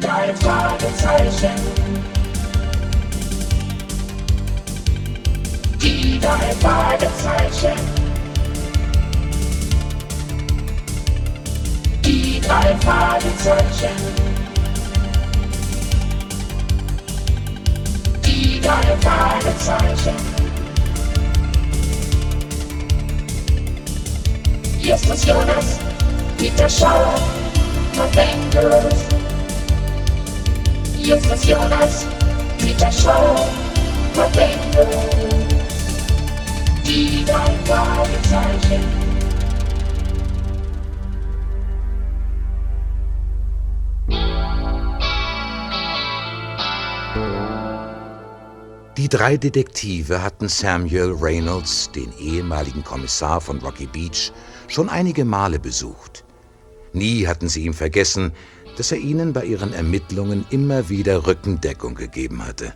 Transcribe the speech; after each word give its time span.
drei 0.00 0.34
Fragezeichen. 0.34 1.50
Die 5.80 6.18
drei 6.18 6.54
Fragezeichen. 6.60 7.78
Die 12.04 12.40
drei 12.40 12.76
Fragezeichen. 12.76 13.96
Die 18.24 18.60
drei 18.60 18.96
Fragezeichen. 19.00 20.16
Justus 24.80 25.24
Jonas, 25.26 25.78
Peter 26.38 26.68
Schauer, 26.68 27.14
Verwenders. 31.00 31.06
Justus 31.06 31.44
Jonas, 31.48 32.06
Peter 32.58 32.92
Schauer, 32.92 33.48
Verwenders. 34.12 34.86
Die 36.86 37.24
Fragezeichen. 37.64 39.10
Die 48.96 49.08
drei 49.08 49.36
Detektive 49.38 50.22
hatten 50.22 50.48
Samuel 50.48 51.14
Reynolds, 51.18 51.90
den 51.90 52.12
ehemaligen 52.18 52.84
Kommissar 52.84 53.40
von 53.40 53.58
Rocky 53.60 53.86
Beach, 53.86 54.30
schon 54.68 54.88
einige 54.88 55.24
Male 55.24 55.58
besucht. 55.58 56.24
Nie 56.92 57.26
hatten 57.26 57.48
sie 57.48 57.64
ihm 57.64 57.72
vergessen, 57.74 58.32
dass 58.80 58.92
er 58.92 58.98
ihnen 58.98 59.34
bei 59.34 59.44
ihren 59.44 59.74
Ermittlungen 59.74 60.46
immer 60.48 60.88
wieder 60.88 61.26
Rückendeckung 61.26 61.94
gegeben 61.94 62.46
hatte. 62.46 62.72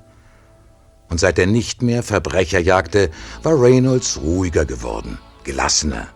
Und 1.09 1.19
seit 1.19 1.39
er 1.39 1.47
nicht 1.47 1.81
mehr 1.81 2.03
Verbrecher 2.03 2.59
jagte, 2.59 3.11
war 3.43 3.59
Reynolds 3.59 4.21
ruhiger 4.21 4.67
geworden, 4.67 5.17
gelassener. 5.45 6.09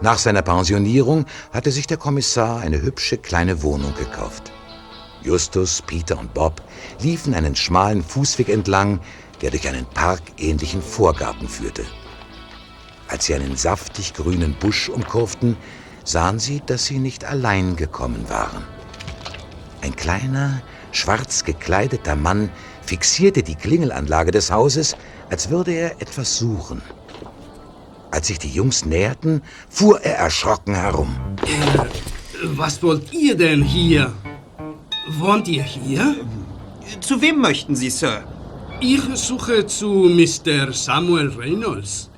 Nach 0.00 0.18
seiner 0.18 0.42
Pensionierung 0.42 1.24
hatte 1.52 1.70
sich 1.70 1.86
der 1.86 1.98
Kommissar 1.98 2.58
eine 2.58 2.82
hübsche 2.82 3.16
kleine 3.16 3.62
Wohnung 3.62 3.94
gekauft. 3.94 4.50
Justus, 5.22 5.82
Peter 5.86 6.18
und 6.18 6.34
Bob 6.34 6.60
liefen 6.98 7.32
einen 7.32 7.54
schmalen 7.54 8.02
Fußweg 8.02 8.48
entlang, 8.48 8.98
der 9.40 9.52
durch 9.52 9.68
einen 9.68 9.86
parkähnlichen 9.86 10.82
Vorgarten 10.82 11.46
führte. 11.48 11.84
Als 13.06 13.26
sie 13.26 13.34
einen 13.34 13.56
saftig 13.56 14.14
grünen 14.14 14.56
Busch 14.58 14.88
umkurften, 14.88 15.56
sahen 16.02 16.40
sie, 16.40 16.60
dass 16.66 16.86
sie 16.86 16.98
nicht 16.98 17.24
allein 17.24 17.76
gekommen 17.76 18.28
waren. 18.28 18.77
Ein 19.82 19.94
kleiner, 19.94 20.62
schwarz 20.92 21.44
gekleideter 21.44 22.16
Mann 22.16 22.50
fixierte 22.82 23.42
die 23.42 23.54
Klingelanlage 23.54 24.30
des 24.30 24.50
Hauses, 24.50 24.96
als 25.30 25.50
würde 25.50 25.72
er 25.72 26.02
etwas 26.02 26.38
suchen. 26.38 26.82
Als 28.10 28.28
sich 28.28 28.38
die 28.38 28.50
Jungs 28.50 28.84
näherten, 28.84 29.42
fuhr 29.68 30.00
er 30.00 30.16
erschrocken 30.16 30.74
herum. 30.74 31.14
Was 32.42 32.82
wollt 32.82 33.12
ihr 33.12 33.36
denn 33.36 33.62
hier? 33.62 34.12
Wohnt 35.18 35.48
ihr 35.48 35.62
hier? 35.62 36.16
Zu 37.00 37.20
wem 37.20 37.40
möchten 37.40 37.76
Sie, 37.76 37.90
Sir? 37.90 38.24
Ich 38.80 39.02
suche 39.14 39.66
zu 39.66 39.88
Mr. 39.88 40.72
Samuel 40.72 41.28
Reynolds. 41.36 42.10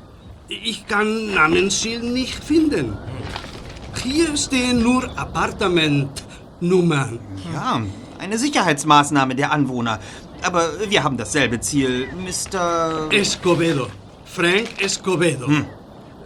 Ich 0.49 0.87
kann 0.87 1.35
Namensschild 1.35 2.05
nicht 2.05 2.43
finden. 2.45 2.97
Hier 4.03 4.37
stehen 4.37 4.83
nur 4.83 5.09
Appartamentnummern. 6.61 7.19
Ja, 7.53 7.81
eine 8.19 8.39
Sicherheitsmaßnahme 8.39 9.35
der 9.35 9.53
Anwohner. 9.53 9.99
Aber 10.43 10.71
wir 10.89 11.03
haben 11.03 11.17
dasselbe 11.17 11.61
Ziel, 11.61 12.09
Mr. 12.15 13.09
Escobedo. 13.13 13.89
Frank 14.25 14.83
Escobedo. 14.83 15.51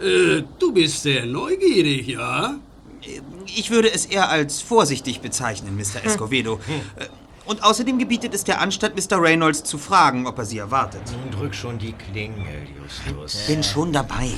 Äh, 0.01 0.43
du 0.59 0.73
bist 0.73 1.01
sehr 1.03 1.25
neugierig, 1.25 2.07
ja? 2.07 2.55
Ich 3.45 3.71
würde 3.71 3.91
es 3.93 4.05
eher 4.05 4.29
als 4.29 4.61
vorsichtig 4.61 5.21
bezeichnen, 5.21 5.75
Mr. 5.75 6.05
Escovedo. 6.05 6.59
Äh, 6.97 7.05
Und 7.45 7.63
außerdem 7.63 7.97
gebietet 7.99 8.33
es 8.33 8.43
der 8.43 8.59
Anstand, 8.61 8.95
Mr. 8.95 9.21
Reynolds 9.21 9.63
zu 9.63 9.77
fragen, 9.77 10.27
ob 10.27 10.37
er 10.39 10.45
Sie 10.45 10.57
erwartet. 10.57 11.01
Drück 11.31 11.53
schon 11.53 11.77
die 11.77 11.93
Klingel, 11.93 12.67
Justus. 12.81 13.45
Bin 13.47 13.63
schon 13.63 13.91
dabei. 13.93 14.29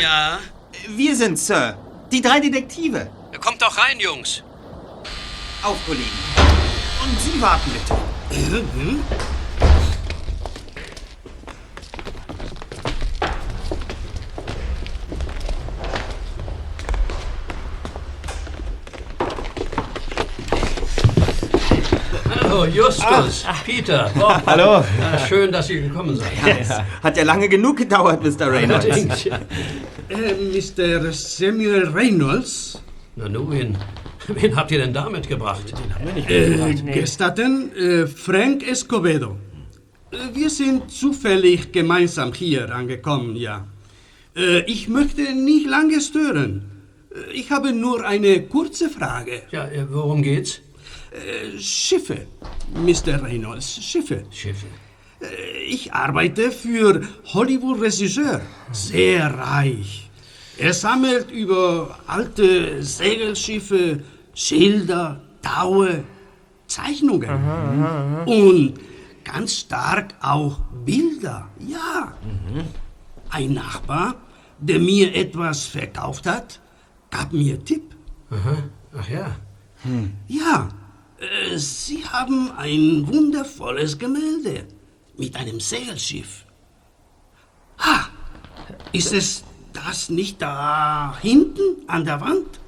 Ja, 0.00 0.38
Wir 0.88 1.16
sind, 1.16 1.38
Sir, 1.38 1.76
die 2.12 2.20
drei 2.20 2.38
Detektive. 2.40 3.08
kommt 3.40 3.62
doch 3.62 3.76
rein, 3.78 3.98
Jungs. 3.98 4.42
Auf, 5.62 5.76
Kollegen. 5.86 6.10
Und 7.02 7.20
Sie 7.20 7.40
warten 7.40 7.70
bitte. 7.70 7.96
Hallo, 8.30 8.62
Justus, 22.76 23.44
Peter, 23.64 24.10
Bob. 24.14 24.42
Hallo. 24.44 24.84
Ja, 25.00 25.18
schön, 25.26 25.50
dass 25.50 25.70
ihr 25.70 25.80
gekommen 25.80 26.14
seid. 26.16 26.84
Hat 27.02 27.16
ja 27.16 27.24
lange 27.24 27.48
genug 27.48 27.78
gedauert, 27.78 28.22
Mr. 28.22 28.52
Reynolds. 28.52 28.84
Äh, 28.86 30.34
Mr. 30.52 31.10
Samuel 31.12 31.88
Reynolds? 31.88 32.78
Na 33.16 33.28
nun, 33.30 33.50
wen, 33.50 33.76
wen 34.28 34.54
habt 34.56 34.70
ihr 34.72 34.78
denn 34.80 34.92
da 34.92 35.08
mitgebracht? 35.08 35.72
Äh, 36.28 36.74
gestatten, 36.92 37.72
äh, 37.74 38.06
Frank 38.06 38.68
Escobedo. 38.68 39.36
Äh, 40.10 40.16
wir 40.34 40.50
sind 40.50 40.90
zufällig 40.90 41.72
gemeinsam 41.72 42.34
hier 42.34 42.74
angekommen, 42.74 43.36
ja. 43.36 43.66
Äh, 44.36 44.60
ich 44.70 44.88
möchte 44.88 45.22
nicht 45.34 45.66
lange 45.66 45.98
stören. 46.02 46.70
Äh, 47.10 47.32
Ich 47.32 47.50
habe 47.50 47.72
nur 47.72 48.04
eine 48.06 48.42
kurze 48.42 48.90
Frage. 48.90 49.40
Ja, 49.50 49.64
äh, 49.64 49.86
worum 49.90 50.22
geht's? 50.22 50.60
Äh, 51.12 51.58
Schiffe, 51.58 52.26
Mr. 52.74 53.22
Reynolds, 53.22 53.82
Schiffe. 53.82 54.24
Schiffe. 54.30 54.66
Äh, 55.20 55.26
Ich 55.68 55.92
arbeite 55.92 56.50
für 56.50 57.00
Hollywood-Regisseur, 57.32 58.40
sehr 58.72 59.32
reich. 59.38 60.10
Er 60.58 60.72
sammelt 60.72 61.30
über 61.30 61.98
alte 62.06 62.82
Segelschiffe 62.82 64.02
Schilder, 64.34 65.20
Taue, 65.42 66.04
Zeichnungen. 66.66 67.30
Und 68.26 68.74
ganz 69.24 69.60
stark 69.60 70.14
auch 70.20 70.60
Bilder, 70.84 71.48
ja. 71.58 72.12
Ein 73.30 73.54
Nachbar, 73.54 74.14
der 74.58 74.78
mir 74.78 75.14
etwas 75.14 75.64
verkauft 75.66 76.26
hat, 76.26 76.60
gab 77.10 77.32
mir 77.32 77.62
Tipp. 77.64 77.94
Ach 78.98 79.08
ja. 79.08 79.36
Ja, 80.28 80.68
äh, 80.68 80.85
Sie 81.56 82.04
haben 82.04 82.50
ein 82.56 83.06
wundervolles 83.06 83.98
Gemälde 83.98 84.66
mit 85.16 85.34
einem 85.36 85.60
Segelschiff. 85.60 86.44
Ah, 87.78 88.06
ist 88.92 89.12
es 89.12 89.44
das 89.72 90.08
nicht 90.10 90.42
da 90.42 91.16
hinten 91.20 91.88
an 91.88 92.04
der 92.04 92.20
Wand? 92.20 92.60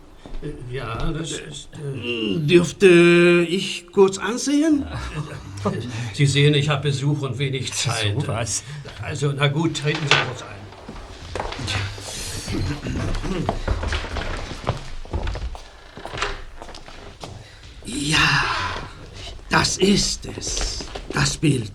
Ja, 0.70 1.10
das 1.12 1.32
ist. 1.32 1.68
Äh, 1.74 2.38
Dürfte 2.38 3.44
ich 3.48 3.88
kurz 3.92 4.18
ansehen? 4.18 4.86
Sie 6.14 6.26
sehen, 6.26 6.54
ich 6.54 6.68
habe 6.68 6.82
Besuch 6.88 7.22
und 7.22 7.38
wenig 7.38 7.72
Zeit. 7.72 8.14
was. 8.28 8.62
Also, 9.02 9.32
na 9.32 9.48
gut, 9.48 9.76
treten 9.78 10.06
Sie 10.08 10.16
kurz 10.26 10.42
ein. 10.42 10.58
Ja, 18.00 18.76
das 19.50 19.76
ist 19.78 20.28
es. 20.36 20.84
Das 21.12 21.36
Bild. 21.36 21.72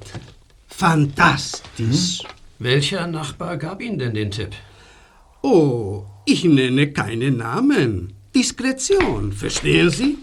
Fantastisch. 0.68 2.24
Welcher 2.60 3.08
Nachbar 3.08 3.58
gab 3.58 3.82
Ihnen 3.82 4.00
denn 4.00 4.14
den 4.14 4.32
Tipp? 4.32 4.52
Oh, 5.42 6.06
ich 6.26 6.46
nenne 6.46 6.94
keine 6.94 7.30
Namen. 7.32 8.14
Diskretion, 8.34 9.34
verstehen 9.34 9.90
Sie? 9.90 10.18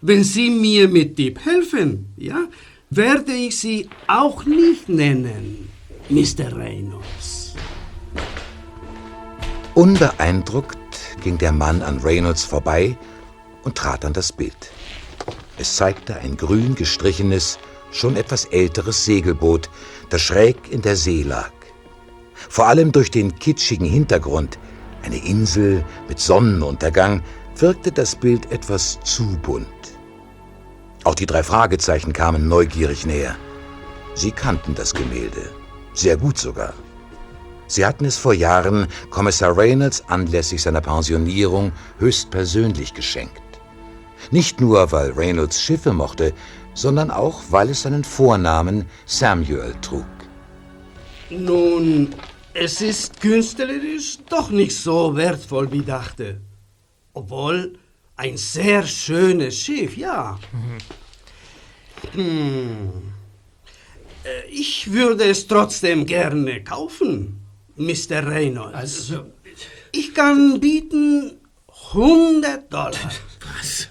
Wenn 0.00 0.24
Sie 0.24 0.48
mir 0.48 0.88
mit 0.88 1.16
Tipp 1.16 1.44
helfen, 1.44 2.14
ja, 2.16 2.48
werde 2.88 3.32
ich 3.32 3.58
Sie 3.58 3.90
auch 4.06 4.46
nicht 4.46 4.88
nennen, 4.88 5.68
Mr. 6.08 6.56
Reynolds. 6.56 7.54
Unbeeindruckt 9.74 10.78
ging 11.22 11.36
der 11.36 11.52
Mann 11.52 11.82
an 11.82 11.98
Reynolds 11.98 12.44
vorbei 12.44 12.96
und 13.62 13.76
trat 13.76 14.04
an 14.06 14.14
das 14.14 14.32
Bild. 14.32 14.70
Es 15.62 15.76
zeigte 15.76 16.16
ein 16.16 16.36
grün 16.36 16.74
gestrichenes, 16.74 17.60
schon 17.92 18.16
etwas 18.16 18.46
älteres 18.46 19.04
Segelboot, 19.04 19.70
das 20.10 20.20
schräg 20.20 20.56
in 20.72 20.82
der 20.82 20.96
See 20.96 21.22
lag. 21.22 21.52
Vor 22.34 22.66
allem 22.66 22.90
durch 22.90 23.12
den 23.12 23.38
kitschigen 23.38 23.86
Hintergrund 23.86 24.58
Eine 25.04 25.24
Insel 25.24 25.84
mit 26.08 26.18
Sonnenuntergang 26.18 27.22
wirkte 27.54 27.92
das 27.92 28.16
Bild 28.16 28.50
etwas 28.50 28.98
zu 29.04 29.38
bunt. 29.40 29.68
Auch 31.04 31.14
die 31.14 31.26
drei 31.26 31.44
Fragezeichen 31.44 32.12
kamen 32.12 32.48
neugierig 32.48 33.06
näher. 33.06 33.36
Sie 34.14 34.32
kannten 34.32 34.74
das 34.74 34.92
Gemälde, 34.92 35.48
sehr 35.92 36.16
gut 36.16 36.38
sogar. 36.38 36.74
Sie 37.68 37.86
hatten 37.86 38.04
es 38.04 38.18
vor 38.18 38.34
Jahren 38.34 38.88
Kommissar 39.10 39.56
Reynolds 39.56 40.02
anlässlich 40.08 40.60
seiner 40.60 40.80
Pensionierung 40.80 41.70
höchstpersönlich 42.00 42.94
geschenkt. 42.94 43.41
Nicht 44.32 44.62
nur, 44.62 44.90
weil 44.92 45.10
Reynolds 45.12 45.62
Schiffe 45.62 45.92
mochte, 45.92 46.32
sondern 46.74 47.10
auch, 47.10 47.42
weil 47.50 47.68
es 47.68 47.82
seinen 47.82 48.02
Vornamen 48.02 48.86
Samuel 49.04 49.74
trug. 49.82 50.06
Nun, 51.28 52.14
es 52.54 52.80
ist 52.80 53.20
künstlerisch 53.20 54.18
doch 54.30 54.50
nicht 54.50 54.74
so 54.74 55.14
wertvoll 55.14 55.70
wie 55.70 55.82
dachte. 55.82 56.40
Obwohl, 57.12 57.78
ein 58.16 58.38
sehr 58.38 58.86
schönes 58.86 59.54
Schiff, 59.58 59.98
ja. 59.98 60.38
Hm. 62.12 63.12
Äh, 64.24 64.48
Ich 64.50 64.90
würde 64.90 65.24
es 65.24 65.46
trotzdem 65.46 66.06
gerne 66.06 66.64
kaufen, 66.64 67.38
Mr. 67.76 68.26
Reynolds. 68.26 68.74
Also, 68.74 69.26
Ich 69.92 70.14
kann 70.14 70.58
bieten 70.58 71.38
100 71.92 72.72
Dollar. 72.72 72.92
Was? 73.58 73.88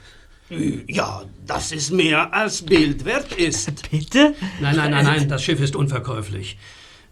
Ja, 0.87 1.23
das 1.47 1.71
ist 1.71 1.91
mehr 1.91 2.33
als 2.33 2.61
Bild 2.61 3.05
wert 3.05 3.33
ist. 3.33 3.89
Bitte? 3.89 4.35
nein, 4.59 4.75
nein, 4.75 4.91
nein, 4.91 5.05
nein, 5.05 5.29
das 5.29 5.43
Schiff 5.43 5.61
ist 5.61 5.75
unverkäuflich. 5.75 6.57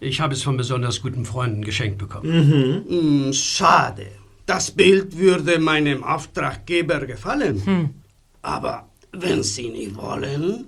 Ich 0.00 0.20
habe 0.20 0.34
es 0.34 0.42
von 0.42 0.56
besonders 0.56 1.02
guten 1.02 1.24
Freunden 1.24 1.62
geschenkt 1.62 1.98
bekommen. 1.98 2.84
Hm, 2.88 3.32
Schade. 3.32 4.06
Das 4.46 4.70
Bild 4.70 5.16
würde 5.16 5.58
meinem 5.58 6.02
Auftraggeber 6.02 7.06
gefallen. 7.06 7.94
Aber 8.42 8.88
wenn 9.12 9.42
Sie 9.42 9.68
nicht 9.68 9.96
wollen. 9.96 10.66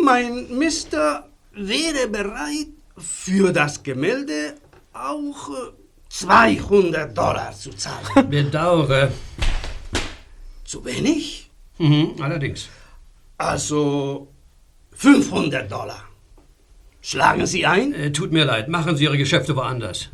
Mein 0.00 0.58
Mister 0.58 1.28
wäre 1.52 2.08
bereit, 2.08 2.68
für 2.96 3.52
das 3.52 3.82
Gemälde 3.82 4.54
auch 4.92 5.48
äh, 5.48 5.72
200 6.08 7.16
Dollar 7.16 7.52
zu 7.52 7.70
zahlen. 7.70 8.28
Bedauere. 8.30 9.10
Zu 10.72 10.84
wenig? 10.86 11.50
Mhm, 11.78 12.14
allerdings. 12.20 12.68
Also 13.36 14.28
500 14.92 15.70
Dollar. 15.70 16.02
Schlagen 17.02 17.46
Sie 17.46 17.66
ein? 17.66 17.92
Äh, 17.92 18.10
tut 18.12 18.32
mir 18.32 18.46
leid, 18.46 18.68
machen 18.68 18.96
Sie 18.96 19.04
Ihre 19.04 19.18
Geschäfte 19.18 19.54
woanders. 19.54 20.08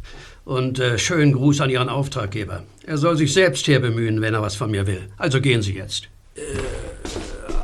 Und 0.45 0.81
äh, 0.81 0.99
schönen 0.99 1.33
Gruß 1.33 1.61
an 1.61 1.71
Ihren 1.71 1.89
Auftraggeber. 1.89 2.65
Er 2.87 2.99
soll 2.99 3.17
sich 3.17 3.33
selbst 3.33 3.67
hier 3.67 3.79
bemühen, 3.79 4.21
wenn 4.21 4.35
er 4.35 4.43
was 4.43 4.57
von 4.57 4.71
mir 4.71 4.85
will. 4.89 5.09
Also 5.17 5.41
gehen 5.41 5.63
Sie 5.63 5.75
jetzt. 5.75 6.09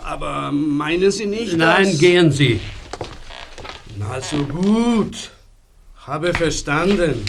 Aber 0.04 0.52
meinen 0.52 1.10
Sie 1.10 1.26
nicht, 1.26 1.56
Nein, 1.56 1.86
dass... 1.86 1.98
gehen 1.98 2.30
Sie. 2.30 2.60
Also 4.08 4.36
gut. 4.44 5.30
Habe 6.06 6.32
verstanden. 6.32 7.24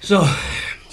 So, 0.00 0.24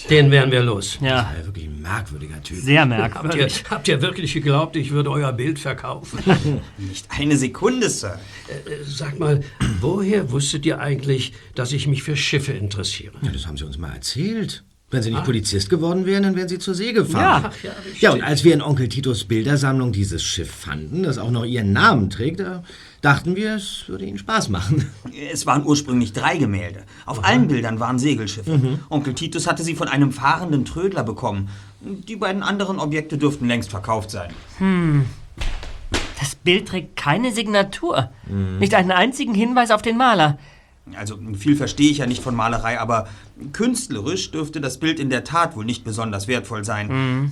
den 0.10 0.32
wären 0.32 0.52
wir 0.52 0.62
los. 0.62 0.98
Ja, 1.02 1.08
Ja, 1.38 1.46
wirklich 1.46 1.66
ein 1.66 1.82
merkwürdiger 1.82 2.42
Typ. 2.44 2.58
sehr 2.58 2.82
Habt 2.82 2.92
ihr, 2.92 2.98
merkwürdig. 2.98 3.64
habt 3.70 3.88
ihr 3.88 4.02
wirklich 4.02 4.34
geglaubt, 4.34 4.76
ich 4.76 4.92
würde 4.92 5.10
euer 5.12 5.32
Bild 5.34 5.60
verkaufen? 5.60 6.20
Nicht 6.78 7.08
eine 7.10 7.38
Sekunde, 7.38 7.90
Sir. 7.90 8.20
Sag 8.86 9.20
mal, 9.20 9.42
woher 9.82 10.32
wusstet 10.32 10.66
ihr 10.66 10.80
eigentlich, 10.80 11.34
dass 11.56 11.72
ich 11.72 11.88
mich 11.88 12.04
für 12.04 12.16
Schiffe 12.18 12.52
interessiere? 12.54 13.14
Ja, 13.22 13.32
das 13.32 13.48
haben 13.48 13.58
Sie 13.58 13.64
uns 13.66 13.78
mal 13.78 13.94
erzählt. 13.94 14.64
Wenn 14.92 15.02
Sie 15.02 15.10
nicht 15.10 15.24
Polizist 15.24 15.72
geworden 15.72 16.06
wären, 16.06 16.22
dann 16.22 16.36
wären 16.36 16.48
Sie 16.48 16.60
zur 16.60 16.76
See 16.76 16.94
gefahren. 16.94 17.52
Ja. 17.64 17.70
Ja. 17.70 17.76
Ja, 18.00 18.12
und 18.12 18.22
als 18.22 18.44
wir 18.44 18.54
in 18.54 18.62
Onkel 18.62 18.90
Titos 18.90 19.24
Bildersammlung 19.24 19.92
dieses 19.92 20.22
Schiff 20.24 20.52
fanden, 20.52 21.02
das 21.02 21.18
auch 21.18 21.32
noch 21.32 21.46
Ihren 21.46 21.74
Namen 21.74 22.12
trägt, 22.12 22.42
da 22.42 22.64
dachten 23.04 23.36
wir, 23.36 23.56
es 23.56 23.84
würde 23.88 24.06
Ihnen 24.06 24.18
Spaß 24.18 24.50
machen. 24.50 24.90
Es 25.32 25.46
waren 25.46 25.66
ursprünglich 25.66 26.14
drei 26.14 26.38
Gemälde. 26.38 26.84
Auf 27.06 27.24
allen 27.24 27.48
Bildern 27.48 27.80
waren 27.80 28.00
Segelschiffe. 28.00 28.80
Onkel 28.90 29.14
Titus 29.14 29.46
hatte 29.46 29.64
sie 29.64 29.76
von 29.76 29.88
einem 29.88 30.12
fahrenden 30.12 30.66
Trödler 30.66 31.04
bekommen. 31.04 31.50
Die 31.82 32.16
beiden 32.16 32.42
anderen 32.42 32.80
Objekte 32.80 33.18
dürften 33.18 33.48
längst 33.48 33.70
verkauft 33.70 34.10
sein. 34.10 34.32
Das 36.20 36.36
Bild 36.36 36.70
trägt 36.70 36.96
keine 36.96 37.32
Signatur. 37.34 38.10
Nicht 38.60 38.74
einen 38.74 38.92
einzigen 38.92 39.34
Hinweis 39.36 39.70
auf 39.72 39.82
den 39.82 39.98
Maler. 39.98 40.40
Also 40.96 41.18
viel 41.38 41.56
verstehe 41.56 41.90
ich 41.90 42.00
ja 42.00 42.06
nicht 42.06 42.22
von 42.22 42.36
Malerei, 42.36 42.80
aber 42.80 43.08
künstlerisch 43.54 44.32
dürfte 44.32 44.60
das 44.60 44.80
Bild 44.80 45.00
in 45.00 45.10
der 45.10 45.24
Tat 45.24 45.56
wohl 45.56 45.64
nicht 45.66 45.84
besonders 45.84 46.28
wertvoll 46.28 46.66
sein. 46.66 47.32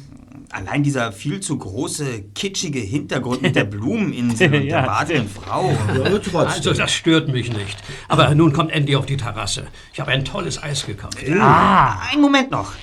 Allein 0.51 0.83
dieser 0.83 1.11
viel 1.11 1.41
zu 1.41 1.57
große, 1.57 2.23
kitschige 2.33 2.79
Hintergrund 2.79 3.41
mit 3.41 3.55
der 3.55 3.63
Blumeninsel 3.65 4.53
und 4.53 4.63
Ja, 4.63 4.81
der 4.81 4.87
badenden 4.87 5.29
Frau. 5.29 5.69
Ja, 5.71 6.03
trotzdem. 6.09 6.35
Also, 6.37 6.73
das 6.73 6.91
stört 6.93 7.27
mich 7.27 7.51
nicht. 7.53 7.77
Aber 8.07 8.33
nun 8.35 8.53
kommt 8.53 8.71
Andy 8.71 8.95
auf 8.95 9.05
die 9.05 9.17
Terrasse. 9.17 9.67
Ich 9.93 9.99
habe 9.99 10.11
ein 10.11 10.25
tolles 10.25 10.61
Eis 10.61 10.85
gekauft. 10.85 11.17
Einen 11.23 12.21
Moment 12.21 12.51
noch. 12.51 12.73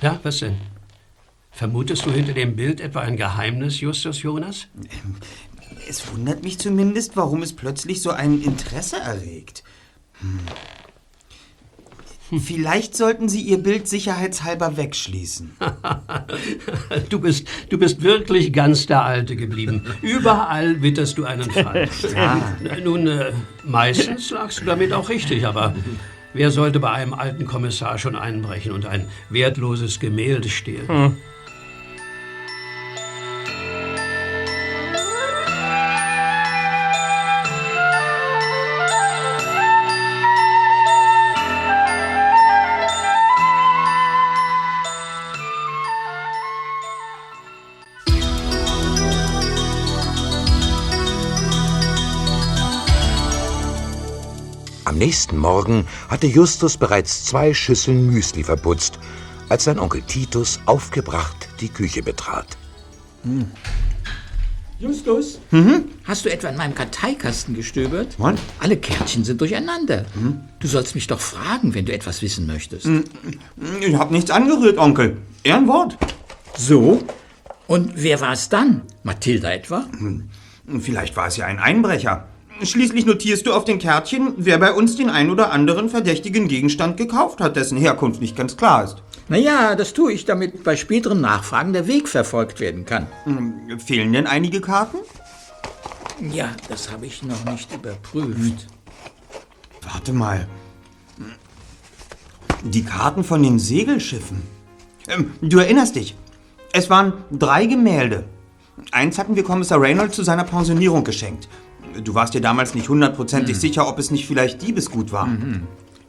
Ja, 0.00 0.18
was 0.22 0.38
denn? 0.38 0.56
Vermutest 1.50 2.06
du 2.06 2.12
hinter 2.12 2.34
dem 2.34 2.54
Bild 2.54 2.80
etwa 2.80 3.00
ein 3.00 3.16
Geheimnis, 3.16 3.80
Justus 3.80 4.22
Jonas? 4.22 4.68
Es 5.88 6.12
wundert 6.12 6.42
mich 6.42 6.58
zumindest, 6.58 7.16
warum 7.16 7.42
es 7.42 7.54
plötzlich 7.54 8.02
so 8.02 8.10
ein 8.10 8.42
Interesse 8.42 8.96
erregt. 8.96 9.64
Hm. 10.20 10.40
Vielleicht 12.40 12.94
sollten 12.94 13.28
Sie 13.28 13.40
Ihr 13.40 13.58
Bild 13.58 13.88
sicherheitshalber 13.88 14.76
wegschließen. 14.76 15.56
Du 17.10 17.20
bist, 17.20 17.46
du 17.70 17.78
bist 17.78 18.02
wirklich 18.02 18.52
ganz 18.52 18.86
der 18.86 19.02
Alte 19.02 19.36
geblieben. 19.36 19.84
Überall 20.02 20.82
witterst 20.82 21.16
du 21.16 21.24
einen 21.24 21.50
Fall. 21.50 21.88
Nun, 22.84 23.06
äh, 23.06 23.32
meistens 23.64 24.30
lagst 24.30 24.60
du 24.60 24.64
damit 24.64 24.92
auch 24.92 25.08
richtig, 25.08 25.46
aber 25.46 25.74
wer 26.34 26.50
sollte 26.50 26.80
bei 26.80 26.90
einem 26.90 27.14
alten 27.14 27.46
Kommissar 27.46 27.98
schon 27.98 28.16
einbrechen 28.16 28.72
und 28.72 28.86
ein 28.86 29.06
wertloses 29.30 30.00
Gemälde 30.00 30.48
stehlen? 30.48 31.16
Am 54.88 54.96
nächsten 54.96 55.36
Morgen 55.36 55.86
hatte 56.08 56.26
Justus 56.26 56.78
bereits 56.78 57.26
zwei 57.26 57.52
Schüsseln 57.52 58.06
Müsli 58.06 58.42
verputzt, 58.42 58.98
als 59.50 59.64
sein 59.64 59.78
Onkel 59.78 60.00
Titus 60.00 60.60
aufgebracht 60.64 61.46
die 61.60 61.68
Küche 61.68 62.02
betrat. 62.02 62.56
Justus, 64.78 65.40
hast 66.04 66.24
du 66.24 66.32
etwa 66.32 66.48
in 66.48 66.56
meinem 66.56 66.74
Karteikasten 66.74 67.54
gestöbert? 67.54 68.14
Was? 68.16 68.40
Alle 68.60 68.78
Kärtchen 68.78 69.24
sind 69.24 69.42
durcheinander. 69.42 70.06
Du 70.58 70.66
sollst 70.66 70.94
mich 70.94 71.06
doch 71.06 71.20
fragen, 71.20 71.74
wenn 71.74 71.84
du 71.84 71.92
etwas 71.92 72.22
wissen 72.22 72.46
möchtest. 72.46 72.88
Ich 73.80 73.94
habe 73.94 74.14
nichts 74.14 74.30
angerührt, 74.30 74.78
Onkel. 74.78 75.18
Ehrenwort. 75.42 75.98
So? 76.56 77.04
Und 77.66 77.92
wer 77.94 78.22
war 78.22 78.32
es 78.32 78.48
dann? 78.48 78.80
Mathilda 79.02 79.52
etwa? 79.52 79.84
Vielleicht 80.80 81.14
war 81.14 81.26
es 81.26 81.36
ja 81.36 81.44
ein 81.44 81.58
Einbrecher. 81.58 82.26
Schließlich 82.62 83.06
notierst 83.06 83.46
du 83.46 83.52
auf 83.52 83.64
den 83.64 83.78
Kärtchen, 83.78 84.34
wer 84.36 84.58
bei 84.58 84.72
uns 84.72 84.96
den 84.96 85.10
ein 85.10 85.30
oder 85.30 85.52
anderen 85.52 85.88
verdächtigen 85.88 86.48
Gegenstand 86.48 86.96
gekauft 86.96 87.40
hat, 87.40 87.56
dessen 87.56 87.78
Herkunft 87.78 88.20
nicht 88.20 88.36
ganz 88.36 88.56
klar 88.56 88.84
ist. 88.84 88.96
Naja, 89.28 89.76
das 89.76 89.92
tue 89.92 90.12
ich, 90.12 90.24
damit 90.24 90.64
bei 90.64 90.74
späteren 90.76 91.20
Nachfragen 91.20 91.72
der 91.72 91.86
Weg 91.86 92.08
verfolgt 92.08 92.60
werden 92.60 92.84
kann. 92.84 93.06
Fehlen 93.78 94.12
denn 94.12 94.26
einige 94.26 94.60
Karten? 94.60 94.98
Ja, 96.32 96.48
das 96.68 96.90
habe 96.90 97.06
ich 97.06 97.22
noch 97.22 97.44
nicht 97.44 97.72
überprüft. 97.72 98.66
Warte 99.82 100.12
mal. 100.12 100.48
Die 102.64 102.84
Karten 102.84 103.22
von 103.22 103.42
den 103.42 103.58
Segelschiffen. 103.58 104.42
Ähm, 105.06 105.32
du 105.40 105.58
erinnerst 105.58 105.94
dich. 105.94 106.16
Es 106.72 106.90
waren 106.90 107.12
drei 107.30 107.66
Gemälde. 107.66 108.24
Eins 108.90 109.18
hatten 109.18 109.36
wir 109.36 109.44
Kommissar 109.44 109.80
Reynolds 109.80 110.16
zu 110.16 110.24
seiner 110.24 110.44
Pensionierung 110.44 111.04
geschenkt. 111.04 111.48
Du 112.02 112.14
warst 112.14 112.34
dir 112.34 112.40
damals 112.40 112.74
nicht 112.74 112.88
hundertprozentig 112.88 113.58
sicher, 113.58 113.88
ob 113.88 113.98
es 113.98 114.10
nicht 114.10 114.26
vielleicht 114.26 114.62
Diebesgut 114.62 115.12
war. 115.12 115.28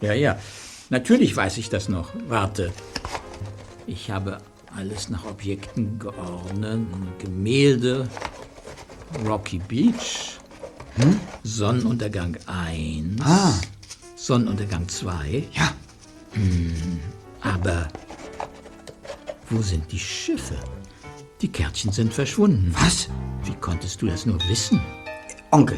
Ja, 0.01 0.13
ja. 0.13 0.38
Natürlich 0.89 1.36
weiß 1.36 1.58
ich 1.58 1.69
das 1.69 1.89
noch. 1.89 2.10
Warte. 2.27 2.72
Ich 3.88 4.12
habe 4.12 4.39
alles 4.75 5.10
nach 5.10 5.25
Objekten 5.25 6.00
geordnet. 6.00 6.81
Gemälde. 7.19 8.08
Rocky 9.25 9.60
Beach. 9.60 10.38
Sonnenuntergang 11.43 12.38
1. 12.46 13.22
Ah. 13.22 13.53
Sonnenuntergang 14.15 14.88
2. 14.88 15.46
Ja. 15.53 15.72
Aber 17.41 17.88
wo 19.50 19.62
sind 19.62 19.91
die 19.91 20.00
Schiffe? 20.00 20.55
Die 21.41 21.48
Kärtchen 21.48 21.91
sind 21.91 22.13
verschwunden. 22.13 22.75
Was? 22.79 23.10
Wie 23.43 23.55
konntest 23.55 24.01
du 24.01 24.08
das 24.08 24.25
nur 24.25 24.39
wissen? 24.50 24.81
Onkel, 25.51 25.77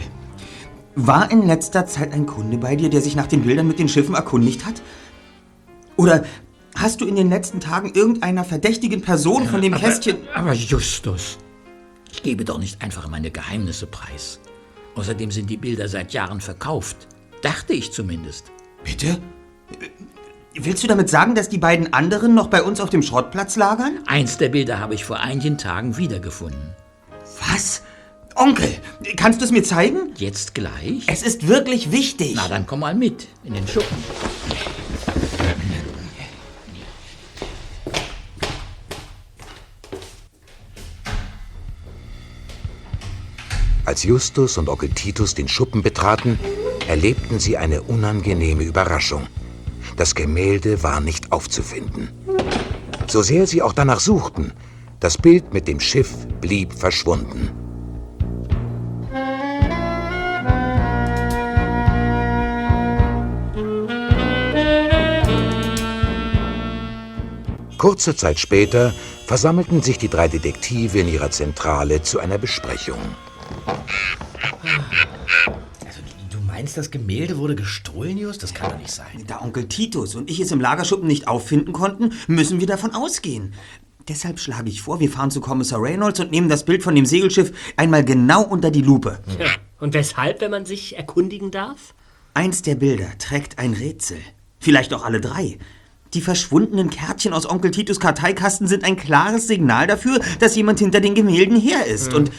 war 0.96 1.32
in 1.32 1.48
letzter 1.48 1.86
Zeit 1.86 2.14
ein 2.14 2.26
Kunde 2.26 2.58
bei 2.58 2.76
dir, 2.76 2.90
der 2.90 3.02
sich 3.02 3.16
nach 3.16 3.28
den 3.28 3.44
Bildern 3.44 3.68
mit 3.68 3.80
den 3.80 3.88
Schiffen 3.88 4.16
erkundigt 4.16 4.66
hat? 4.66 4.82
Oder 5.96 6.26
hast 6.76 7.02
du 7.02 7.06
in 7.06 7.16
den 7.16 7.30
letzten 7.30 7.60
Tagen 7.60 7.94
irgendeiner 7.94 8.44
verdächtigen 8.44 9.02
Person 9.02 9.48
von 9.48 9.62
dem 9.62 9.76
Kästchen... 9.76 10.18
Aber 10.34 10.54
Justus, 10.54 11.38
ich 12.12 12.24
gebe 12.24 12.44
doch 12.44 12.58
nicht 12.58 12.82
einfach 12.82 13.08
meine 13.08 13.32
Geheimnisse 13.32 13.88
preis. 13.88 14.40
Außerdem 14.96 15.32
sind 15.32 15.50
die 15.50 15.58
Bilder 15.58 15.88
seit 15.88 16.12
Jahren 16.12 16.42
verkauft. 16.42 17.08
Dachte 17.42 17.74
ich 17.74 17.94
zumindest. 17.94 18.52
Bitte? 18.84 19.20
Willst 20.54 20.84
du 20.84 20.88
damit 20.88 21.10
sagen, 21.10 21.34
dass 21.34 21.48
die 21.48 21.58
beiden 21.58 21.94
anderen 21.94 22.36
noch 22.36 22.48
bei 22.48 22.62
uns 22.62 22.82
auf 22.82 22.90
dem 22.90 23.04
Schrottplatz 23.04 23.56
lagern? 23.56 24.00
Eins 24.06 24.38
der 24.38 24.50
Bilder 24.50 24.80
habe 24.80 24.96
ich 24.96 25.06
vor 25.06 25.22
einigen 25.22 25.58
Tagen 25.58 25.98
wiedergefunden. 25.98 26.76
Was? 27.50 27.84
Onkel, 28.36 28.70
kannst 29.18 29.42
du 29.42 29.46
es 29.46 29.52
mir 29.52 29.64
zeigen? 29.64 30.14
Jetzt 30.18 30.54
gleich? 30.54 31.04
Es 31.08 31.22
ist 31.22 31.48
wirklich 31.48 31.92
wichtig. 31.92 32.34
Na, 32.36 32.48
dann 32.48 32.66
komm 32.66 32.82
mal 32.82 32.96
mit 32.96 33.28
in 33.44 33.54
den 33.54 33.68
Schuppen. 33.68 33.98
Als 43.86 44.04
Justus 44.04 44.58
und 44.58 44.70
Onkel 44.70 44.90
Titus 44.90 45.36
den 45.36 45.50
Schuppen 45.50 45.82
betraten, 45.82 46.40
erlebten 46.88 47.40
sie 47.40 47.58
eine 47.58 47.82
unangenehme 47.82 48.64
Überraschung. 48.64 49.28
Das 49.98 50.16
Gemälde 50.16 50.82
war 50.84 51.02
nicht 51.02 51.32
aufzufinden. 51.32 52.10
So 53.08 53.22
sehr 53.22 53.48
sie 53.48 53.62
auch 53.62 53.74
danach 53.74 54.00
suchten, 54.00 54.54
das 55.02 55.18
Bild 55.18 55.54
mit 55.54 55.68
dem 55.68 55.80
Schiff 55.80 56.28
blieb 56.40 56.72
verschwunden. 56.74 57.61
Kurze 67.82 68.16
Zeit 68.16 68.40
später 68.40 68.94
versammelten 69.26 69.82
sich 69.82 69.98
die 69.98 70.08
drei 70.08 70.28
Detektive 70.28 71.00
in 71.00 71.08
ihrer 71.08 71.32
Zentrale 71.32 72.04
zu 72.04 72.20
einer 72.20 72.38
Besprechung. 72.38 73.00
Du 76.30 76.38
meinst, 76.46 76.78
das 76.78 76.92
Gemälde 76.92 77.40
wurde 77.40 77.56
gestohlen, 77.56 78.20
Just? 78.20 78.44
Das 78.44 78.54
kann 78.54 78.70
doch 78.70 78.78
nicht 78.78 78.92
sein. 78.92 79.24
Da 79.26 79.42
Onkel 79.42 79.68
Titus 79.68 80.14
und 80.14 80.30
ich 80.30 80.40
es 80.40 80.52
im 80.52 80.62
Lagerschuppen 80.62 81.08
nicht 81.08 81.28
auffinden 81.28 81.74
konnten, 81.74 82.14
müssen 82.28 82.60
wir 82.60 82.68
davon 82.68 82.94
ausgehen. 82.94 83.56
Deshalb 84.08 84.40
schlage 84.40 84.70
ich 84.70 84.84
vor, 84.84 85.00
wir 85.00 85.10
fahren 85.10 85.32
zu 85.32 85.42
Kommissar 85.42 85.82
Reynolds 85.82 86.20
und 86.20 86.30
nehmen 86.30 86.50
das 86.50 86.66
Bild 86.66 86.84
von 86.84 86.94
dem 86.94 87.08
Segelschiff 87.08 87.52
einmal 87.78 88.06
genau 88.06 88.44
unter 88.44 88.70
die 88.70 88.84
Lupe. 88.84 89.18
Ja. 89.40 89.48
Und 89.80 89.96
weshalb, 89.96 90.40
wenn 90.42 90.52
man 90.52 90.68
sich 90.68 90.98
erkundigen 90.98 91.50
darf? 91.50 91.96
Eins 92.36 92.62
der 92.62 92.76
Bilder 92.76 93.08
trägt 93.18 93.58
ein 93.58 93.74
Rätsel. 93.74 94.20
Vielleicht 94.60 94.94
auch 94.94 95.04
alle 95.04 95.20
drei. 95.20 95.58
Die 96.14 96.22
verschwundenen 96.22 96.90
Kärtchen 96.90 97.32
aus 97.32 97.50
Onkel 97.50 97.72
Titus 97.72 98.00
Karteikasten 98.00 98.68
sind 98.68 98.84
ein 98.84 98.98
klares 98.98 99.48
Signal 99.48 99.88
dafür, 99.88 100.20
dass 100.40 100.56
jemand 100.58 100.80
hinter 100.80 101.00
den 101.00 101.16
Gemälden 101.16 101.58
her 101.58 101.86
ist. 101.86 102.14
Und 102.14 102.32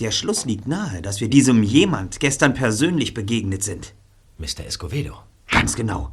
der 0.00 0.10
Schluss 0.10 0.46
liegt 0.46 0.66
nahe, 0.66 1.02
dass 1.02 1.20
wir 1.20 1.28
diesem 1.28 1.62
jemand 1.62 2.20
gestern 2.20 2.54
persönlich 2.54 3.12
begegnet 3.12 3.62
sind. 3.62 3.92
Mr. 4.38 4.66
Escovedo. 4.66 5.14
Ganz 5.50 5.76
genau. 5.76 6.10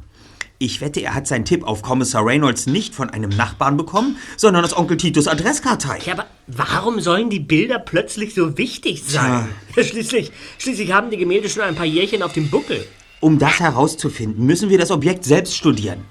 Ich 0.58 0.82
wette, 0.82 1.00
er 1.00 1.14
hat 1.14 1.26
seinen 1.26 1.46
Tipp 1.46 1.64
auf 1.64 1.80
Kommissar 1.80 2.26
Reynolds 2.26 2.66
nicht 2.66 2.94
von 2.94 3.08
einem 3.08 3.30
Nachbarn 3.30 3.78
bekommen, 3.78 4.18
sondern 4.36 4.62
aus 4.62 4.76
Onkel 4.76 4.98
Titus 4.98 5.26
Adresskartei. 5.26 6.00
Ja, 6.04 6.12
aber 6.12 6.26
warum 6.48 7.00
sollen 7.00 7.30
die 7.30 7.40
Bilder 7.40 7.78
plötzlich 7.78 8.34
so 8.34 8.58
wichtig 8.58 9.02
sein? 9.06 9.48
Schließlich, 9.72 10.32
schließlich 10.58 10.92
haben 10.92 11.08
die 11.08 11.16
Gemälde 11.16 11.48
schon 11.48 11.62
ein 11.62 11.76
paar 11.76 11.86
Jährchen 11.86 12.22
auf 12.22 12.34
dem 12.34 12.50
Buckel. 12.50 12.86
Um 13.20 13.38
das 13.38 13.58
herauszufinden, 13.58 14.44
müssen 14.44 14.68
wir 14.68 14.76
das 14.76 14.90
Objekt 14.90 15.24
selbst 15.24 15.56
studieren. 15.56 16.04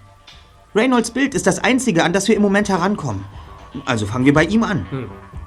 Reynolds 0.76 1.12
Bild 1.12 1.34
ist 1.34 1.48
das 1.48 1.60
einzige, 1.60 2.04
an 2.04 2.14
das 2.14 2.28
wir 2.28 2.36
im 2.36 2.44
Moment 2.44 2.70
herankommen. 2.70 3.26
Also 3.86 4.06
fangen 4.06 4.26
wir 4.26 4.34
bei 4.34 4.46
ihm 4.46 4.64
an. 4.64 4.86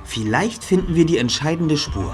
Vielleicht 0.04 0.64
finden 0.64 0.96
wir 0.96 1.06
die 1.06 1.18
entscheidende 1.18 1.76
Spur. 1.76 2.12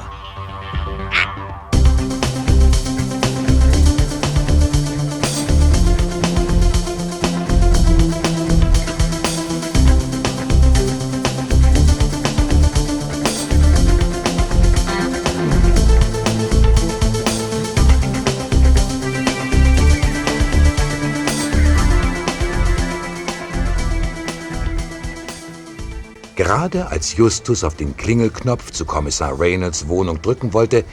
Gerade 26.49 26.87
als 26.87 27.15
Justus 27.15 27.63
auf 27.63 27.75
den 27.75 27.95
Klingelknopf 27.95 28.71
zu 28.71 28.87
Kommissar 28.87 29.39
Reynolds 29.39 29.87
Wohnung 29.87 30.23
drücken 30.23 30.55
wollte, 30.55 30.87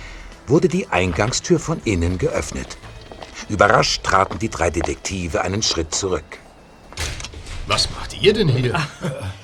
wurde 0.47 0.67
die 0.67 0.89
Eingangstür 0.89 1.59
von 1.59 1.79
innen 1.85 2.17
geöffnet. 2.17 2.75
Überrascht 3.47 4.03
traten 4.03 4.37
die 4.37 4.49
drei 4.49 4.69
Detektive 4.69 5.43
einen 5.43 5.63
Schritt 5.63 5.95
zurück. 5.95 6.25
Was 7.67 7.89
macht 7.91 8.21
ihr 8.21 8.33
denn 8.33 8.49
hier? 8.49 8.77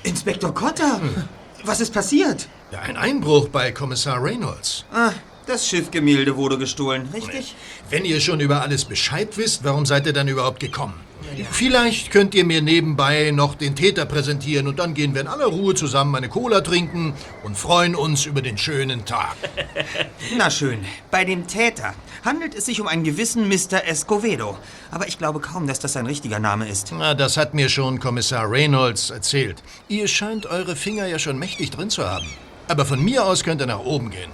Inspektor 0.02 0.52
Cotter! 0.52 1.00
Was 1.64 1.80
ist 1.80 1.94
passiert? 1.94 2.46
Ja, 2.72 2.80
ein 2.80 2.98
Einbruch 2.98 3.48
bei 3.48 3.72
Kommissar 3.72 4.22
Reynolds. 4.22 4.84
Ah, 4.92 5.12
das 5.46 5.66
Schiffgemälde 5.66 6.36
wurde 6.36 6.58
gestohlen, 6.58 7.08
richtig? 7.12 7.54
Wenn 7.90 8.04
ihr 8.04 8.20
schon 8.20 8.40
über 8.40 8.62
alles 8.62 8.84
Bescheid 8.84 9.36
wisst, 9.36 9.64
warum 9.64 9.86
seid 9.86 10.06
ihr 10.06 10.12
dann 10.12 10.28
überhaupt 10.28 10.60
gekommen? 10.60 10.94
Vielleicht 11.50 12.10
könnt 12.10 12.34
ihr 12.34 12.44
mir 12.44 12.60
nebenbei 12.60 13.30
noch 13.30 13.54
den 13.54 13.74
Täter 13.74 14.06
präsentieren 14.06 14.66
und 14.66 14.78
dann 14.78 14.94
gehen 14.94 15.14
wir 15.14 15.22
in 15.22 15.28
aller 15.28 15.46
Ruhe 15.46 15.74
zusammen 15.74 16.14
eine 16.14 16.28
Cola 16.28 16.60
trinken 16.60 17.14
und 17.42 17.56
freuen 17.56 17.94
uns 17.94 18.26
über 18.26 18.42
den 18.42 18.58
schönen 18.58 19.04
Tag. 19.04 19.36
Na 20.36 20.50
schön, 20.50 20.84
bei 21.10 21.24
dem 21.24 21.46
Täter 21.46 21.94
handelt 22.24 22.54
es 22.54 22.66
sich 22.66 22.80
um 22.80 22.86
einen 22.86 23.04
gewissen 23.04 23.48
Mr. 23.48 23.86
Escovedo. 23.86 24.58
Aber 24.90 25.08
ich 25.08 25.18
glaube 25.18 25.40
kaum, 25.40 25.66
dass 25.66 25.78
das 25.78 25.94
sein 25.94 26.06
richtiger 26.06 26.38
Name 26.38 26.68
ist. 26.68 26.92
Na, 26.92 27.14
das 27.14 27.36
hat 27.36 27.54
mir 27.54 27.68
schon 27.68 27.98
Kommissar 27.98 28.50
Reynolds 28.50 29.10
erzählt. 29.10 29.62
Ihr 29.88 30.08
scheint 30.08 30.46
eure 30.46 30.76
Finger 30.76 31.06
ja 31.06 31.18
schon 31.18 31.38
mächtig 31.38 31.70
drin 31.70 31.90
zu 31.90 32.08
haben. 32.08 32.26
Aber 32.68 32.86
von 32.86 33.02
mir 33.02 33.24
aus 33.24 33.42
könnt 33.42 33.60
ihr 33.60 33.66
nach 33.66 33.80
oben 33.80 34.10
gehen. 34.10 34.30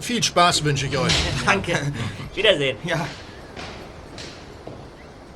Viel 0.00 0.22
Spaß 0.22 0.64
wünsche 0.64 0.86
ich 0.86 0.96
euch. 0.96 1.12
Danke. 1.46 1.92
Wiedersehen. 2.34 2.76
Ja, 2.84 3.06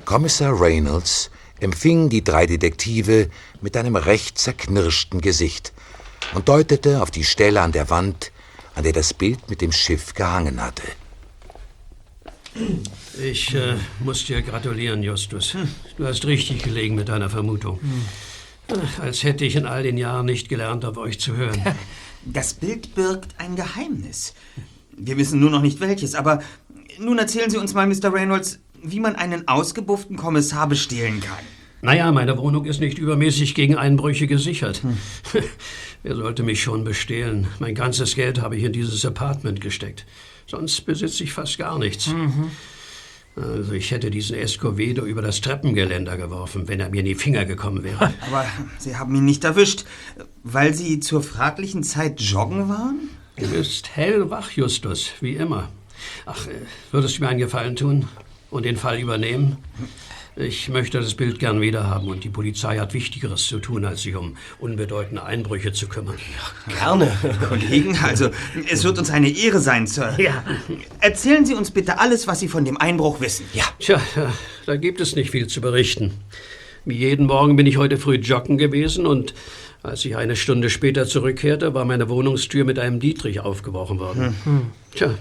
Kommissar 0.07 0.59
Reynolds 0.61 1.33
empfing 1.59 2.09
die 2.09 2.23
drei 2.23 2.47
Detektive 2.47 3.29
mit 3.61 3.77
einem 3.77 3.97
recht 3.97 4.39
zerknirschten 4.39 5.21
Gesicht 5.21 5.73
und 6.33 6.49
deutete 6.49 7.03
auf 7.03 7.11
die 7.11 7.25
Stelle 7.25 7.61
an 7.61 7.73
der 7.73 7.91
Wand, 7.91 8.31
an 8.77 8.85
der 8.85 8.93
das 8.93 9.13
Bild 9.13 9.51
mit 9.51 9.61
dem 9.61 9.73
Schiff 9.73 10.15
gehangen 10.15 10.63
hatte. 10.63 10.85
Ich 13.21 13.53
äh, 13.53 13.75
muss 13.99 14.25
dir 14.25 14.43
gratulieren, 14.43 15.03
Justus. 15.03 15.57
Du 15.97 16.07
hast 16.07 16.25
richtig 16.25 16.63
gelegen 16.63 16.95
mit 16.95 17.09
deiner 17.09 17.29
Vermutung. 17.29 17.81
Ach, 18.69 19.03
als 19.03 19.25
hätte 19.25 19.45
ich 19.45 19.57
in 19.57 19.67
all 19.67 19.83
den 19.83 19.99
Jahren 19.99 20.27
nicht 20.27 20.49
gelernt, 20.49 20.85
auf 20.85 20.99
euch 20.99 21.19
zu 21.19 21.37
hören. 21.37 21.61
das 22.33 22.55
Bild 22.55 22.95
birgt 22.95 23.35
ein 23.39 23.57
Geheimnis. 23.57 24.35
Wir 24.97 25.17
wissen 25.17 25.41
nur 25.41 25.51
noch 25.51 25.63
nicht 25.63 25.81
welches, 25.81 26.15
aber 26.15 26.43
nun 26.99 27.19
erzählen 27.19 27.51
Sie 27.51 27.59
uns 27.59 27.75
mal, 27.75 27.87
Mr. 27.87 28.13
Reynolds, 28.13 28.59
wie 28.83 29.01
man 29.01 29.17
einen 29.17 29.49
ausgebufften 29.49 30.17
Kommissar 30.17 30.69
bestehlen 30.69 31.21
kann. 31.21 31.45
Naja, 31.83 32.11
meine 32.11 32.37
Wohnung 32.39 32.65
ist 32.65 32.81
nicht 32.81 32.99
übermäßig 32.99 33.55
gegen 33.55 33.77
Einbrüche 33.77 34.27
gesichert. 34.27 34.83
Wer 36.03 36.17
sollte 36.17 36.43
mich 36.43 36.63
schon 36.63 36.85
bestehlen? 36.85 37.47
Mein 37.59 37.75
ganzes 37.75 38.15
Geld 38.15 38.41
habe 38.41 38.57
ich 38.57 38.65
in 38.65 38.73
dieses 38.73 39.05
Apartment 39.05 39.61
gesteckt. 39.61 40.07
Sonst 40.47 40.81
besitze 40.87 41.23
ich 41.25 41.33
fast 41.33 41.59
gar 41.59 41.79
nichts. 41.79 42.09
Also 43.37 43.73
ich 43.73 43.91
hätte 43.91 44.11
diesen 44.11 44.37
Escovedo 44.37 45.05
über 45.05 45.21
das 45.21 45.43
Treppengeländer 45.43 46.17
geworfen, 46.17 46.69
wenn 46.69 46.81
er 46.81 46.89
mir 46.89 47.01
in 47.01 47.05
die 47.05 47.15
Finger 47.15 47.45
gekommen 47.45 47.85
wäre. 47.85 48.15
Aber 48.27 48.47
Sie 48.79 48.97
haben 48.97 49.15
ihn 49.15 49.27
nicht 49.27 49.45
erwischt, 49.45 49.85
weil 50.43 50.73
Sie 50.73 51.01
zur 51.01 51.23
fraglichen 51.23 51.83
Zeit 51.83 52.21
joggen 52.21 52.71
waren? 52.71 53.11
Du 53.37 53.47
bist 53.49 53.95
hellwach, 53.95 54.51
Justus, 54.53 55.11
wie 55.21 55.35
immer. 55.35 55.69
Ach, 56.25 56.47
äh, 56.47 56.53
würdest 56.93 57.19
du 57.19 57.23
mir 57.23 57.29
einen 57.29 57.39
Gefallen 57.39 57.77
tun 57.77 58.09
und 58.51 58.65
den 58.65 58.79
Fall 58.79 58.99
übernehmen? 58.99 59.59
Ich 60.39 60.69
möchte 60.69 61.01
das 61.01 61.15
Bild 61.15 61.39
gern 61.39 61.63
wiederhaben 61.63 62.09
und 62.09 62.23
die 62.23 62.29
Polizei 62.29 62.77
hat 62.79 62.93
Wichtigeres 62.93 63.47
zu 63.47 63.59
tun, 63.59 63.87
als 63.87 64.03
sich 64.03 64.15
um 64.17 64.37
unbedeutende 64.59 65.25
Einbrüche 65.25 65.73
zu 65.73 65.89
kümmern. 65.89 66.17
Gerne. 66.69 67.11
Kollegen, 67.49 67.97
also 68.05 68.29
es 68.71 68.85
wird 68.85 68.99
uns 68.99 69.11
eine 69.11 69.31
Ehre 69.31 69.61
sein, 69.61 69.87
Sir. 69.87 70.15
Ja. 70.19 70.45
Erzählen 71.01 71.47
Sie 71.47 71.55
uns 71.55 71.71
bitte 71.71 71.99
alles, 72.01 72.27
was 72.27 72.41
Sie 72.41 72.49
von 72.49 72.67
dem 72.67 72.77
Einbruch 72.77 73.21
wissen. 73.23 73.47
Ja. 73.55 73.65
Tja, 73.79 73.99
da- 74.67 74.77
gibt 74.77 75.01
es 75.01 75.17
nicht 75.17 75.31
viel 75.31 75.47
zu 75.47 75.63
berichten. 75.63 76.13
Wie 76.85 76.97
jeden 76.97 77.25
Morgen 77.27 77.57
bin 77.57 77.65
ich 77.67 77.79
heute 77.79 77.97
früh 77.97 78.17
joggen 78.17 78.59
gewesen 78.59 79.07
und 79.07 79.33
als 79.83 80.05
ich 80.05 80.17
eine 80.19 80.37
Stunde 80.37 80.69
später 80.69 81.07
zurückkehrte, 81.07 81.73
war 81.73 81.87
meine 81.87 82.11
Wohnungstür 82.11 82.65
mit 82.67 82.79
einem 82.79 83.01
Dietrich 83.01 83.41
aufgebrochen 83.41 83.99
worden. 84.01 84.35
Tja, 84.95 85.15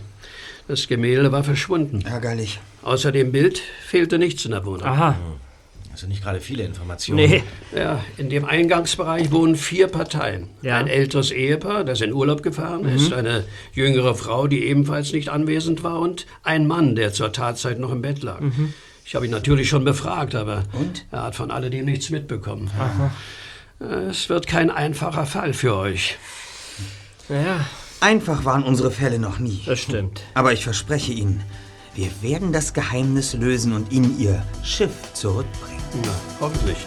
das 0.67 0.87
Gemälde 0.89 1.31
war 1.31 1.45
verschwunden. 1.45 2.01
Ärgerlich. 2.05 2.59
Außer 2.85 3.11
dem 3.11 3.31
Bild 3.31 3.61
fehlte 3.85 4.17
nichts 4.17 4.45
in 4.45 4.51
der 4.51 4.63
Wohnung. 4.65 4.83
Aha. 4.87 5.15
Also 5.91 6.07
nicht 6.07 6.21
gerade 6.23 6.39
viele 6.41 6.63
Informationen. 6.63 7.29
Nee. 7.29 7.43
Ja, 7.75 8.03
in 8.17 8.29
dem 8.29 8.43
Eingangsbereich 8.45 9.31
wohnen 9.31 9.55
vier 9.55 9.87
Parteien. 9.87 10.49
Ja. 10.61 10.77
Ein 10.77 10.87
älteres 10.87 11.31
Ehepaar, 11.31 11.83
das 11.83 12.01
in 12.01 12.11
Urlaub 12.13 12.43
gefahren 12.43 12.85
ist, 12.85 13.11
eine 13.13 13.45
jüngere 13.73 14.13
Frau, 14.13 14.47
die 14.47 14.65
ebenfalls 14.65 15.13
nicht 15.13 15.29
anwesend 15.29 15.83
war 15.83 15.99
und 15.99 16.25
ein 16.43 16.67
Mann, 16.67 16.95
der 16.95 17.11
zur 17.13 17.31
Tatzeit 17.31 17.79
noch 17.79 17.91
im 17.91 18.01
Bett 18.01 18.21
lag. 18.23 18.41
Ich 19.05 19.15
habe 19.15 19.25
ihn 19.25 19.31
natürlich 19.31 19.69
schon 19.69 19.83
befragt, 19.85 20.35
aber 20.35 20.63
er 21.11 21.23
hat 21.23 21.35
von 21.35 21.49
alledem 21.49 21.85
nichts 21.85 22.09
mitbekommen. 22.09 22.69
Äh, 23.79 23.85
Es 24.09 24.29
wird 24.29 24.47
kein 24.47 24.69
einfacher 24.69 25.25
Fall 25.25 25.53
für 25.53 25.75
euch. 25.75 26.17
Ja, 27.29 27.65
Einfach 28.01 28.43
waren 28.45 28.63
unsere 28.63 28.91
Fälle 28.91 29.17
noch 29.19 29.39
nie. 29.39 29.63
das 29.65 29.79
stimmt. 29.79 30.21
Aber 30.33 30.51
ich 30.53 30.63
verspreche 30.63 31.13
Ihnen, 31.13 31.41
wir 31.95 32.09
werden 32.21 32.51
das 32.51 32.73
Geheimnis 32.73 33.33
lösen 33.33 33.73
und 33.73 33.91
Ihnen 33.91 34.19
Ihr 34.19 34.43
Schiff 34.63 34.91
zurückbringen. 35.13 35.81
Na, 36.03 36.11
hoffentlich. 36.41 36.77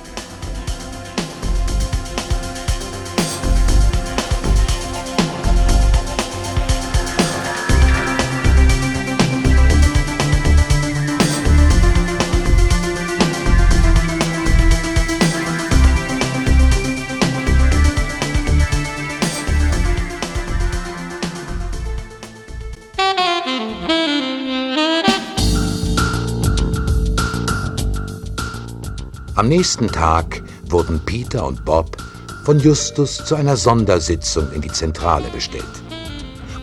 Am 29.38 29.46
nächsten 29.46 29.86
Tag 29.86 30.42
wurden 30.64 30.98
Peter 31.04 31.46
und 31.46 31.64
Bob 31.64 31.96
von 32.42 32.58
Justus 32.58 33.24
zu 33.24 33.36
einer 33.36 33.56
Sondersitzung 33.56 34.50
in 34.50 34.62
die 34.62 34.72
Zentrale 34.72 35.28
bestellt. 35.28 35.62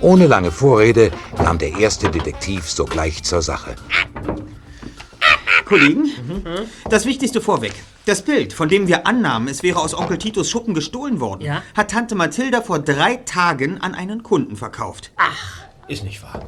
Ohne 0.01 0.27
lange 0.27 0.51
Vorrede 0.51 1.09
kam 1.37 1.57
der 1.57 1.77
erste 1.79 2.11
Detektiv 2.11 2.69
sogleich 2.69 3.23
zur 3.23 3.41
Sache. 3.41 3.77
Kollegen, 5.63 6.11
das 6.89 7.05
Wichtigste 7.05 7.39
vorweg. 7.39 7.71
Das 8.07 8.23
Bild, 8.23 8.51
von 8.51 8.67
dem 8.67 8.89
wir 8.89 9.07
annahmen, 9.07 9.47
es 9.47 9.63
wäre 9.63 9.79
aus 9.79 9.97
Onkel 9.97 10.17
Titos 10.17 10.49
Schuppen 10.49 10.73
gestohlen 10.73 11.21
worden, 11.21 11.43
Ja? 11.45 11.63
hat 11.77 11.91
Tante 11.91 12.15
Mathilda 12.15 12.59
vor 12.59 12.79
drei 12.79 13.15
Tagen 13.15 13.79
an 13.79 13.95
einen 13.95 14.21
Kunden 14.21 14.57
verkauft. 14.57 15.11
Ist 15.87 16.03
nicht 16.03 16.21
wahr. 16.23 16.43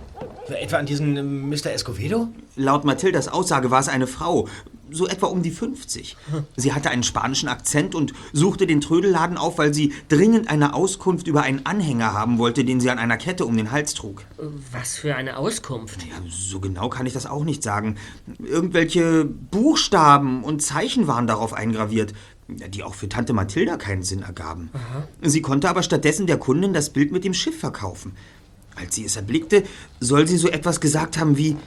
Etwa 0.50 0.77
an 0.77 0.86
diesen 0.86 1.15
ähm, 1.15 1.50
Mr. 1.50 1.72
Escovedo? 1.72 2.27
Laut 2.57 2.84
Mathildas 2.84 3.27
Aussage 3.27 3.72
war 3.72 3.79
es 3.79 3.88
eine 3.88 4.07
Frau, 4.07 4.48
so 4.91 5.08
etwa 5.08 5.27
um 5.27 5.44
die 5.44 5.51
50. 5.51 6.17
Sie 6.56 6.74
hatte 6.74 6.89
einen 6.89 7.03
spanischen 7.03 7.50
Akzent 7.50 7.96
und 7.96 8.13
suchte 8.34 8.67
den 8.67 8.82
Trödelladen 8.82 9.38
auf, 9.38 9.58
weil 9.58 9.74
sie 9.74 9.94
dringend 10.10 10.50
eine 10.50 10.74
Auskunft 10.74 11.27
über 11.27 11.41
einen 11.44 11.65
Anhänger 11.65 12.13
haben 12.13 12.38
wollte, 12.38 12.65
den 12.65 12.79
sie 12.79 12.89
an 12.89 13.00
einer 13.00 13.17
Kette 13.17 13.46
um 13.46 13.58
den 13.58 13.72
Hals 13.72 13.94
trug. 13.94 14.24
Was 14.72 14.96
für 14.98 15.15
eine 15.15 15.38
Auskunft. 15.38 16.03
Ja, 16.03 16.15
so 16.29 16.60
genau 16.60 16.89
kann 16.89 17.06
ich 17.06 17.13
das 17.13 17.25
auch 17.25 17.44
nicht 17.44 17.63
sagen. 17.63 17.98
Irgendwelche 18.39 19.25
Buchstaben 19.25 20.44
und 20.44 20.62
Zeichen 20.62 21.08
waren 21.08 21.27
darauf 21.27 21.53
eingraviert, 21.53 22.13
die 22.47 22.84
auch 22.84 22.95
für 22.95 23.10
Tante 23.10 23.34
Mathilda 23.34 23.78
keinen 23.78 24.04
Sinn 24.04 24.21
ergaben. 24.21 24.69
Sie 25.21 25.41
konnte 25.41 25.69
aber 25.69 25.84
stattdessen 25.84 26.28
der 26.28 26.38
Kundin 26.38 26.73
das 26.73 26.89
Bild 26.91 27.12
mit 27.12 27.23
dem 27.23 27.34
Schiff 27.34 27.60
verkaufen. 27.60 28.13
Als 28.76 28.95
sie 28.95 29.06
es 29.06 29.15
erblickte, 29.15 29.63
soll 30.00 30.28
sie 30.28 30.38
so 30.38 30.50
etwas 30.50 30.80
gesagt 30.80 31.17
haben 31.17 31.38
wie, 31.38 31.58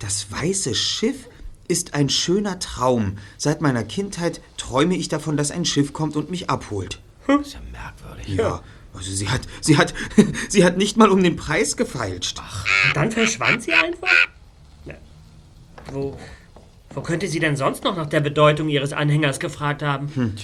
das 0.00 0.32
weiße 0.32 0.74
Schiff 0.74 1.28
ist 1.70 1.94
ein 1.94 2.08
schöner 2.08 2.58
Traum. 2.58 3.16
Seit 3.38 3.60
meiner 3.60 3.84
Kindheit 3.84 4.40
träume 4.56 4.96
ich 4.96 5.08
davon, 5.08 5.36
dass 5.36 5.50
ein 5.50 5.64
Schiff 5.64 5.92
kommt 5.92 6.16
und 6.16 6.30
mich 6.30 6.50
abholt. 6.50 7.00
Das 7.26 7.46
ist 7.46 7.52
ja 7.54 7.60
merkwürdig. 7.70 8.36
Ja, 8.36 8.60
also 8.92 9.12
sie 9.12 9.28
hat, 9.28 9.42
sie 9.60 9.78
hat, 9.78 9.94
sie 10.48 10.64
hat 10.64 10.76
nicht 10.76 10.96
mal 10.96 11.10
um 11.10 11.22
den 11.22 11.36
Preis 11.36 11.76
gefeilscht. 11.76 12.40
Und 12.88 12.96
dann 12.96 13.10
verschwand 13.10 13.62
sie 13.62 13.72
einfach? 13.72 14.08
Ja. 14.84 14.94
Wo, 15.92 16.18
wo 16.92 17.00
könnte 17.02 17.28
sie 17.28 17.38
denn 17.38 17.56
sonst 17.56 17.84
noch 17.84 17.96
nach 17.96 18.08
der 18.08 18.20
Bedeutung 18.20 18.68
ihres 18.68 18.92
Anhängers 18.92 19.38
gefragt 19.38 19.82
haben? 19.82 20.36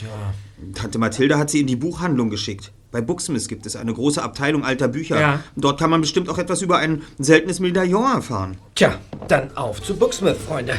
Tante 0.74 0.98
Mathilda 0.98 1.38
hat 1.38 1.50
sie 1.50 1.60
in 1.60 1.66
die 1.66 1.76
Buchhandlung 1.76 2.30
geschickt. 2.30 2.72
Bei 2.92 3.00
Booksmith 3.00 3.48
gibt 3.48 3.66
es 3.66 3.76
eine 3.76 3.92
große 3.92 4.22
Abteilung 4.22 4.64
alter 4.64 4.88
Bücher. 4.88 5.20
Ja. 5.20 5.42
Dort 5.56 5.80
kann 5.80 5.90
man 5.90 6.00
bestimmt 6.00 6.28
auch 6.28 6.38
etwas 6.38 6.62
über 6.62 6.78
ein 6.78 7.02
seltenes 7.18 7.60
Medaillon 7.60 8.04
erfahren. 8.04 8.56
Tja, 8.74 8.98
dann 9.28 9.54
auf 9.56 9.82
zu 9.82 9.96
Booksmith, 9.96 10.36
Freunde. 10.38 10.78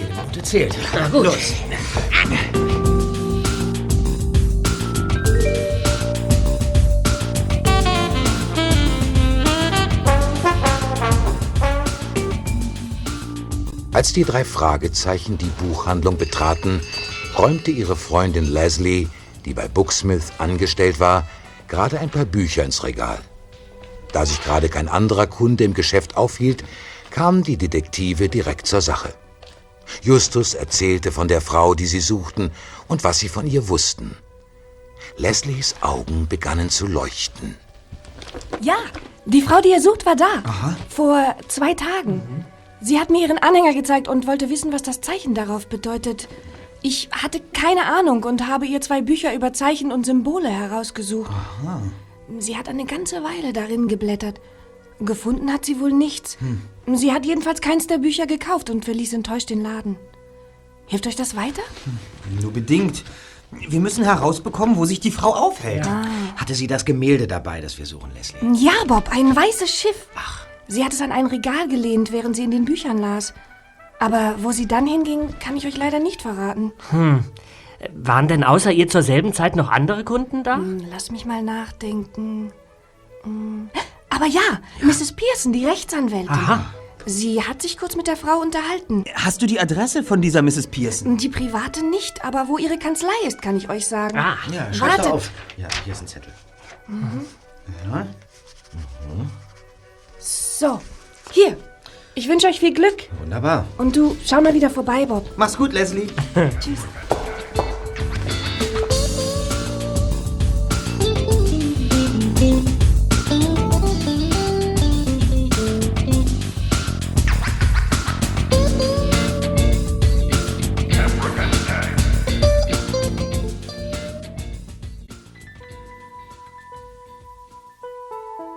Jede 0.00 0.14
Minute 0.14 0.42
zählt. 0.42 0.76
Na 0.94 1.08
gut. 1.08 1.26
Los. 1.26 1.54
Als 13.92 14.12
die 14.14 14.24
drei 14.24 14.44
Fragezeichen 14.44 15.36
die 15.36 15.50
Buchhandlung 15.62 16.16
betraten, 16.16 16.80
räumte 17.36 17.70
ihre 17.70 17.96
Freundin 17.96 18.50
Leslie, 18.50 19.08
die 19.44 19.52
bei 19.52 19.68
Booksmith 19.68 20.32
angestellt 20.38 21.00
war, 21.00 21.26
gerade 21.68 21.98
ein 21.98 22.08
paar 22.08 22.24
Bücher 22.24 22.64
ins 22.64 22.82
Regal. 22.84 23.18
Da 24.12 24.24
sich 24.24 24.42
gerade 24.42 24.68
kein 24.68 24.88
anderer 24.88 25.26
Kunde 25.26 25.64
im 25.64 25.74
Geschäft 25.74 26.16
aufhielt, 26.16 26.64
kamen 27.10 27.42
die 27.42 27.58
Detektive 27.58 28.28
direkt 28.28 28.66
zur 28.66 28.80
Sache. 28.80 29.12
Justus 30.02 30.54
erzählte 30.54 31.12
von 31.12 31.28
der 31.28 31.40
Frau, 31.40 31.74
die 31.74 31.86
sie 31.86 32.00
suchten 32.00 32.50
und 32.88 33.04
was 33.04 33.18
sie 33.18 33.28
von 33.28 33.46
ihr 33.46 33.68
wussten. 33.68 34.16
Leslies 35.16 35.74
Augen 35.80 36.26
begannen 36.28 36.70
zu 36.70 36.86
leuchten. 36.86 37.56
Ja, 38.60 38.76
die 39.26 39.42
Frau, 39.42 39.60
die 39.60 39.70
ihr 39.70 39.80
sucht, 39.80 40.06
war 40.06 40.16
da. 40.16 40.76
Vor 40.88 41.36
zwei 41.48 41.74
Tagen. 41.74 42.44
Sie 42.80 42.98
hat 42.98 43.10
mir 43.10 43.20
ihren 43.26 43.38
Anhänger 43.38 43.74
gezeigt 43.74 44.08
und 44.08 44.26
wollte 44.26 44.48
wissen, 44.48 44.72
was 44.72 44.82
das 44.82 45.00
Zeichen 45.00 45.34
darauf 45.34 45.66
bedeutet. 45.66 46.28
Ich 46.82 47.10
hatte 47.12 47.40
keine 47.52 47.84
Ahnung 47.84 48.24
und 48.24 48.46
habe 48.46 48.66
ihr 48.66 48.80
zwei 48.80 49.02
Bücher 49.02 49.34
über 49.34 49.52
Zeichen 49.52 49.92
und 49.92 50.06
Symbole 50.06 50.48
herausgesucht. 50.48 51.30
Sie 52.38 52.56
hat 52.56 52.68
eine 52.68 52.86
ganze 52.86 53.22
Weile 53.22 53.52
darin 53.52 53.86
geblättert. 53.86 54.40
Gefunden 55.00 55.52
hat 55.52 55.64
sie 55.64 55.80
wohl 55.80 55.92
nichts. 55.92 56.36
Sie 56.92 57.12
hat 57.12 57.24
jedenfalls 57.24 57.60
keins 57.60 57.86
der 57.86 57.98
Bücher 57.98 58.26
gekauft 58.26 58.70
und 58.70 58.84
verließ 58.84 59.12
enttäuscht 59.12 59.50
den 59.50 59.62
Laden. 59.62 59.96
Hilft 60.86 61.06
euch 61.06 61.16
das 61.16 61.36
weiter? 61.36 61.62
Nur 62.42 62.52
bedingt. 62.52 63.04
Wir 63.52 63.80
müssen 63.80 64.04
herausbekommen, 64.04 64.76
wo 64.76 64.84
sich 64.84 65.00
die 65.00 65.10
Frau 65.10 65.34
aufhält. 65.34 65.88
Hatte 66.36 66.54
sie 66.54 66.66
das 66.66 66.84
Gemälde 66.84 67.26
dabei, 67.26 67.60
das 67.60 67.78
wir 67.78 67.86
suchen, 67.86 68.10
Leslie? 68.14 68.40
Ja, 68.54 68.72
Bob, 68.86 69.10
ein 69.12 69.34
weißes 69.34 69.70
Schiff. 69.70 70.06
Ach. 70.14 70.46
Sie 70.68 70.84
hat 70.84 70.92
es 70.92 71.00
an 71.02 71.10
ein 71.10 71.26
Regal 71.26 71.66
gelehnt, 71.68 72.12
während 72.12 72.36
sie 72.36 72.44
in 72.44 72.52
den 72.52 72.64
Büchern 72.64 72.98
las. 72.98 73.34
Aber 73.98 74.36
wo 74.38 74.52
sie 74.52 74.66
dann 74.66 74.86
hinging, 74.86 75.34
kann 75.40 75.56
ich 75.56 75.66
euch 75.66 75.76
leider 75.76 75.98
nicht 75.98 76.22
verraten. 76.22 76.72
Waren 77.94 78.28
denn 78.28 78.44
außer 78.44 78.70
ihr 78.72 78.88
zur 78.88 79.02
selben 79.02 79.32
Zeit 79.32 79.56
noch 79.56 79.68
andere 79.70 80.04
Kunden 80.04 80.44
da? 80.44 80.56
Hm, 80.56 80.84
Lass 80.90 81.10
mich 81.10 81.24
mal 81.26 81.42
nachdenken. 81.42 82.52
Hm. 83.22 83.70
Aber 84.10 84.26
ja, 84.26 84.60
Mrs. 84.82 85.12
Pearson, 85.12 85.52
die 85.52 85.64
Rechtsanwältin. 85.66 86.28
Aha. 86.30 86.66
Sie 87.06 87.42
hat 87.42 87.62
sich 87.62 87.78
kurz 87.78 87.96
mit 87.96 88.06
der 88.06 88.16
Frau 88.16 88.38
unterhalten. 88.40 89.04
Hast 89.14 89.40
du 89.40 89.46
die 89.46 89.58
Adresse 89.58 90.02
von 90.02 90.20
dieser 90.20 90.42
Mrs. 90.42 90.66
Pearson? 90.66 91.16
Die 91.16 91.28
private 91.30 91.82
nicht, 91.84 92.24
aber 92.24 92.46
wo 92.48 92.58
ihre 92.58 92.78
Kanzlei 92.78 93.08
ist, 93.26 93.40
kann 93.40 93.56
ich 93.56 93.70
euch 93.70 93.86
sagen. 93.86 94.18
Ah, 94.18 94.36
Ja, 94.52 94.72
schreib 94.72 95.06
auf. 95.10 95.30
Ja, 95.56 95.68
hier 95.84 95.94
ist 95.94 96.02
ein 96.02 96.06
Zettel. 96.08 96.32
So, 100.18 100.80
hier. 101.30 101.56
Ich 102.14 102.28
wünsche 102.28 102.48
euch 102.48 102.60
viel 102.60 102.74
Glück. 102.74 103.04
Wunderbar. 103.20 103.64
Und 103.78 103.96
du, 103.96 104.16
schau 104.26 104.40
mal 104.42 104.52
wieder 104.52 104.68
vorbei, 104.68 105.06
Bob. 105.06 105.30
Mach's 105.36 105.56
gut, 105.56 105.72
Leslie. 105.72 106.08
Tschüss. 106.60 106.80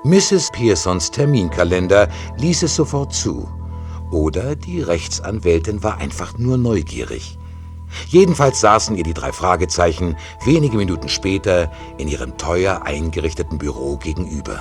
Mrs. 0.04 0.52
Pearsons 0.52 1.12
Terminkalender 1.12 2.10
ließ 2.38 2.64
es 2.64 2.76
sofort 2.76 3.14
zu. 3.14 3.48
Oder 4.12 4.56
die 4.56 4.82
Rechtsanwältin 4.82 5.82
war 5.82 5.98
einfach 5.98 6.38
nur 6.38 6.58
neugierig. 6.58 7.38
Jedenfalls 8.08 8.60
saßen 8.60 8.98
ihr 8.98 9.04
die 9.04 9.14
drei 9.14 9.32
Fragezeichen 9.32 10.18
wenige 10.46 10.78
Minuten 10.78 11.08
später 11.10 11.72
in 11.98 12.08
ihrem 12.08 12.38
teuer 12.38 12.84
eingerichteten 12.84 13.58
Büro 13.58 13.98
gegenüber. 13.98 14.60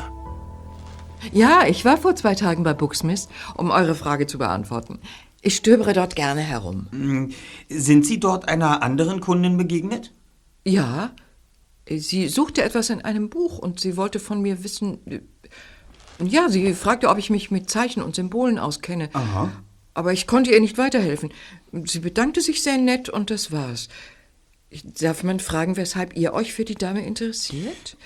Ja, 1.32 1.64
ich 1.66 1.84
war 1.84 1.96
vor 1.96 2.14
zwei 2.14 2.34
Tagen 2.34 2.62
bei 2.62 2.74
Booksmith, 2.74 3.28
um 3.56 3.70
eure 3.70 3.94
Frage 3.94 4.26
zu 4.26 4.38
beantworten. 4.38 5.00
Ich 5.40 5.56
stöbere 5.56 5.92
dort 5.92 6.14
gerne 6.14 6.40
herum. 6.40 6.86
Hm, 6.90 7.32
Sind 7.68 8.06
Sie 8.06 8.20
dort 8.20 8.48
einer 8.48 8.82
anderen 8.82 9.20
Kundin 9.20 9.56
begegnet? 9.56 10.12
Ja, 10.64 11.10
sie 11.88 12.28
suchte 12.28 12.62
etwas 12.62 12.90
in 12.90 13.02
einem 13.02 13.28
Buch 13.30 13.58
und 13.58 13.80
sie 13.80 13.96
wollte 13.96 14.18
von 14.18 14.40
mir 14.40 14.64
wissen. 14.64 14.98
Ja, 16.24 16.48
sie 16.48 16.74
fragte, 16.74 17.08
ob 17.08 17.18
ich 17.18 17.30
mich 17.30 17.50
mit 17.50 17.70
Zeichen 17.70 18.02
und 18.02 18.14
Symbolen 18.14 18.58
auskenne. 18.58 19.10
Aha. 19.12 19.50
Aber 19.94 20.12
ich 20.12 20.26
konnte 20.26 20.52
ihr 20.52 20.60
nicht 20.60 20.78
weiterhelfen. 20.78 21.32
Sie 21.84 22.00
bedankte 22.00 22.40
sich 22.40 22.62
sehr 22.62 22.78
nett 22.78 23.08
und 23.08 23.30
das 23.30 23.52
war's. 23.52 23.88
Darf 25.00 25.22
man 25.22 25.38
fragen, 25.38 25.76
weshalb 25.76 26.16
ihr 26.16 26.32
euch 26.32 26.54
für 26.54 26.64
die 26.64 26.76
Dame 26.76 27.04
interessiert? 27.04 27.98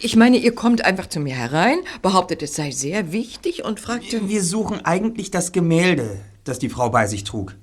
Ich 0.00 0.16
meine, 0.16 0.36
ihr 0.36 0.52
kommt 0.52 0.84
einfach 0.84 1.06
zu 1.06 1.20
mir 1.20 1.36
herein, 1.36 1.78
behauptet, 2.02 2.42
es 2.42 2.56
sei 2.56 2.72
sehr 2.72 3.12
wichtig 3.12 3.64
und 3.64 3.78
fragte. 3.78 4.28
Wir 4.28 4.42
suchen 4.42 4.84
eigentlich 4.84 5.30
das 5.30 5.52
Gemälde, 5.52 6.20
das 6.42 6.58
die 6.58 6.70
Frau 6.70 6.90
bei 6.90 7.06
sich 7.06 7.22
trug. 7.22 7.54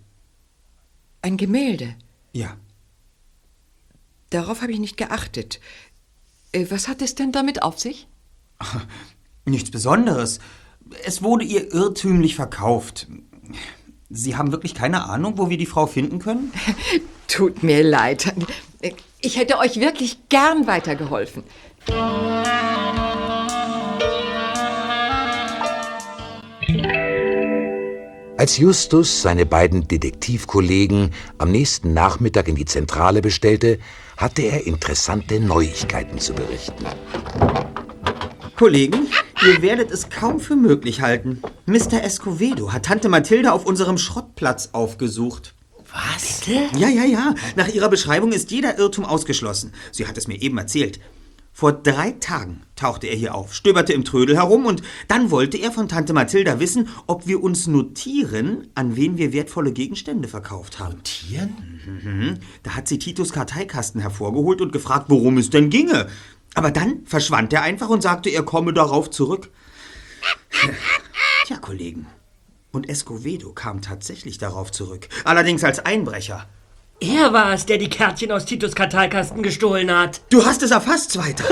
Ein 1.21 1.36
Gemälde? 1.36 1.95
Ja. 2.32 2.56
Darauf 4.36 4.62
habe 4.62 4.74
ich 4.74 4.80
nicht 4.80 4.98
geachtet. 4.98 5.62
Äh, 6.52 6.65
Was 6.67 6.89
hat 6.89 7.02
es 7.02 7.15
denn 7.15 7.32
damit 7.32 7.63
auf 7.63 7.80
sich? 7.80 8.06
Nichts 9.45 9.71
Besonderes. 9.71 10.39
Es 11.06 11.24
wurde 11.24 11.45
ihr 11.45 11.74
irrtümlich 11.74 12.36
verkauft. 12.36 13.08
Sie 14.10 14.36
haben 14.36 14.52
wirklich 14.52 14.76
keine 14.76 15.06
Ahnung, 15.06 15.38
wo 15.38 15.50
wir 15.50 15.58
die 15.58 15.65
Frau 15.65 15.88
finden 15.88 16.19
können? 16.19 16.52
Tut 17.30 17.63
mir 17.63 17.82
leid. 17.82 18.34
Ich 19.21 19.38
hätte 19.38 19.58
euch 19.58 19.80
wirklich 19.80 20.28
gern 20.28 20.67
weitergeholfen. 20.67 21.43
Als 28.38 28.58
Justus 28.58 29.21
seine 29.21 29.45
beiden 29.45 29.88
Detektivkollegen 29.88 31.12
am 31.38 31.52
nächsten 31.54 31.93
Nachmittag 31.93 32.50
in 32.50 32.56
die 32.56 32.65
Zentrale 32.65 33.21
bestellte, 33.21 33.80
hatte 34.17 34.41
er 34.43 34.65
interessante 34.65 35.39
Neuigkeiten 35.39 36.19
zu 36.19 36.34
berichten. 36.34 36.86
Kollegen, 38.56 39.08
ihr 39.45 39.62
werdet 39.62 39.91
es 39.91 40.10
kaum 40.10 40.39
für 40.39 40.56
möglich 40.56 41.01
halten. 41.01 41.41
Mr. 41.65 42.04
Escovedo 42.04 42.71
hat 42.71 42.86
Tante 42.86 43.10
Mathilda 43.10 43.51
auf 43.51 43.65
unserem 43.65 43.97
Schrottplatz 43.97 44.69
aufgesucht. 44.71 45.54
Was? 45.91 46.45
Ja, 46.47 46.88
ja, 46.89 47.04
ja. 47.04 47.36
Nach 47.56 47.67
ihrer 47.67 47.89
Beschreibung 47.89 48.32
ist 48.32 48.51
jeder 48.51 48.78
Irrtum 48.78 49.06
ausgeschlossen. 49.06 49.73
Sie 49.91 50.08
hat 50.08 50.17
es 50.17 50.28
mir 50.28 50.41
eben 50.41 50.58
erzählt. 50.58 50.99
Vor 51.58 51.72
drei 51.72 52.12
Tagen 52.12 52.63
tauchte 52.76 53.08
er 53.08 53.15
hier 53.15 53.34
auf, 53.34 53.54
stöberte 53.54 53.94
im 53.94 54.04
Trödel 54.04 54.36
herum 54.36 54.65
und 54.65 54.82
dann 55.08 55.32
wollte 55.32 55.56
er 55.56 55.72
von 55.72 55.88
Tante 55.88 56.12
Mathilda 56.12 56.60
wissen, 56.60 56.89
ob 57.08 57.28
wir 57.28 57.41
uns 57.41 57.65
notieren, 57.65 58.68
an 58.76 58.98
wen 58.98 59.18
wir 59.18 59.32
wertvolle 59.32 59.72
Gegenstände 59.72 60.28
verkauft 60.28 60.80
haben. 60.80 60.96
Notieren? 60.96 61.80
Mhm. 61.86 62.39
Da 62.63 62.72
hat 62.72 62.89
sie 62.89 63.00
Titos 63.00 63.32
Karteikasten 63.32 64.02
hervorgeholt 64.02 64.60
und 64.60 64.74
gefragt, 64.74 65.06
worum 65.08 65.38
es 65.38 65.50
denn 65.50 65.70
ginge. 65.70 66.10
Aber 66.56 66.72
dann 66.72 67.06
verschwand 67.06 67.54
er 67.54 67.62
einfach 67.62 67.88
und 67.88 68.02
sagte, 68.02 68.30
er 68.30 68.44
komme 68.44 68.74
darauf 68.74 69.10
zurück. 69.10 69.50
Tja, 71.46 71.56
Kollegen. 71.56 72.06
Und 72.74 72.89
Escovedo 72.89 73.54
kam 73.54 73.82
tatsächlich 73.82 74.38
darauf 74.39 74.74
zurück. 74.74 75.08
Allerdings 75.24 75.63
als 75.63 75.80
Einbrecher. 75.80 76.50
Er 76.99 77.34
war 77.34 77.53
es, 77.53 77.65
der 77.65 77.77
die 77.77 77.89
Kärtchen 77.89 78.31
aus 78.31 78.45
Titus 78.45 78.73
Karteikasten 78.73 79.43
gestohlen 79.43 79.91
hat. 79.91 80.21
Du 80.29 80.45
hast 80.45 80.63
es 80.63 80.71
erfasst, 80.71 81.12
Zweiter. 81.12 81.45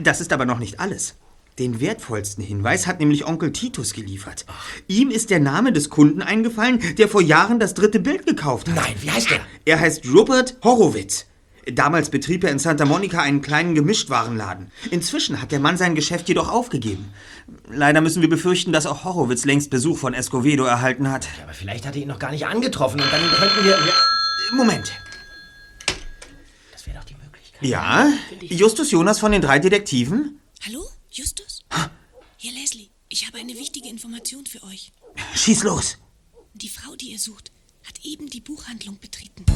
Das 0.00 0.20
ist 0.20 0.32
aber 0.32 0.44
noch 0.44 0.58
nicht 0.58 0.80
alles. 0.80 1.14
Den 1.58 1.80
wertvollsten 1.80 2.42
Hinweis 2.42 2.86
hat 2.86 3.00
nämlich 3.00 3.26
Onkel 3.26 3.52
Titus 3.52 3.92
geliefert. 3.92 4.46
Ihm 4.88 5.10
ist 5.10 5.30
der 5.30 5.40
Name 5.40 5.72
des 5.72 5.90
Kunden 5.90 6.22
eingefallen, 6.22 6.80
der 6.96 7.08
vor 7.08 7.20
Jahren 7.20 7.58
das 7.58 7.74
dritte 7.74 8.00
Bild 8.00 8.26
gekauft 8.26 8.68
hat. 8.68 8.76
Nein, 8.76 8.94
wie 9.00 9.10
heißt 9.10 9.32
er? 9.32 9.40
Er 9.64 9.80
heißt 9.80 10.06
Rupert 10.08 10.56
Horowitz. 10.62 11.26
Damals 11.70 12.10
betrieb 12.10 12.42
er 12.44 12.50
in 12.50 12.58
Santa 12.58 12.84
Monica 12.84 13.20
einen 13.20 13.40
kleinen 13.40 13.74
Gemischtwarenladen. 13.74 14.72
Inzwischen 14.90 15.40
hat 15.40 15.52
der 15.52 15.60
Mann 15.60 15.76
sein 15.76 15.94
Geschäft 15.94 16.28
jedoch 16.28 16.50
aufgegeben. 16.50 17.12
Leider 17.70 18.00
müssen 18.00 18.22
wir 18.22 18.28
befürchten, 18.28 18.72
dass 18.72 18.86
auch 18.86 19.04
Horowitz 19.04 19.44
längst 19.44 19.70
Besuch 19.70 19.98
von 19.98 20.14
Escovedo 20.14 20.64
erhalten 20.64 21.10
hat. 21.10 21.28
Aber 21.42 21.52
vielleicht 21.54 21.86
hat 21.86 21.96
er 21.96 22.02
ihn 22.02 22.08
noch 22.08 22.18
gar 22.18 22.32
nicht 22.32 22.46
angetroffen 22.46 23.00
und 23.00 23.12
dann 23.12 23.22
könnten 23.30 23.64
wir... 23.64 23.78
Moment. 24.52 24.92
Das 26.72 26.86
wäre 26.86 26.98
doch 26.98 27.04
die 27.04 27.14
Möglichkeit. 27.14 27.62
Ja, 27.62 28.12
Justus 28.40 28.90
Jonas 28.90 29.18
von 29.18 29.32
den 29.32 29.40
drei 29.40 29.58
Detektiven? 29.58 30.40
Hallo, 30.66 30.86
Justus? 31.10 31.64
Hier, 32.36 32.52
Leslie. 32.52 32.90
Ich 33.08 33.26
habe 33.26 33.38
eine 33.38 33.54
wichtige 33.54 33.88
Information 33.88 34.44
für 34.44 34.62
euch. 34.64 34.92
Schieß 35.34 35.62
los. 35.62 35.98
Die 36.54 36.68
Frau, 36.68 36.94
die 36.96 37.12
ihr 37.12 37.18
sucht, 37.18 37.50
hat 37.84 38.04
eben 38.04 38.28
die 38.28 38.40
Buchhandlung 38.40 38.98
betreten. 38.98 39.46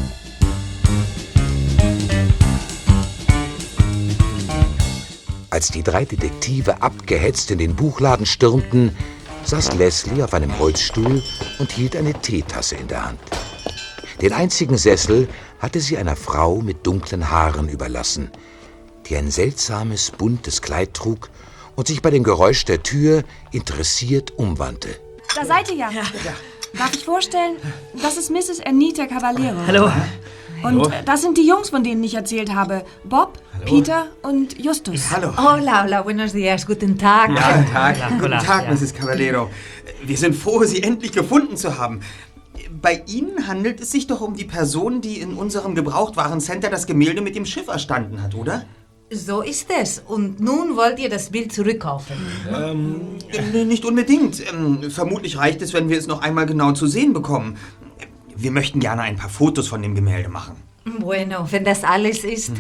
Als 5.50 5.70
die 5.70 5.82
drei 5.82 6.06
Detektive 6.06 6.80
abgehetzt 6.82 7.50
in 7.50 7.58
den 7.58 7.76
Buchladen 7.76 8.24
stürmten, 8.24 8.96
saß 9.44 9.74
Leslie 9.74 10.22
auf 10.22 10.32
einem 10.32 10.58
Holzstuhl 10.58 11.22
und 11.58 11.72
hielt 11.72 11.96
eine 11.96 12.14
Teetasse 12.14 12.76
in 12.76 12.88
der 12.88 13.04
Hand. 13.06 13.20
Den 14.20 14.32
einzigen 14.32 14.78
Sessel 14.78 15.28
hatte 15.58 15.80
sie 15.80 15.98
einer 15.98 16.16
Frau 16.16 16.62
mit 16.62 16.86
dunklen 16.86 17.30
Haaren 17.30 17.68
überlassen, 17.68 18.30
die 19.06 19.16
ein 19.16 19.30
seltsames, 19.30 20.10
buntes 20.10 20.62
Kleid 20.62 20.94
trug 20.94 21.28
und 21.74 21.86
sich 21.86 22.00
bei 22.00 22.10
dem 22.10 22.24
Geräusch 22.24 22.64
der 22.64 22.82
Tür 22.82 23.24
interessiert 23.52 24.32
umwandte. 24.38 24.98
Da 25.34 25.44
seid 25.44 25.70
ihr 25.70 25.76
ja. 25.76 25.90
Darf 26.72 26.94
ich 26.94 27.04
vorstellen? 27.04 27.56
Das 28.02 28.16
ist 28.16 28.30
Mrs. 28.30 28.60
Anita 28.64 29.06
Cavallero. 29.06 29.66
Hallo. 29.66 29.90
Und 30.62 30.86
äh, 30.86 31.02
das 31.04 31.22
sind 31.22 31.36
die 31.36 31.46
Jungs, 31.46 31.70
von 31.70 31.84
denen 31.84 32.02
ich 32.02 32.14
erzählt 32.14 32.54
habe. 32.54 32.84
Bob, 33.04 33.38
Peter 33.64 34.06
und 34.22 34.58
Justus. 34.58 35.10
Hallo. 35.10 35.32
Hola, 35.36 35.84
hola, 35.84 36.02
buenos 36.02 36.32
días, 36.32 36.66
guten 36.66 36.98
Tag. 36.98 37.30
Ja, 37.30 37.58
guten 37.58 37.72
Tag. 37.72 37.98
Ja, 37.98 38.08
guten 38.08 38.38
Tag, 38.38 38.64
ja. 38.64 38.72
Mrs. 38.72 38.94
Cavallero. 38.94 39.50
Wir 40.02 40.16
sind 40.16 40.34
froh, 40.34 40.64
Sie 40.64 40.82
endlich 40.82 41.12
gefunden 41.12 41.56
zu 41.56 41.78
haben. 41.78 42.00
Bei 42.82 43.02
Ihnen 43.06 43.46
handelt 43.46 43.80
es 43.80 43.90
sich 43.92 44.06
doch 44.06 44.20
um 44.20 44.34
die 44.34 44.44
Person, 44.44 45.00
die 45.00 45.20
in 45.20 45.34
unserem 45.34 45.74
Gebrauchtwarencenter 45.74 46.68
das 46.70 46.86
Gemälde 46.86 47.20
mit 47.22 47.34
dem 47.36 47.46
Schiff 47.46 47.68
erstanden 47.68 48.22
hat, 48.22 48.34
oder? 48.34 48.64
So 49.10 49.40
ist 49.40 49.68
es. 49.80 50.02
Und 50.04 50.40
nun 50.40 50.76
wollt 50.76 50.98
ihr 50.98 51.08
das 51.08 51.30
Bild 51.30 51.52
zurückkaufen. 51.52 52.16
Äh, 52.52 53.64
Nicht 53.64 53.84
unbedingt. 53.84 54.42
Ähm, 54.52 54.90
Vermutlich 54.90 55.36
reicht 55.36 55.62
es, 55.62 55.72
wenn 55.72 55.88
wir 55.88 55.96
es 55.96 56.08
noch 56.08 56.22
einmal 56.22 56.46
genau 56.46 56.72
zu 56.72 56.86
sehen 56.88 57.12
bekommen. 57.12 57.56
Wir 58.36 58.50
möchten 58.50 58.80
gerne 58.80 59.02
ein 59.02 59.16
paar 59.16 59.30
Fotos 59.30 59.68
von 59.68 59.80
dem 59.80 59.94
Gemälde 59.94 60.28
machen. 60.28 60.56
Bueno, 61.00 61.46
wenn 61.50 61.64
das 61.64 61.82
alles 61.84 62.22
ist, 62.24 62.52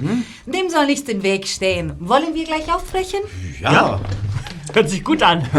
dem 0.46 0.68
soll 0.68 0.86
nichts 0.86 1.08
im 1.08 1.22
Weg 1.22 1.46
stehen. 1.46 1.92
Wollen 2.00 2.34
wir 2.34 2.44
gleich 2.44 2.72
aufbrechen? 2.72 3.20
Ja. 3.60 4.00
Hört 4.72 4.90
sich 4.90 5.02
gut 5.04 5.22
an. 5.22 5.46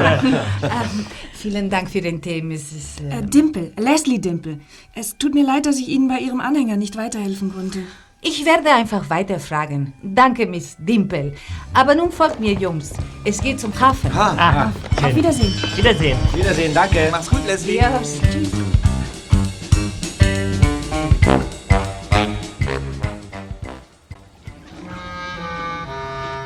Ähm, 0.63 1.05
vielen 1.37 1.69
Dank 1.69 1.89
für 1.89 2.01
den 2.01 2.21
Tee, 2.21 2.41
Mrs. 2.41 3.01
Äh, 3.09 3.23
Dimple, 3.23 3.71
Leslie 3.77 4.19
Dimple. 4.19 4.59
Es 4.95 5.17
tut 5.17 5.33
mir 5.33 5.45
leid, 5.45 5.65
dass 5.65 5.77
ich 5.77 5.87
Ihnen 5.87 6.07
bei 6.07 6.19
Ihrem 6.19 6.41
Anhänger 6.41 6.75
nicht 6.77 6.95
weiterhelfen 6.97 7.53
konnte. 7.53 7.79
Ich 8.21 8.45
werde 8.45 8.71
einfach 8.71 9.09
weiterfragen. 9.09 9.93
Danke, 10.01 10.47
Miss 10.47 10.75
Dimpel. 10.79 11.33
Aber 11.73 11.93
nun 11.93 12.11
folgt 12.11 12.39
mir, 12.39 12.53
Jungs. 12.53 12.93
Es 13.23 13.39
geht 13.41 13.59
zum 13.59 13.79
Hafen. 13.79 14.11
Ah, 14.11 14.73
Auf 15.03 15.15
Wiedersehen. 15.15 15.53
Wiedersehen. 15.75 16.17
Wiedersehen, 16.33 16.73
danke. 16.73 17.09
Mach's 17.11 17.29
gut, 17.29 17.45
Leslie. 17.45 17.79
Adios. 17.79 18.19
Tschüss. 18.31 18.49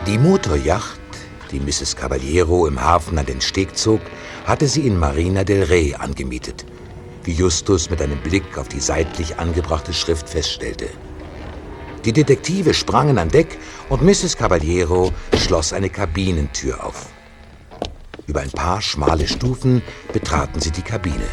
Die 0.08 0.17
Motorjacht, 0.17 0.99
die 1.51 1.60
Mrs. 1.62 1.95
Caballero 1.95 2.67
im 2.67 2.82
Hafen 2.82 3.17
an 3.17 3.25
den 3.25 3.39
Steg 3.39 3.77
zog, 3.77 4.01
hatte 4.45 4.67
sie 4.67 4.88
in 4.88 4.97
Marina 4.97 5.43
del 5.43 5.63
Rey 5.63 5.95
angemietet, 5.95 6.65
wie 7.23 7.34
Justus 7.34 7.89
mit 7.89 8.01
einem 8.01 8.19
Blick 8.19 8.58
auf 8.58 8.67
die 8.67 8.80
seitlich 8.80 9.38
angebrachte 9.38 9.93
Schrift 9.93 10.30
feststellte. 10.30 10.89
Die 12.06 12.13
Detektive 12.13 12.73
sprangen 12.73 13.19
an 13.19 13.30
Deck 13.30 13.60
und 13.89 14.01
Mrs. 14.01 14.36
Caballero 14.36 15.12
schloss 15.38 15.71
eine 15.71 15.89
Kabinentür 15.89 16.84
auf. 16.84 17.10
Über 18.25 18.41
ein 18.41 18.51
paar 18.51 18.82
schmale 18.82 19.27
Stufen 19.27 19.84
betraten 20.12 20.60
sie 20.60 20.71
die 20.71 20.82
Kabine. 20.82 21.27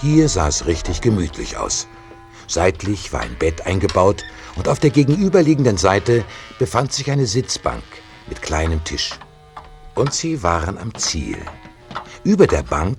Hier 0.00 0.28
sah 0.28 0.48
es 0.48 0.66
richtig 0.66 1.00
gemütlich 1.00 1.56
aus. 1.56 1.88
Seitlich 2.46 3.12
war 3.12 3.20
ein 3.20 3.36
Bett 3.38 3.66
eingebaut 3.66 4.22
und 4.56 4.68
auf 4.68 4.78
der 4.78 4.90
gegenüberliegenden 4.90 5.78
Seite 5.78 6.24
befand 6.58 6.92
sich 6.92 7.10
eine 7.10 7.26
Sitzbank 7.26 7.82
mit 8.28 8.42
kleinem 8.42 8.84
Tisch. 8.84 9.18
Und 9.94 10.12
sie 10.12 10.42
waren 10.42 10.78
am 10.78 10.94
Ziel. 10.94 11.38
Über 12.24 12.46
der 12.46 12.62
Bank 12.62 12.98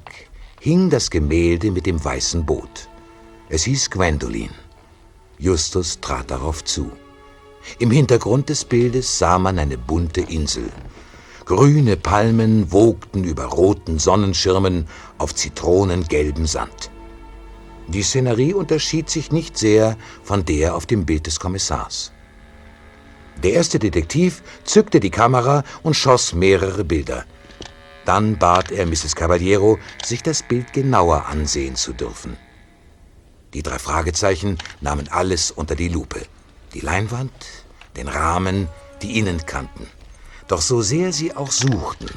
hing 0.60 0.90
das 0.90 1.10
Gemälde 1.10 1.72
mit 1.72 1.86
dem 1.86 2.04
weißen 2.04 2.46
Boot. 2.46 2.90
Es 3.48 3.64
hieß 3.64 3.90
Gwendoline. 3.90 4.54
Justus 5.40 6.02
trat 6.02 6.30
darauf 6.30 6.66
zu. 6.66 6.92
Im 7.80 7.90
Hintergrund 7.90 8.50
des 8.50 8.66
Bildes 8.66 9.18
sah 9.18 9.40
man 9.40 9.60
eine 9.60 9.78
bunte 9.78 10.20
Insel. 10.20 10.70
Grüne 11.46 11.96
Palmen 11.96 12.70
wogten 12.74 13.24
über 13.24 13.46
roten 13.46 13.98
Sonnenschirmen 13.98 14.90
auf 15.20 15.34
zitronengelbem 15.34 16.46
Sand. 16.46 16.92
Die 17.88 18.04
Szenerie 18.04 18.54
unterschied 18.54 19.10
sich 19.10 19.32
nicht 19.32 19.58
sehr 19.58 19.96
von 20.24 20.44
der 20.44 20.76
auf 20.76 20.86
dem 20.86 21.06
Bild 21.06 21.28
des 21.28 21.40
Kommissars. 21.40 22.12
Der 23.42 23.54
erste 23.54 23.80
Detektiv 23.80 24.44
zückte 24.66 25.00
die 25.00 25.12
Kamera 25.12 25.64
und 25.82 25.94
schoss 25.94 26.34
mehrere 26.34 26.84
Bilder. 26.84 27.24
Dann 28.06 28.38
bat 28.38 28.72
er 28.72 28.86
Mrs. 28.86 29.16
Caballero, 29.16 29.80
sich 30.04 30.24
das 30.24 30.44
Bild 30.44 30.74
genauer 30.74 31.26
ansehen 31.28 31.76
zu 31.76 31.94
dürfen. 31.94 32.38
Die 33.54 33.64
drei 33.64 33.80
Fragezeichen 33.80 34.58
nahmen 34.82 35.08
alles 35.10 35.52
unter 35.52 35.76
die 35.76 35.88
Lupe. 35.88 36.26
Die 36.74 36.80
Leinwand, 36.80 37.32
den 37.96 38.08
Rahmen, 38.08 38.68
die 39.02 39.20
Innenkanten. 39.20 39.88
Doch 40.48 40.62
so 40.62 40.82
sehr 40.82 41.14
sie 41.14 41.36
auch 41.36 41.52
suchten, 41.52 42.10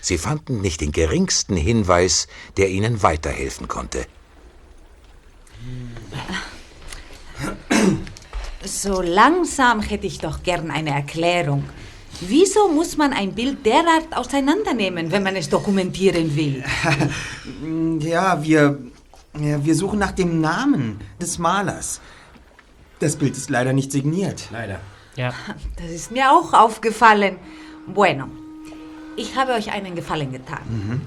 sie 0.00 0.16
fanden 0.16 0.60
nicht 0.60 0.80
den 0.80 0.92
geringsten 0.92 1.56
Hinweis, 1.56 2.28
der 2.56 2.70
ihnen 2.70 3.02
weiterhelfen 3.02 3.68
konnte. 3.68 4.06
So 8.64 9.02
langsam 9.02 9.80
hätte 9.80 10.06
ich 10.06 10.18
doch 10.18 10.42
gern 10.42 10.70
eine 10.70 10.90
Erklärung. 10.90 11.68
Wieso 12.20 12.68
muss 12.68 12.96
man 12.96 13.12
ein 13.12 13.32
Bild 13.34 13.64
derart 13.64 14.14
auseinandernehmen, 14.14 15.10
wenn 15.10 15.22
man 15.22 15.36
es 15.36 15.48
dokumentieren 15.48 16.36
will? 16.36 16.64
Ja, 18.00 18.42
wir, 18.42 18.78
ja, 19.38 19.64
wir 19.64 19.74
suchen 19.74 19.98
nach 19.98 20.12
dem 20.12 20.40
Namen 20.40 21.00
des 21.20 21.38
Malers. 21.38 22.00
Das 22.98 23.16
Bild 23.16 23.36
ist 23.36 23.50
leider 23.50 23.72
nicht 23.72 23.92
signiert. 23.92 24.48
Leider. 24.50 24.80
Ja. 25.16 25.32
Das 25.76 25.90
ist 25.90 26.10
mir 26.10 26.32
auch 26.32 26.52
aufgefallen. 26.52 27.36
Bueno, 27.86 28.28
ich 29.16 29.36
habe 29.36 29.52
euch 29.52 29.70
einen 29.72 29.94
Gefallen 29.94 30.32
getan. 30.32 30.62
Mhm. 30.68 31.00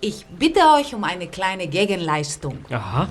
Ich 0.00 0.26
bitte 0.26 0.60
euch 0.76 0.94
um 0.94 1.04
eine 1.04 1.28
kleine 1.28 1.68
Gegenleistung. 1.68 2.58
Aha. 2.70 3.08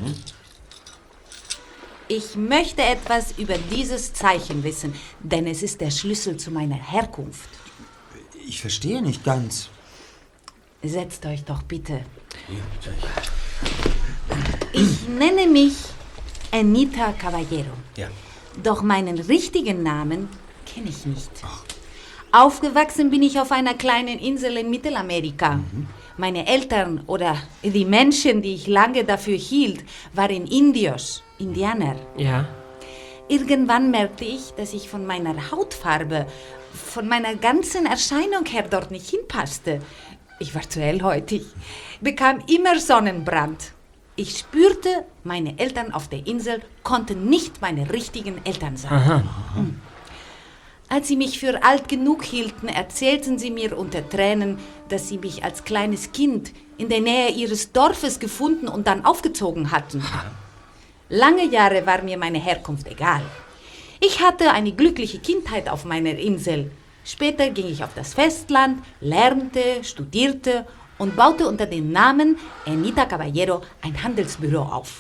Ich 2.13 2.35
möchte 2.35 2.81
etwas 2.81 3.35
über 3.37 3.57
dieses 3.57 4.11
Zeichen 4.11 4.65
wissen, 4.65 4.93
denn 5.21 5.47
es 5.47 5.63
ist 5.63 5.79
der 5.79 5.91
Schlüssel 5.91 6.35
zu 6.35 6.51
meiner 6.51 6.75
Herkunft. 6.75 7.49
Ich 8.45 8.59
verstehe 8.59 9.01
nicht 9.01 9.23
ganz. 9.23 9.69
Setzt 10.83 11.25
euch 11.25 11.45
doch 11.45 11.63
bitte. 11.63 12.01
Ich 14.73 15.07
nenne 15.07 15.47
mich 15.47 15.75
Anita 16.51 17.13
Caballero. 17.13 17.71
Ja. 17.95 18.09
Doch 18.61 18.81
meinen 18.81 19.17
richtigen 19.17 19.81
Namen 19.81 20.27
kenne 20.65 20.89
ich 20.89 21.05
nicht. 21.05 21.31
Aufgewachsen 22.33 23.09
bin 23.09 23.23
ich 23.23 23.39
auf 23.39 23.53
einer 23.53 23.73
kleinen 23.73 24.19
Insel 24.19 24.57
in 24.57 24.69
Mittelamerika. 24.69 25.61
Meine 26.17 26.47
Eltern 26.47 27.03
oder 27.07 27.37
die 27.63 27.85
Menschen, 27.85 28.41
die 28.41 28.53
ich 28.53 28.67
lange 28.67 29.03
dafür 29.03 29.37
hielt, 29.37 29.83
waren 30.13 30.47
Indios, 30.47 31.23
Indianer. 31.39 31.95
Ja. 32.17 32.47
Irgendwann 33.27 33.91
merkte 33.91 34.25
ich, 34.25 34.51
dass 34.57 34.73
ich 34.73 34.89
von 34.89 35.05
meiner 35.05 35.51
Hautfarbe, 35.51 36.25
von 36.73 37.07
meiner 37.07 37.35
ganzen 37.35 37.85
Erscheinung 37.85 38.45
her 38.45 38.65
dort 38.69 38.91
nicht 38.91 39.09
hinpasste. 39.09 39.79
Ich 40.39 40.53
war 40.55 40.67
zu 40.69 40.81
hellhäutig, 40.81 41.45
bekam 42.01 42.39
immer 42.47 42.79
Sonnenbrand. 42.79 43.71
Ich 44.15 44.37
spürte, 44.37 45.05
meine 45.23 45.57
Eltern 45.57 45.93
auf 45.93 46.09
der 46.09 46.27
Insel 46.27 46.61
konnten 46.83 47.29
nicht 47.29 47.61
meine 47.61 47.91
richtigen 47.91 48.43
Eltern 48.45 48.75
sein. 48.75 48.91
Aha. 48.91 49.23
Hm. 49.55 49.79
Als 50.91 51.07
sie 51.07 51.15
mich 51.15 51.39
für 51.39 51.63
alt 51.63 51.87
genug 51.87 52.21
hielten, 52.21 52.67
erzählten 52.67 53.39
sie 53.39 53.49
mir 53.49 53.77
unter 53.77 54.09
Tränen, 54.09 54.59
dass 54.89 55.07
sie 55.07 55.19
mich 55.19 55.41
als 55.41 55.63
kleines 55.63 56.11
Kind 56.11 56.51
in 56.77 56.89
der 56.89 56.99
Nähe 56.99 57.29
ihres 57.29 57.71
Dorfes 57.71 58.19
gefunden 58.19 58.67
und 58.67 58.87
dann 58.87 59.05
aufgezogen 59.05 59.71
hatten. 59.71 60.03
Lange 61.07 61.45
Jahre 61.45 61.85
war 61.85 62.01
mir 62.01 62.17
meine 62.17 62.39
Herkunft 62.39 62.87
egal. 62.87 63.21
Ich 64.01 64.21
hatte 64.21 64.51
eine 64.51 64.73
glückliche 64.73 65.19
Kindheit 65.19 65.69
auf 65.69 65.85
meiner 65.85 66.17
Insel. 66.17 66.71
Später 67.05 67.49
ging 67.51 67.67
ich 67.67 67.85
auf 67.85 67.93
das 67.95 68.13
Festland, 68.13 68.83
lernte, 68.99 69.85
studierte 69.85 70.67
und 70.97 71.15
baute 71.15 71.47
unter 71.47 71.67
dem 71.67 71.93
Namen 71.93 72.37
Anita 72.65 73.05
Caballero 73.05 73.61
ein 73.81 74.03
Handelsbüro 74.03 74.63
auf. 74.63 74.99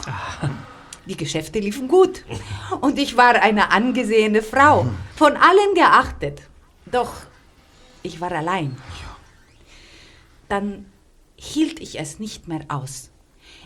Die 1.11 1.17
Geschäfte 1.17 1.59
liefen 1.59 1.89
gut 1.89 2.23
und 2.79 2.97
ich 2.97 3.17
war 3.17 3.35
eine 3.35 3.71
angesehene 3.71 4.41
Frau, 4.41 4.85
von 5.17 5.35
allen 5.35 5.73
geachtet. 5.75 6.43
Doch 6.89 7.11
ich 8.01 8.21
war 8.21 8.31
allein. 8.31 8.77
Dann 10.47 10.85
hielt 11.35 11.81
ich 11.81 11.99
es 11.99 12.19
nicht 12.19 12.47
mehr 12.47 12.61
aus. 12.69 13.09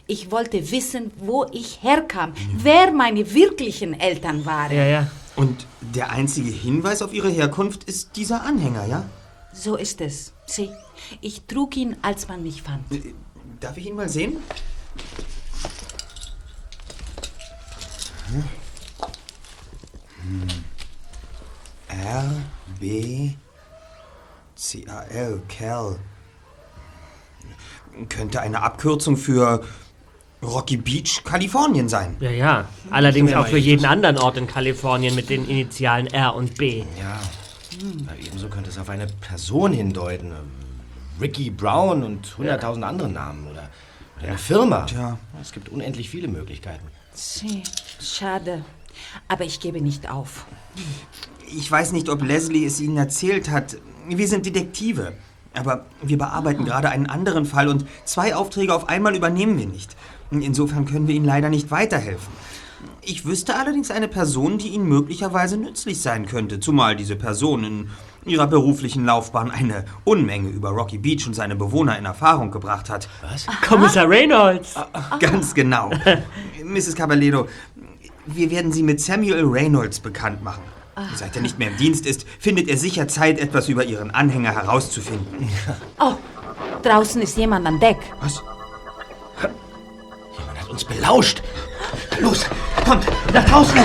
Ich 0.08 0.32
wollte 0.32 0.72
wissen, 0.72 1.12
wo 1.18 1.46
ich 1.52 1.84
herkam, 1.84 2.34
wer 2.58 2.92
meine 2.92 3.32
wirklichen 3.36 3.94
Eltern 3.94 4.44
waren. 4.48 4.76
Ja, 4.76 4.86
ja. 4.86 5.12
Und 5.36 5.68
der 5.82 6.10
einzige 6.10 6.50
Hinweis 6.50 7.04
auf 7.04 7.14
ihre 7.14 7.30
Herkunft 7.30 7.84
ist 7.84 8.16
dieser 8.16 8.42
Anhänger, 8.42 8.88
ja? 8.88 9.08
So 9.54 9.76
ist 9.76 10.02
es. 10.02 10.34
Sieh, 10.48 10.72
ich 11.22 11.44
trug 11.46 11.78
ihn, 11.78 11.96
als 12.02 12.28
man 12.28 12.42
mich 12.42 12.64
fand. 12.64 12.86
Darf 13.60 13.78
ich 13.78 13.86
ihn 13.86 13.96
mal 13.96 14.10
sehen? 14.10 14.38
R, 21.88 22.32
B, 22.80 23.32
C, 24.56 24.86
A, 24.88 25.04
L, 25.04 25.42
Cal. 25.48 25.98
Könnte 28.10 28.42
eine 28.42 28.62
Abkürzung 28.62 29.16
für 29.16 29.64
Rocky 30.44 30.78
Beach, 30.78 31.24
Kalifornien 31.24 31.88
sein. 31.88 32.18
Ja, 32.20 32.32
ja. 32.32 32.68
Allerdings 32.92 33.34
auch 33.34 33.48
für 33.48 33.58
jeden 33.58 33.86
anderen 33.86 34.18
Ort 34.18 34.38
in 34.38 34.48
Kalifornien 34.48 35.16
mit 35.16 35.30
den 35.30 35.48
Initialen 35.48 36.08
R 36.08 36.36
und 36.36 36.58
B. 36.58 36.84
Ja. 37.00 37.20
Na, 38.06 38.16
ebenso 38.16 38.48
könnte 38.50 38.70
es 38.70 38.78
auf 38.78 38.90
eine 38.90 39.08
Person 39.08 39.74
hindeuten. 39.74 40.32
ähm, 40.32 40.66
Ricky 41.20 41.50
Brown 41.50 42.04
und 42.04 42.38
hunderttausend 42.38 42.84
andere 42.84 43.10
Namen. 43.10 43.55
Eine 44.22 44.38
Firma. 44.38 44.86
Tja. 44.86 45.18
Es 45.42 45.52
gibt 45.52 45.70
unendlich 45.70 46.10
viele 46.10 46.28
Möglichkeiten. 46.28 46.86
Schade. 48.02 48.64
Aber 49.28 49.44
ich 49.44 49.60
gebe 49.60 49.82
nicht 49.82 50.10
auf. 50.10 50.46
Ich 51.48 51.70
weiß 51.70 51.92
nicht, 51.92 52.10
ob 52.10 52.24
Leslie 52.24 52.66
es 52.66 52.80
Ihnen 52.80 52.98
erzählt 52.98 53.50
hat. 53.50 53.78
Wir 54.08 54.28
sind 54.28 54.46
Detektive. 54.46 55.14
Aber 55.54 55.86
wir 56.02 56.18
bearbeiten 56.18 56.66
gerade 56.66 56.90
einen 56.90 57.06
anderen 57.06 57.46
Fall 57.46 57.70
und 57.70 57.86
zwei 58.04 58.36
Aufträge 58.36 58.74
auf 58.74 58.90
einmal 58.90 59.16
übernehmen 59.16 59.58
wir 59.58 59.68
nicht. 59.68 59.96
Insofern 60.32 60.86
können 60.86 61.08
wir 61.08 61.16
Ihnen 61.16 61.26
leider 61.26 61.50
nicht 61.50 61.72
weiterhelfen. 61.72 62.34
Ich 63.02 63.26
wüsste 63.26 63.56
allerdings 63.56 63.92
eine 63.92 64.08
Person, 64.08 64.58
die 64.58 64.70
Ihnen 64.70 64.88
möglicherweise 64.88 65.58
nützlich 65.58 66.02
sein 66.02 66.26
könnte, 66.26 66.60
zumal 66.60 66.96
diese 66.96 67.16
Person 67.16 67.64
in 67.64 67.90
ihrer 68.26 68.48
beruflichen 68.48 69.06
Laufbahn 69.06 69.52
eine 69.52 69.86
Unmenge 70.04 70.50
über 70.50 70.70
Rocky 70.70 70.98
Beach 70.98 71.26
und 71.28 71.34
seine 71.34 71.56
Bewohner 71.56 71.98
in 71.98 72.06
Erfahrung 72.06 72.52
gebracht 72.52 72.90
hat. 72.90 73.08
Was? 73.22 73.46
Kommissar 73.68 74.10
Reynolds. 74.10 74.76
Ganz 75.20 75.54
genau. 75.54 75.92
Mrs. 76.64 76.96
Caballero, 76.96 77.48
wir 78.26 78.50
werden 78.52 78.72
Sie 78.72 78.84
mit 78.84 79.00
Samuel 79.00 79.46
Reynolds 79.46 80.00
bekannt 80.00 80.44
machen. 80.44 80.64
Seit 81.16 81.36
er 81.36 81.42
nicht 81.42 81.60
mehr 81.60 81.70
im 81.70 81.78
Dienst 81.78 82.06
ist, 82.06 82.26
findet 82.40 82.70
er 82.70 82.78
sicher 82.78 83.08
Zeit, 83.08 83.38
etwas 83.38 83.68
über 83.68 83.84
Ihren 83.84 84.12
Anhänger 84.12 84.52
herauszufinden. 84.52 85.50
Oh, 86.00 86.14
draußen 86.84 87.22
ist 87.22 87.38
jemand 87.38 87.66
an 87.66 87.80
Deck. 87.80 87.98
Was? 88.22 88.42
Jemand 90.38 90.62
hat 90.62 90.70
uns 90.70 90.84
belauscht. 90.84 91.42
Los, 92.20 92.46
kommt, 92.86 93.06
nach 93.34 93.46
draußen. 93.46 93.78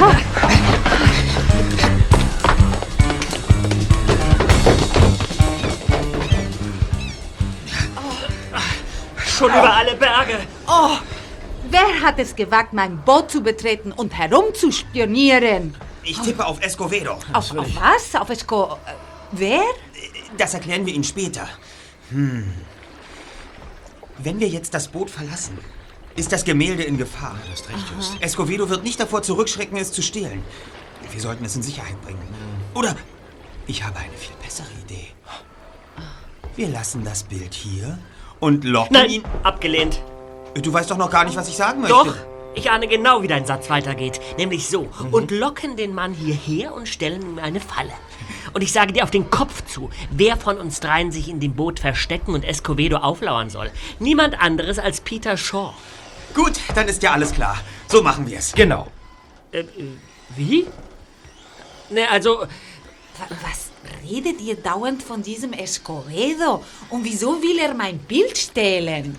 Schon 9.40 9.48
über 9.53 9.74
alle 9.74 9.96
Berge. 9.96 10.38
Oh, 10.68 10.98
wer 11.70 12.03
hat 12.03 12.18
es 12.18 12.37
gewagt, 12.37 12.74
mein 12.74 12.98
Boot 12.98 13.31
zu 13.31 13.42
betreten 13.42 13.90
und 13.90 14.12
herumzuspionieren? 14.12 15.74
Ich 16.03 16.18
tippe 16.18 16.44
auf 16.44 16.61
Escovedo. 16.61 17.12
Auf, 17.33 17.57
auf 17.57 17.66
was? 17.74 18.20
Auf 18.20 18.29
Esco... 18.29 18.79
äh, 18.85 18.92
Wer? 19.33 19.62
Das 20.37 20.53
erklären 20.53 20.85
wir 20.85 20.92
Ihnen 20.92 21.05
später. 21.05 21.48
Hm. 22.11 22.53
Wenn 24.18 24.40
wir 24.40 24.48
jetzt 24.48 24.74
das 24.74 24.88
Boot 24.88 25.09
verlassen, 25.09 25.57
ist 26.16 26.33
das 26.33 26.44
Gemälde 26.44 26.83
in 26.83 26.98
Gefahr. 26.98 27.35
Du 27.46 27.50
hast 27.50 27.66
recht, 27.70 27.85
Just. 27.96 28.22
Escovedo 28.22 28.68
wird 28.68 28.85
nicht 28.85 29.00
davor 29.00 29.22
zurückschrecken, 29.22 29.79
es 29.79 29.90
zu 29.90 30.03
stehlen. 30.03 30.42
Wir 31.11 31.20
sollten 31.20 31.46
es 31.46 31.57
in 31.57 31.62
Sicherheit 31.62 31.98
bringen. 32.03 32.29
Oder 32.74 32.94
ich 33.66 33.83
habe 33.85 33.98
eine 34.00 34.12
viel 34.18 34.37
bessere 34.44 34.68
Idee. 34.85 35.09
Wir 36.57 36.68
lassen 36.68 37.05
das 37.05 37.22
Bild 37.22 37.55
hier 37.55 37.98
und 38.40 38.64
locken 38.64 38.94
Nein, 38.94 39.11
ihn. 39.11 39.24
abgelehnt. 39.42 40.00
Du 40.55 40.72
weißt 40.72 40.90
doch 40.90 40.96
noch 40.96 41.11
gar 41.11 41.24
nicht, 41.24 41.37
was 41.37 41.48
ich 41.48 41.57
sagen 41.57 41.81
möchte. 41.83 41.94
Doch, 41.94 42.14
ich 42.55 42.70
ahne 42.70 42.88
genau, 42.88 43.22
wie 43.22 43.29
dein 43.29 43.46
Satz 43.46 43.70
weitergeht. 43.70 44.20
Nämlich 44.37 44.66
so. 44.68 44.83
Mhm. 44.83 45.12
Und 45.14 45.31
locken 45.31 45.76
den 45.76 45.94
Mann 45.94 46.12
hierher 46.12 46.74
und 46.74 46.88
stellen 46.88 47.22
ihm 47.22 47.38
eine 47.38 47.61
Falle. 47.61 47.92
Und 48.53 48.62
ich 48.62 48.72
sage 48.72 48.92
dir 48.92 49.05
auf 49.05 49.11
den 49.12 49.31
Kopf 49.31 49.64
zu, 49.66 49.90
wer 50.11 50.37
von 50.37 50.59
uns 50.59 50.81
dreien 50.81 51.12
sich 51.12 51.29
in 51.29 51.38
dem 51.38 51.55
Boot 51.55 51.79
verstecken 51.79 52.35
und 52.35 52.44
Escovedo 52.44 52.96
auflauern 52.96 53.50
soll. 53.50 53.70
Niemand 54.00 54.40
anderes 54.40 54.79
als 54.81 55.00
Peter 55.00 55.37
Shaw. 55.37 55.72
Gut, 56.35 56.55
dann 56.74 56.88
ist 56.88 57.03
ja 57.03 57.12
alles 57.12 57.33
klar. 57.33 57.59
So 57.87 58.03
machen 58.03 58.29
wir 58.29 58.38
es. 58.38 58.53
Genau. 58.53 58.88
Äh, 59.53 59.61
äh, 59.61 59.66
wie? 60.37 60.66
Ne, 61.90 62.09
also, 62.11 62.46
Was 63.42 63.69
redet 64.09 64.40
ihr 64.40 64.57
dauernd 64.57 65.03
von 65.03 65.23
diesem 65.23 65.53
Escovedo? 65.53 66.64
Und 66.90 67.05
wieso 67.05 67.43
will 67.43 67.59
er 67.59 67.75
mein 67.75 67.99
Bild 67.99 68.37
stehlen? 68.37 69.16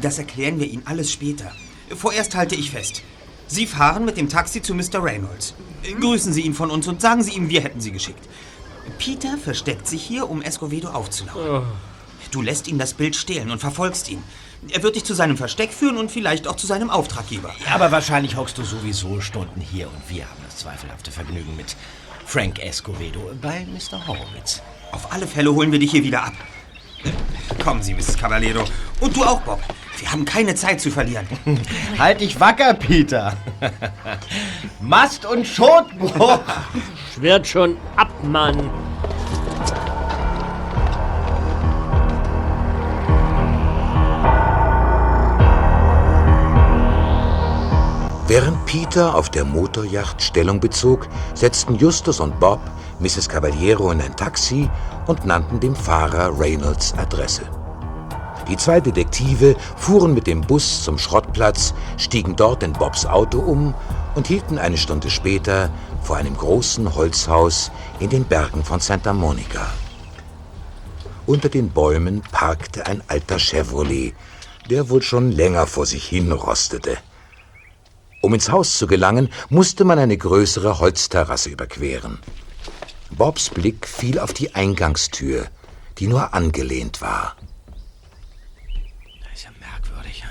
Das 0.00 0.18
erklären 0.18 0.60
wir 0.60 0.68
Ihnen 0.68 0.86
alles 0.86 1.12
später. 1.12 1.52
Vorerst 1.94 2.34
halte 2.34 2.54
ich 2.54 2.70
fest. 2.70 3.02
Sie 3.48 3.66
fahren 3.66 4.04
mit 4.04 4.16
dem 4.16 4.28
Taxi 4.28 4.62
zu 4.62 4.74
Mr. 4.74 5.02
Reynolds. 5.02 5.54
Grüßen 6.00 6.32
Sie 6.32 6.42
ihn 6.42 6.54
von 6.54 6.70
uns 6.70 6.86
und 6.86 7.00
sagen 7.00 7.22
Sie 7.22 7.32
ihm, 7.32 7.48
wir 7.48 7.62
hätten 7.62 7.80
Sie 7.80 7.90
geschickt. 7.90 8.28
Peter 8.98 9.36
versteckt 9.36 9.88
sich 9.88 10.02
hier, 10.02 10.30
um 10.30 10.42
Escovedo 10.42 10.90
aufzulauern. 10.90 11.64
Du 12.30 12.42
lässt 12.42 12.68
ihn 12.68 12.78
das 12.78 12.94
Bild 12.94 13.16
stehlen 13.16 13.50
und 13.50 13.58
verfolgst 13.58 14.08
ihn. 14.08 14.22
Er 14.68 14.82
wird 14.82 14.94
dich 14.94 15.04
zu 15.04 15.14
seinem 15.14 15.36
Versteck 15.36 15.72
führen 15.72 15.96
und 15.96 16.10
vielleicht 16.10 16.46
auch 16.46 16.54
zu 16.54 16.66
seinem 16.66 16.90
Auftraggeber. 16.90 17.52
Ja, 17.66 17.74
aber 17.74 17.90
wahrscheinlich 17.90 18.36
hockst 18.36 18.58
du 18.58 18.62
sowieso 18.62 19.20
Stunden 19.20 19.60
hier 19.60 19.88
und 19.88 20.08
wir 20.08 20.28
haben 20.28 20.40
das 20.44 20.58
zweifelhafte 20.58 21.10
Vergnügen 21.10 21.56
mit 21.56 21.76
Frank 22.30 22.60
Escovedo 22.60 23.32
bei 23.42 23.66
Mr. 23.66 24.06
Horowitz. 24.06 24.62
Auf 24.92 25.12
alle 25.12 25.26
Fälle 25.26 25.52
holen 25.52 25.72
wir 25.72 25.80
dich 25.80 25.90
hier 25.90 26.04
wieder 26.04 26.22
ab. 26.22 26.32
Kommen 27.64 27.82
Sie, 27.82 27.92
Mrs. 27.92 28.16
Caballero. 28.16 28.62
Und 29.00 29.16
du 29.16 29.24
auch, 29.24 29.40
Bob. 29.40 29.60
Wir 29.98 30.12
haben 30.12 30.24
keine 30.24 30.54
Zeit 30.54 30.80
zu 30.80 30.92
verlieren. 30.92 31.26
Halt 31.98 32.20
dich 32.20 32.38
wacker, 32.38 32.74
Peter. 32.74 33.36
Mast 34.80 35.24
und 35.24 35.44
Schotbruch. 35.44 36.38
schwirrt 37.12 37.48
schon 37.48 37.76
ab, 37.96 38.12
Mann. 38.22 38.70
Während 48.30 48.64
Peter 48.64 49.16
auf 49.16 49.28
der 49.28 49.44
Motorjacht 49.44 50.22
Stellung 50.22 50.60
bezog, 50.60 51.08
setzten 51.34 51.74
Justus 51.74 52.20
und 52.20 52.38
Bob 52.38 52.60
Mrs. 53.00 53.28
Caballero 53.28 53.90
in 53.90 54.00
ein 54.00 54.14
Taxi 54.14 54.70
und 55.08 55.24
nannten 55.24 55.58
dem 55.58 55.74
Fahrer 55.74 56.38
Reynolds 56.38 56.94
Adresse. 56.96 57.42
Die 58.48 58.56
zwei 58.56 58.78
Detektive 58.78 59.56
fuhren 59.76 60.14
mit 60.14 60.28
dem 60.28 60.42
Bus 60.42 60.84
zum 60.84 60.96
Schrottplatz, 60.96 61.74
stiegen 61.96 62.36
dort 62.36 62.62
in 62.62 62.72
Bobs 62.72 63.04
Auto 63.04 63.40
um 63.40 63.74
und 64.14 64.28
hielten 64.28 64.58
eine 64.58 64.78
Stunde 64.78 65.10
später 65.10 65.68
vor 66.00 66.14
einem 66.14 66.36
großen 66.36 66.94
Holzhaus 66.94 67.72
in 67.98 68.10
den 68.10 68.22
Bergen 68.22 68.62
von 68.62 68.78
Santa 68.78 69.12
Monica. 69.12 69.66
Unter 71.26 71.48
den 71.48 71.70
Bäumen 71.70 72.22
parkte 72.30 72.86
ein 72.86 73.02
alter 73.08 73.40
Chevrolet, 73.40 74.14
der 74.70 74.88
wohl 74.88 75.02
schon 75.02 75.32
länger 75.32 75.66
vor 75.66 75.84
sich 75.84 76.06
hin 76.06 76.30
rostete. 76.30 76.96
Um 78.20 78.34
ins 78.34 78.50
Haus 78.50 78.76
zu 78.76 78.86
gelangen, 78.86 79.30
musste 79.48 79.84
man 79.84 79.98
eine 79.98 80.16
größere 80.16 80.78
Holzterrasse 80.78 81.48
überqueren. 81.48 82.18
Bobs 83.10 83.50
Blick 83.50 83.86
fiel 83.86 84.18
auf 84.18 84.32
die 84.32 84.54
Eingangstür, 84.54 85.48
die 85.98 86.06
nur 86.06 86.34
angelehnt 86.34 87.00
war. 87.00 87.36
Das 89.22 89.38
ist 89.38 89.44
ja 89.44 89.50
merkwürdig. 89.58 90.24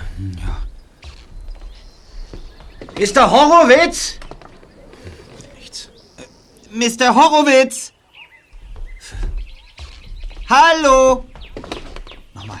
Mr. 2.98 3.30
Horowitz! 3.30 4.18
Nichts. 5.58 5.90
Mr. 6.70 7.14
Horowitz! 7.14 7.92
Hallo! 10.48 11.24
Nochmal. 12.34 12.60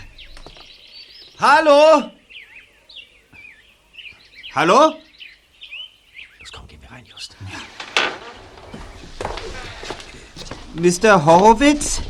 Hallo! 1.38 2.10
Hallo? 4.54 4.94
Los, 6.38 6.52
komm, 6.52 6.66
gehen 6.68 6.80
wir 6.82 6.90
rein, 6.90 7.04
Just. 7.04 7.36
Mr. 10.74 11.24
Horowitz? 11.24 12.00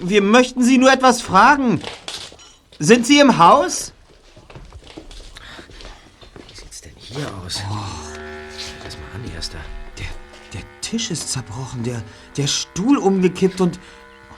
Wir 0.00 0.22
möchten 0.22 0.62
Sie 0.62 0.78
nur 0.78 0.92
etwas 0.92 1.22
fragen. 1.22 1.80
Sind 2.78 3.06
Sie 3.06 3.18
im 3.18 3.38
Haus? 3.38 3.92
Wie 6.48 6.54
sieht's 6.54 6.80
denn 6.82 6.92
hier 6.96 7.26
aus? 7.44 7.62
Schau 7.62 8.84
das 8.84 8.96
mal 8.98 9.10
an, 9.14 9.34
Erster. 9.34 9.58
Der, 9.98 10.06
der 10.52 10.80
Tisch 10.82 11.10
ist 11.10 11.32
zerbrochen, 11.32 11.82
der, 11.84 12.02
der 12.36 12.46
Stuhl 12.46 12.98
umgekippt 12.98 13.60
und, 13.60 13.78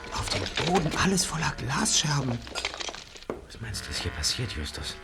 und 0.03 0.13
auf 0.13 0.29
dem 0.29 0.65
Boden 0.65 0.91
alles 1.03 1.25
voller 1.25 1.51
Glasscherben. 1.57 2.37
Was 3.47 3.59
meinst 3.59 3.85
du, 3.85 3.89
ist 3.89 4.03
hier 4.03 4.11
passiert, 4.11 4.51
Justus? 4.53 4.95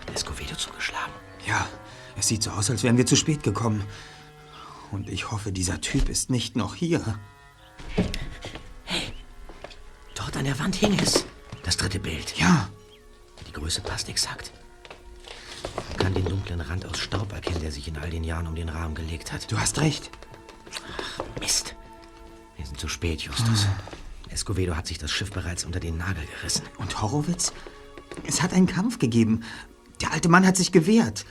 Hat 0.00 0.14
Escovedo 0.14 0.56
zugeschlagen? 0.56 1.12
Ja, 1.46 1.66
es 2.16 2.26
sieht 2.26 2.42
so 2.42 2.50
aus, 2.50 2.70
als 2.70 2.82
wären 2.82 2.96
wir 2.96 3.06
zu 3.06 3.16
spät 3.16 3.42
gekommen. 3.42 3.84
Und 4.90 5.08
ich 5.08 5.30
hoffe, 5.30 5.52
dieser 5.52 5.80
Typ 5.80 6.08
ist 6.08 6.30
nicht 6.30 6.56
noch 6.56 6.74
hier. 6.74 7.18
An 10.44 10.50
der 10.50 10.58
Wand 10.58 10.76
hing 10.76 10.98
es. 11.00 11.24
Das 11.62 11.78
dritte 11.78 11.98
Bild. 11.98 12.36
Ja, 12.36 12.68
Die 13.48 13.52
Größe 13.52 13.80
passt 13.80 14.10
exakt. 14.10 14.52
Man 15.88 15.96
kann 15.96 16.12
den 16.12 16.26
dunklen 16.26 16.60
Rand 16.60 16.84
aus 16.84 16.98
Staub 16.98 17.32
erkennen, 17.32 17.62
der 17.62 17.72
sich 17.72 17.88
in 17.88 17.96
all 17.96 18.10
den 18.10 18.24
Jahren 18.24 18.46
um 18.46 18.54
den 18.54 18.68
Rahmen 18.68 18.94
gelegt 18.94 19.32
hat. 19.32 19.50
du 19.50 19.58
hast 19.58 19.80
recht. 19.80 20.10
Mist. 21.40 21.74
Wir 22.58 22.66
sind 22.66 22.78
zu 22.78 22.88
spät, 22.88 23.22
Justus. 23.22 23.66
Escovedo 24.28 24.76
hat 24.76 24.86
sich 24.86 24.98
das 24.98 25.10
Schiff 25.10 25.30
bereits 25.30 25.64
unter 25.64 25.80
den 25.80 25.96
Nagel 25.96 26.26
gerissen. 26.26 26.64
Und 26.76 27.00
Horowitz? 27.00 27.54
Es 28.26 28.42
hat 28.42 28.52
einen 28.52 28.66
Kampf 28.66 28.98
gegeben. 28.98 29.44
Der 30.02 30.12
alte 30.12 30.28
Mann 30.28 30.46
hat 30.46 30.58
sich 30.58 30.72
gewehrt. 30.72 31.24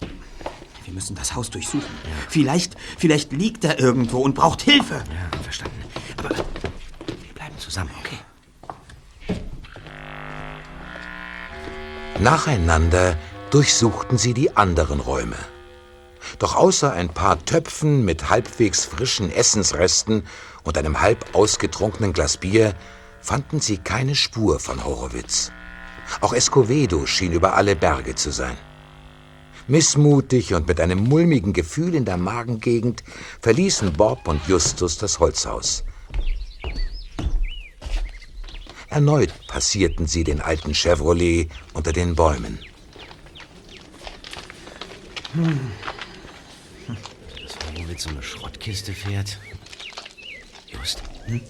Wir 0.00 0.92
müssen 0.92 1.16
das 1.16 1.34
Haus 1.34 1.48
durchsuchen. 1.48 1.88
Vielleicht, 2.28 2.76
vielleicht 2.98 3.32
liegt 3.32 3.64
er 3.64 3.80
irgendwo 3.80 4.18
und 4.18 4.34
braucht 4.34 4.60
Hilfe. 4.60 4.96
Ja, 4.96 5.38
verstanden. 5.42 5.82
Aber 6.18 6.28
wir 6.36 7.34
bleiben 7.34 7.58
zusammen, 7.58 7.90
okay? 8.00 8.18
Nacheinander 12.20 13.16
durchsuchten 13.50 14.18
sie 14.18 14.34
die 14.34 14.54
anderen 14.54 15.00
Räume. 15.00 15.38
Doch 16.38 16.54
außer 16.54 16.92
ein 16.92 17.08
paar 17.08 17.42
Töpfen 17.46 18.04
mit 18.04 18.28
halbwegs 18.28 18.84
frischen 18.84 19.32
Essensresten 19.32 20.24
und 20.62 20.76
einem 20.76 21.00
halb 21.00 21.34
ausgetrunkenen 21.34 22.12
Glas 22.12 22.36
Bier 22.36 22.74
fanden 23.22 23.60
sie 23.60 23.78
keine 23.78 24.14
Spur 24.14 24.60
von 24.60 24.84
Horowitz. 24.84 25.50
Auch 26.20 26.34
Escovedo 26.34 27.06
schien 27.06 27.32
über 27.32 27.54
alle 27.54 27.74
Berge 27.74 28.14
zu 28.14 28.30
sein. 28.30 28.58
Missmutig 29.66 30.52
und 30.52 30.68
mit 30.68 30.78
einem 30.78 30.98
mulmigen 30.98 31.54
Gefühl 31.54 31.94
in 31.94 32.04
der 32.04 32.18
Magengegend 32.18 33.02
verließen 33.40 33.94
Bob 33.94 34.28
und 34.28 34.46
Justus 34.46 34.98
das 34.98 35.20
Holzhaus. 35.20 35.84
Erneut 38.90 39.32
passierten 39.46 40.06
sie 40.08 40.24
den 40.24 40.40
alten 40.40 40.74
Chevrolet 40.74 41.48
unter 41.74 41.92
den 41.92 42.16
Bäumen. 42.16 42.58
Dass 47.40 47.56
Horowitz 47.66 48.02
so 48.02 48.10
eine 48.10 48.22
Schrottkiste 48.22 48.92
fährt. 48.92 49.38
Just. 50.66 51.02
Hm? 51.26 51.40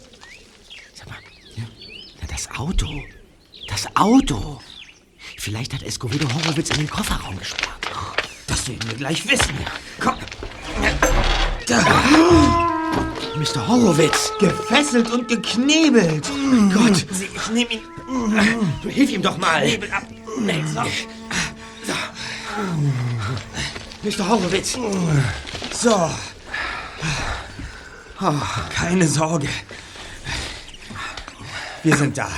Sag 0.94 1.08
mal. 1.08 1.16
Na, 1.56 2.26
das 2.28 2.50
Auto. 2.50 3.02
Das 3.68 3.86
Auto. 3.96 4.60
Vielleicht 5.38 5.72
hat 5.72 5.82
Escovedo 5.82 6.28
Horowitz 6.34 6.68
in 6.70 6.76
den 6.76 6.90
Kofferraum 6.90 7.38
gesperrt. 7.38 7.70
Das 8.46 8.68
werden 8.68 8.86
wir 8.90 8.96
gleich 8.96 9.26
wissen. 9.26 9.54
Komm. 9.98 10.16
Mr. 13.40 13.66
Horowitz. 13.66 14.32
Gefesselt 14.38 15.10
und 15.10 15.26
geknebelt. 15.26 16.30
Oh 16.30 16.36
mein 16.36 16.70
Gott. 16.70 17.06
Ich 17.10 17.50
nehme 17.50 17.70
ihn. 17.70 17.82
Du 18.82 18.90
hilf 18.90 19.10
ihm 19.10 19.22
doch 19.22 19.38
mal. 19.38 19.62
Knebel 19.62 19.90
ab. 19.90 20.02
So. 21.86 21.94
Mr. 24.02 24.28
Horowitz. 24.28 24.76
So. 25.72 26.10
Oh, 28.20 28.34
keine 28.74 29.08
Sorge. 29.08 29.48
Wir 31.82 31.96
sind 31.96 32.18
da. 32.18 32.28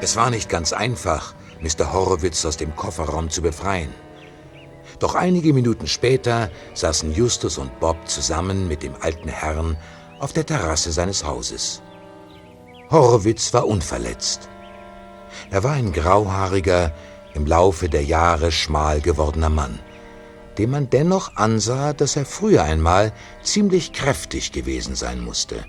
Es 0.00 0.14
war 0.14 0.30
nicht 0.30 0.48
ganz 0.48 0.72
einfach, 0.72 1.34
Mr. 1.60 1.92
Horowitz 1.92 2.44
aus 2.44 2.56
dem 2.56 2.76
Kofferraum 2.76 3.30
zu 3.30 3.42
befreien. 3.42 3.92
Doch 5.00 5.14
einige 5.14 5.54
Minuten 5.54 5.86
später 5.86 6.50
saßen 6.74 7.12
Justus 7.12 7.56
und 7.58 7.80
Bob 7.80 7.96
zusammen 8.06 8.68
mit 8.68 8.82
dem 8.82 8.94
alten 9.00 9.28
Herrn 9.28 9.76
auf 10.20 10.34
der 10.34 10.44
Terrasse 10.44 10.92
seines 10.92 11.24
Hauses. 11.24 11.82
Horowitz 12.90 13.52
war 13.54 13.66
unverletzt. 13.66 14.48
Er 15.50 15.64
war 15.64 15.72
ein 15.72 15.92
grauhaariger, 15.92 16.92
im 17.34 17.46
Laufe 17.46 17.88
der 17.88 18.04
Jahre 18.04 18.52
schmal 18.52 19.00
gewordener 19.00 19.48
Mann, 19.48 19.78
dem 20.58 20.70
man 20.70 20.90
dennoch 20.90 21.36
ansah, 21.36 21.92
dass 21.92 22.16
er 22.16 22.26
früher 22.26 22.64
einmal 22.64 23.12
ziemlich 23.42 23.92
kräftig 23.92 24.52
gewesen 24.52 24.96
sein 24.96 25.20
musste. 25.20 25.64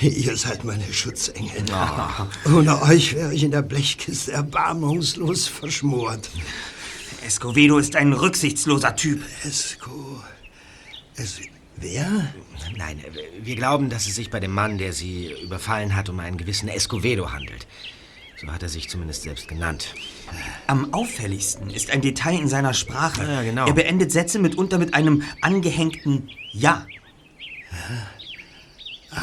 Ihr 0.00 0.36
seid 0.36 0.64
meine 0.64 0.92
Schutzengel. 0.92 1.64
Ohne 2.46 2.82
euch 2.82 3.14
wäre 3.14 3.34
ich 3.34 3.44
in 3.44 3.50
der 3.50 3.62
Blechkiste 3.62 4.32
erbarmungslos 4.32 5.46
verschmort. 5.46 6.30
Escovedo 7.26 7.78
ist 7.78 7.96
ein 7.96 8.12
rücksichtsloser 8.12 8.96
Typ. 8.96 9.22
Esco. 9.44 10.22
Es. 11.16 11.40
Wer? 11.76 12.32
Nein, 12.76 13.00
wir 13.42 13.56
glauben, 13.56 13.88
dass 13.88 14.06
es 14.06 14.14
sich 14.14 14.30
bei 14.30 14.40
dem 14.40 14.52
Mann, 14.52 14.76
der 14.76 14.92
sie 14.92 15.32
überfallen 15.42 15.96
hat, 15.96 16.08
um 16.10 16.20
einen 16.20 16.36
gewissen 16.36 16.68
Escovedo 16.68 17.32
handelt. 17.32 17.66
So 18.40 18.48
hat 18.48 18.62
er 18.62 18.68
sich 18.68 18.88
zumindest 18.88 19.22
selbst 19.22 19.48
genannt. 19.48 19.94
Am 20.66 20.94
auffälligsten 20.94 21.70
ist 21.70 21.90
ein 21.90 22.00
Detail 22.00 22.38
in 22.38 22.48
seiner 22.48 22.72
Sprache. 22.74 23.22
Ja, 23.22 23.42
genau. 23.42 23.66
Er 23.66 23.74
beendet 23.74 24.12
Sätze 24.12 24.38
mitunter 24.38 24.78
mit 24.78 24.94
einem 24.94 25.22
angehängten 25.42 26.30
Ja. 26.52 26.86
Ah, 29.10 29.20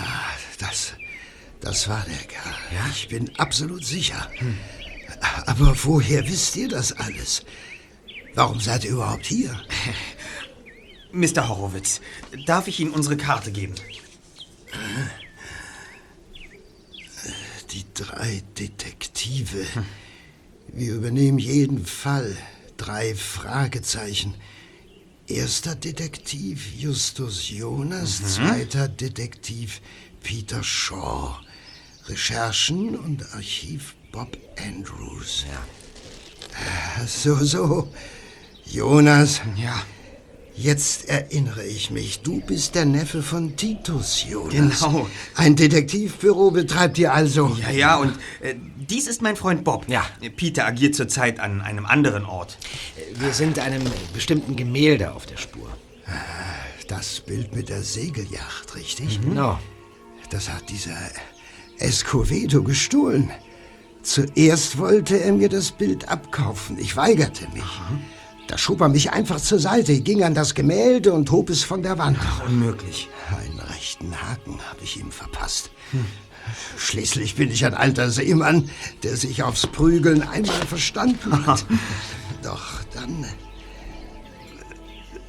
das. 0.59 0.93
Das 1.61 1.87
war 1.87 2.05
der 2.07 2.17
Kerl. 2.27 2.53
Ja? 2.73 2.87
Ich 2.91 3.07
bin 3.07 3.35
absolut 3.37 3.85
sicher. 3.85 4.29
Aber 5.45 5.75
woher 5.83 6.27
wisst 6.27 6.55
ihr 6.55 6.67
das 6.69 6.91
alles? 6.93 7.43
Warum 8.35 8.59
seid 8.59 8.83
ihr 8.85 8.91
überhaupt 8.91 9.25
hier? 9.25 9.59
Mr. 11.11 11.47
Horowitz, 11.49 12.01
darf 12.45 12.67
ich 12.67 12.79
Ihnen 12.79 12.91
unsere 12.91 13.17
Karte 13.17 13.51
geben? 13.51 13.73
Die 17.71 17.85
drei 17.93 18.43
Detektive. 18.59 19.65
Wir 20.67 20.93
übernehmen 20.93 21.39
jeden 21.39 21.85
Fall. 21.85 22.35
Drei 22.77 23.15
Fragezeichen. 23.15 24.35
Erster 25.27 25.75
Detektiv 25.75 26.71
Justus 26.77 27.49
Jonas, 27.49 28.21
Mhm. 28.21 28.25
zweiter 28.27 28.87
Detektiv 28.87 29.81
Peter 30.23 30.63
Shaw. 30.63 31.35
Recherchen 32.07 32.95
und 32.95 33.23
Archiv 33.33 33.95
Bob 34.11 34.37
Andrews. 34.57 35.45
Ja. 35.49 37.05
So, 37.05 37.35
so. 37.35 37.91
Jonas. 38.65 39.41
Ja. 39.55 39.81
Jetzt 40.55 41.07
erinnere 41.07 41.63
ich 41.63 41.91
mich, 41.91 42.21
du 42.21 42.41
bist 42.41 42.73
der 42.73 42.85
Neffe 42.85 43.21
von 43.21 43.55
Titus, 43.55 44.25
Jonas. 44.27 44.81
Genau. 44.81 45.07
Ein 45.35 45.55
Detektivbüro 45.55 46.49
betreibt 46.49 46.97
ihr 46.97 47.13
also. 47.13 47.55
Ja, 47.61 47.69
ja, 47.69 47.95
und 47.97 48.13
äh, 48.41 48.55
dies 48.75 49.05
ist 49.07 49.21
mein 49.21 49.35
Freund 49.35 49.63
Bob. 49.63 49.85
Ja. 49.87 50.03
Peter 50.35 50.65
agiert 50.65 50.95
zurzeit 50.95 51.39
an 51.39 51.61
einem 51.61 51.85
anderen 51.85 52.25
Ort. 52.25 52.57
Wir 53.19 53.33
sind 53.33 53.59
einem 53.59 53.83
bestimmten 54.15 54.55
Gemälde 54.55 55.13
auf 55.13 55.27
der 55.27 55.37
Spur. 55.37 55.69
Das 56.87 57.19
Bild 57.19 57.53
mit 57.55 57.69
der 57.69 57.83
Segelyacht, 57.83 58.75
richtig? 58.75 59.21
Genau. 59.21 59.59
Das 60.29 60.49
hat 60.49 60.69
dieser 60.69 60.97
Escovedo 61.79 62.63
gestohlen. 62.63 63.31
Zuerst 64.03 64.77
wollte 64.77 65.19
er 65.19 65.33
mir 65.33 65.49
das 65.49 65.71
Bild 65.71 66.07
abkaufen. 66.09 66.77
Ich 66.79 66.95
weigerte 66.95 67.47
mich. 67.53 67.63
Da 68.47 68.57
schob 68.57 68.79
er 68.81 68.89
mich 68.89 69.11
einfach 69.11 69.41
zur 69.41 69.59
Seite, 69.59 69.99
ging 69.99 70.23
an 70.23 70.33
das 70.33 70.55
Gemälde 70.55 71.11
und 71.11 71.29
hob 71.31 71.49
es 71.49 71.63
von 71.63 71.83
der 71.83 71.97
Wand. 71.97 72.17
unmöglich. 72.45 73.09
Einen 73.29 73.59
rechten 73.59 74.15
Haken 74.21 74.59
habe 74.69 74.83
ich 74.83 74.97
ihm 74.97 75.11
verpasst. 75.11 75.69
Schließlich 76.77 77.35
bin 77.35 77.51
ich 77.51 77.65
ein 77.65 77.73
alter 77.73 78.09
Seemann, 78.09 78.69
der 79.03 79.17
sich 79.17 79.43
aufs 79.43 79.67
Prügeln 79.67 80.23
einmal 80.23 80.65
verstanden 80.65 81.45
hat. 81.45 81.65
Doch 82.43 82.83
dann. 82.93 83.25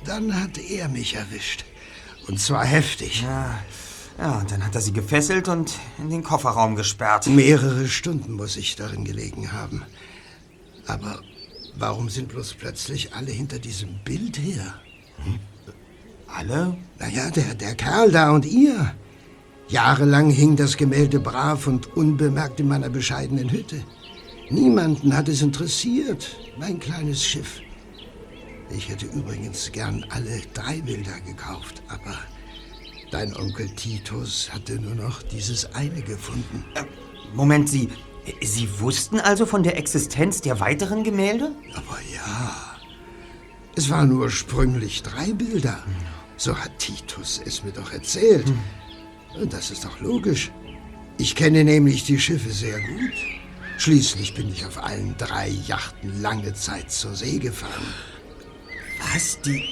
Dann 0.04 0.40
hat 0.40 0.58
er 0.58 0.88
mich 0.88 1.14
erwischt. 1.14 1.64
Und 2.28 2.40
zwar 2.40 2.64
heftig. 2.64 3.22
Ja, 3.22 3.58
ja, 4.18 4.38
und 4.38 4.50
dann 4.50 4.64
hat 4.64 4.74
er 4.74 4.80
sie 4.80 4.92
gefesselt 4.92 5.48
und 5.48 5.72
in 5.98 6.10
den 6.10 6.22
Kofferraum 6.22 6.76
gesperrt. 6.76 7.26
Mehrere 7.28 7.86
Stunden 7.86 8.32
muss 8.32 8.56
ich 8.56 8.76
darin 8.76 9.04
gelegen 9.04 9.52
haben. 9.52 9.82
Aber 10.86 11.20
warum 11.76 12.08
sind 12.08 12.28
bloß 12.28 12.54
plötzlich 12.54 13.14
alle 13.14 13.30
hinter 13.30 13.58
diesem 13.58 14.00
Bild 14.04 14.38
her? 14.38 14.74
Alle? 16.26 16.76
Naja, 16.98 17.30
der, 17.30 17.54
der 17.54 17.74
Kerl 17.74 18.10
da 18.10 18.30
und 18.32 18.44
ihr. 18.44 18.94
Jahrelang 19.68 20.30
hing 20.30 20.56
das 20.56 20.76
Gemälde 20.76 21.20
brav 21.20 21.66
und 21.66 21.96
unbemerkt 21.96 22.58
in 22.58 22.68
meiner 22.68 22.88
bescheidenen 22.88 23.50
Hütte. 23.50 23.82
Niemanden 24.50 25.14
hat 25.14 25.28
es 25.28 25.42
interessiert, 25.42 26.38
mein 26.58 26.80
kleines 26.80 27.24
Schiff. 27.24 27.60
Ich 28.70 28.88
hätte 28.88 29.06
übrigens 29.06 29.70
gern 29.72 30.04
alle 30.08 30.40
drei 30.54 30.80
Bilder 30.80 31.20
gekauft, 31.20 31.82
aber 31.88 32.18
dein 33.10 33.36
Onkel 33.36 33.68
Titus 33.70 34.50
hatte 34.52 34.74
nur 34.74 34.94
noch 34.94 35.22
dieses 35.22 35.74
eine 35.74 36.02
gefunden. 36.02 36.64
Moment, 37.34 37.68
Sie. 37.68 37.88
Sie 38.42 38.68
wussten 38.80 39.20
also 39.20 39.46
von 39.46 39.62
der 39.62 39.78
Existenz 39.78 40.42
der 40.42 40.60
weiteren 40.60 41.02
Gemälde? 41.02 41.52
Aber 41.74 41.98
ja. 42.14 42.76
Es 43.74 43.88
waren 43.88 44.12
ursprünglich 44.12 45.02
drei 45.02 45.32
Bilder. 45.32 45.82
So 46.36 46.54
hat 46.56 46.78
Titus 46.78 47.40
es 47.44 47.64
mir 47.64 47.72
doch 47.72 47.92
erzählt. 47.92 48.52
Und 49.40 49.52
das 49.52 49.70
ist 49.70 49.84
doch 49.84 50.00
logisch. 50.00 50.50
Ich 51.16 51.34
kenne 51.34 51.64
nämlich 51.64 52.04
die 52.04 52.18
Schiffe 52.18 52.50
sehr 52.50 52.80
gut. 52.80 53.12
Schließlich 53.78 54.34
bin 54.34 54.52
ich 54.52 54.66
auf 54.66 54.82
allen 54.82 55.16
drei 55.16 55.48
Yachten 55.48 56.20
lange 56.20 56.52
Zeit 56.54 56.90
zur 56.90 57.14
See 57.14 57.38
gefahren. 57.38 57.94
Was? 59.12 59.40
Die, 59.40 59.64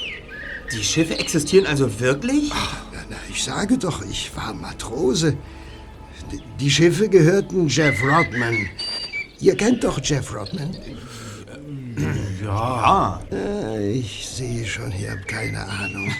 die 0.73 0.85
Schiffe 0.85 1.19
existieren 1.19 1.67
also 1.67 2.01
wirklich? 2.01 2.51
Na, 2.93 2.96
na, 3.11 3.17
ich 3.31 3.43
sage 3.45 3.79
doch, 3.79 4.03
ich 4.05 4.31
war 4.37 4.53
Matrose. 4.55 5.37
Die, 6.33 6.41
die 6.61 6.71
Schiffe 6.71 7.09
gehörten 7.09 7.69
Jeff 7.69 8.03
Rodman. 8.03 8.69
Ihr 9.41 9.57
kennt 9.57 9.85
doch 9.85 10.01
Jeff 10.03 10.35
Rodman? 10.35 10.77
Ja. 12.45 13.23
Äh, 13.33 13.93
Ich 13.93 14.29
sehe 14.29 14.65
schon, 14.67 14.93
ihr 15.01 15.13
habt 15.13 15.27
keine 15.27 15.65
Ahnung. 15.67 16.11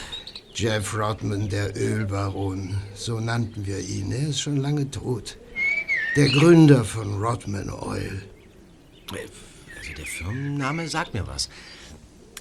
Jeff 0.54 0.96
Rodman, 0.96 1.48
der 1.50 1.76
Ölbaron, 1.76 2.74
so 2.94 3.20
nannten 3.20 3.66
wir 3.66 3.78
ihn. 3.78 4.10
Er 4.10 4.28
ist 4.28 4.40
schon 4.40 4.56
lange 4.56 4.90
tot. 4.90 5.36
Der 6.16 6.28
Gründer 6.30 6.82
von 6.84 7.22
Rodman 7.22 7.68
Oil. 7.70 8.22
Also 9.12 9.92
der 9.96 10.06
Firmenname 10.06 10.88
sagt 10.88 11.12
mir 11.14 11.26
was. 11.26 11.50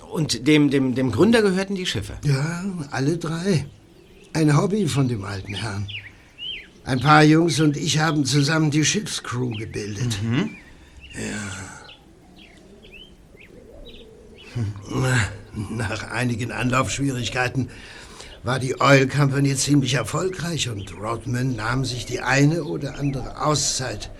Und 0.10 0.47
dem, 0.47 0.70
dem, 0.70 0.95
dem 0.95 1.12
Gründer 1.12 1.41
gehörten 1.41 1.76
die 1.76 1.86
Schiffe. 1.86 2.14
Ja, 2.24 2.64
alle 2.91 3.18
drei. 3.18 3.66
Ein 4.36 4.55
Hobby 4.57 4.88
von 4.89 5.07
dem 5.07 5.23
alten 5.23 5.53
Herrn. 5.53 5.88
Ein 6.83 6.99
paar 6.99 7.23
Jungs 7.23 7.61
und 7.61 7.77
ich 7.77 7.99
haben 7.99 8.25
zusammen 8.25 8.69
die 8.69 8.83
Schiffscrew 8.83 9.51
gebildet. 9.51 10.17
Ja. 11.13 11.71
Nach 15.69 16.11
einigen 16.11 16.51
Anlaufschwierigkeiten 16.51 17.69
war 18.43 18.59
die 18.59 18.81
Oil 18.81 19.07
Company 19.07 19.55
ziemlich 19.55 19.93
erfolgreich 19.93 20.67
und 20.67 20.93
Rodman 20.99 21.55
nahm 21.55 21.86
sich 21.86 22.05
die 22.05 22.19
eine 22.19 22.65
oder 22.65 22.99
andere 22.99 23.41
Auszeit 23.41 24.11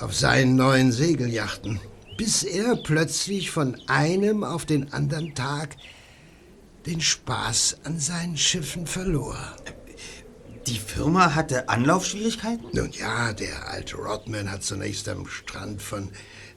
auf 0.00 0.14
seinen 0.14 0.56
neuen 0.56 0.90
Segelyachten, 0.90 1.80
bis 2.16 2.44
er 2.44 2.76
plötzlich 2.76 3.50
von 3.50 3.76
einem 3.88 4.42
auf 4.42 4.64
den 4.64 4.94
anderen 4.94 5.34
Tag 5.34 5.76
den 6.86 7.00
Spaß 7.00 7.78
an 7.84 7.98
seinen 7.98 8.36
Schiffen 8.36 8.86
verlor. 8.86 9.36
Die 10.66 10.78
Firma 10.78 11.34
hatte 11.34 11.68
Anlaufschwierigkeiten? 11.68 12.66
Nun 12.72 12.90
ja, 12.92 13.32
der 13.32 13.68
alte 13.70 13.96
Rodman 13.96 14.50
hat 14.50 14.62
zunächst 14.62 15.08
am 15.08 15.26
Strand 15.26 15.82
von 15.82 16.08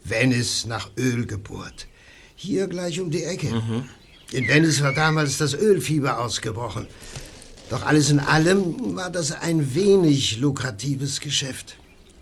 Venice 0.04 0.66
nach 0.66 0.90
Öl 0.98 1.26
gebohrt. 1.26 1.88
Hier 2.36 2.68
gleich 2.68 3.00
um 3.02 3.12
die 3.12 3.24
Ecke. 3.24 3.62
In 4.32 4.48
Venice 4.48 4.82
war 4.82 4.94
damals 4.94 5.38
das 5.38 5.54
Ölfieber 5.54 6.20
ausgebrochen. 6.20 6.88
Doch 7.70 7.86
alles 7.86 8.10
in 8.10 8.20
allem 8.20 8.96
war 8.96 9.10
das 9.10 9.32
ein 9.32 9.76
wenig 9.76 10.40
lukratives 10.40 11.20
Geschäft. 11.20 11.78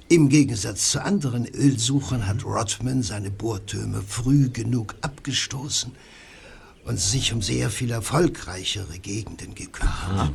Im 0.08 0.30
Gegensatz 0.30 0.91
zu 0.91 1.03
anderen 1.03 1.47
Ölsuchern 1.47 2.28
hat 2.28 2.45
Rodman 2.45 3.03
seine 3.03 3.32
Bohrtürme 3.32 4.01
früh 4.08 4.49
genug 4.49 4.95
abgestoßen 5.01 5.91
und 6.86 7.00
sich 7.00 7.34
um 7.34 7.42
sehr 7.42 7.70
viel 7.70 7.92
erfolgreichere 7.92 9.00
Gegenden 9.00 9.56
gekümmert. 9.56 10.32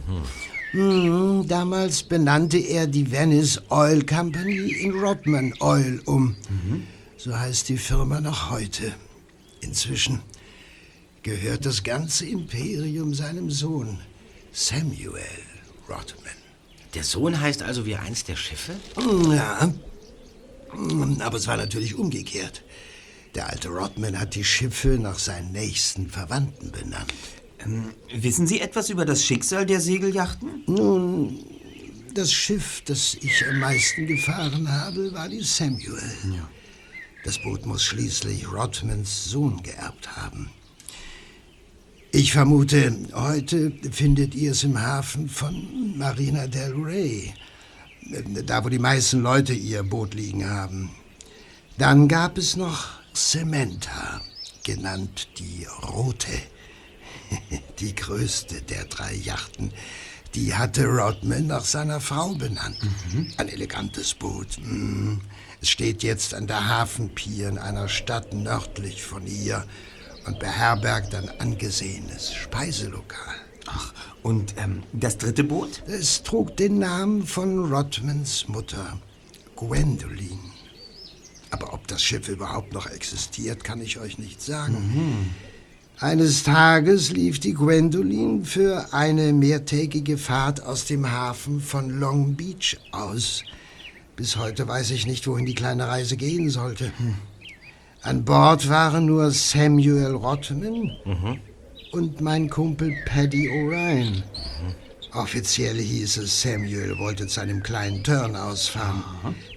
Hm, 0.72 1.46
damals 1.48 2.03
benannte 2.03 2.59
er 2.59 2.86
die 2.86 3.11
Venice 3.11 3.62
Oil 3.70 4.05
Company 4.05 4.59
in 4.59 4.92
Rodman 4.92 5.55
Oil 5.61 6.01
um. 6.05 6.36
So 7.16 7.36
heißt 7.36 7.68
die 7.68 7.78
Firma 7.78 8.20
noch 8.20 8.51
heute. 8.51 8.94
Inzwischen 9.61 10.20
gehört 11.22 11.66
das 11.66 11.82
ganze 11.82 12.26
Imperium 12.26 13.14
seinem 13.14 13.51
Sohn, 13.51 13.98
Samuel 14.53 15.22
Rodman. 15.88 16.34
Der 16.94 17.05
Sohn 17.05 17.40
heißt 17.40 17.62
also 17.62 17.86
wie 17.86 17.96
eins 17.96 18.24
der 18.24 18.36
Schiffe? 18.36 18.72
Ja, 19.32 19.72
aber 21.20 21.36
es 21.36 21.46
war 21.46 21.57
natürlich 21.57 21.94
umgekehrt. 21.94 22.62
Der 23.34 23.48
alte 23.48 23.68
Rodman 23.68 24.18
hat 24.18 24.34
die 24.34 24.44
Schiffe 24.44 24.98
nach 25.00 25.18
seinen 25.18 25.52
nächsten 25.52 26.08
Verwandten 26.08 26.72
benannt. 26.72 27.14
Ähm, 27.64 27.90
wissen 28.12 28.46
Sie 28.46 28.60
etwas 28.60 28.90
über 28.90 29.04
das 29.04 29.24
Schicksal 29.24 29.66
der 29.66 29.80
Segelyachten? 29.80 30.64
Nun, 30.66 31.44
das 32.14 32.32
Schiff, 32.32 32.82
das 32.86 33.14
ich 33.20 33.46
am 33.46 33.60
meisten 33.60 34.06
gefahren 34.06 34.70
habe, 34.70 35.12
war 35.12 35.28
die 35.28 35.42
Samuel. 35.42 36.02
Das 37.24 37.38
Boot 37.38 37.66
muss 37.66 37.84
schließlich 37.84 38.50
Rodmans 38.50 39.26
Sohn 39.26 39.62
geerbt 39.62 40.16
haben. 40.16 40.50
Ich 42.12 42.32
vermute, 42.32 42.96
heute 43.12 43.72
findet 43.92 44.34
ihr 44.34 44.50
es 44.50 44.64
im 44.64 44.80
Hafen 44.80 45.28
von 45.28 45.96
Marina 45.96 46.48
del 46.48 46.72
Rey. 46.72 47.32
Da, 48.46 48.64
wo 48.64 48.68
die 48.68 48.80
meisten 48.80 49.20
Leute 49.20 49.52
ihr 49.52 49.84
Boot 49.84 50.14
liegen 50.14 50.48
haben. 50.48 50.90
Dann 51.78 52.08
gab 52.08 52.36
es 52.36 52.56
noch 52.56 52.99
Samantha, 53.12 54.20
genannt 54.62 55.28
die 55.38 55.66
Rote. 55.88 56.32
Die 57.78 57.94
größte 57.94 58.62
der 58.62 58.84
drei 58.84 59.14
Yachten. 59.14 59.72
Die 60.34 60.54
hatte 60.54 60.86
Rodman 60.86 61.48
nach 61.48 61.64
seiner 61.64 62.00
Frau 62.00 62.34
benannt. 62.34 62.78
Ein 63.36 63.48
elegantes 63.48 64.14
Boot. 64.14 64.58
Mhm. 64.58 65.20
Es 65.61 65.68
steht 65.68 66.02
jetzt 66.02 66.34
an 66.34 66.46
der 66.46 66.68
Hafenpier 66.68 67.48
in 67.48 67.58
einer 67.58 67.88
Stadt 67.88 68.32
nördlich 68.32 69.02
von 69.02 69.22
hier 69.22 69.64
und 70.26 70.38
beherbergt 70.38 71.14
ein 71.14 71.28
angesehenes 71.40 72.32
Speiselokal. 72.32 73.34
Ach, 73.66 73.92
und 74.22 74.54
ähm, 74.56 74.82
das 74.92 75.18
dritte 75.18 75.44
Boot? 75.44 75.82
Es 75.86 76.22
trug 76.22 76.56
den 76.56 76.78
Namen 76.78 77.26
von 77.26 77.72
Rodmans 77.72 78.48
Mutter, 78.48 78.98
Gwendoline. 79.56 80.38
Aber 81.51 81.72
ob 81.72 81.86
das 81.88 82.03
Schiff 82.03 82.28
überhaupt 82.28 82.72
noch 82.72 82.86
existiert, 82.86 83.64
kann 83.64 83.80
ich 83.80 83.98
euch 83.98 84.18
nicht 84.18 84.40
sagen. 84.40 85.34
Eines 85.98 86.44
Tages 86.44 87.11
lief 87.11 87.40
die 87.40 87.53
Gwendoline 87.53 88.44
für 88.44 88.94
eine 88.94 89.32
mehrtägige 89.32 90.16
Fahrt 90.16 90.64
aus 90.64 90.86
dem 90.86 91.11
Hafen 91.11 91.61
von 91.61 91.90
Long 91.90 92.36
Beach 92.36 92.78
aus. 92.92 93.42
Bis 94.16 94.36
heute 94.36 94.66
weiß 94.66 94.92
ich 94.92 95.07
nicht, 95.07 95.26
wohin 95.26 95.46
die 95.46 95.55
kleine 95.55 95.88
Reise 95.88 96.16
gehen 96.16 96.48
sollte. 96.51 96.92
An 98.03 98.24
Bord 98.24 98.68
waren 98.70 99.07
nur 99.07 99.30
Samuel 99.30 100.14
Rodman 100.14 100.90
und 101.92 102.20
mein 102.20 102.48
Kumpel 102.48 102.94
Paddy 103.05 103.48
O'Ryan. 103.51 104.22
Offiziell 105.12 105.78
hieß 105.80 106.18
es, 106.18 106.42
Samuel 106.42 106.98
wollte 106.98 107.26
zu 107.26 107.40
einem 107.40 107.62
kleinen 107.62 108.04
Turn 108.04 108.36
ausfahren, 108.36 109.02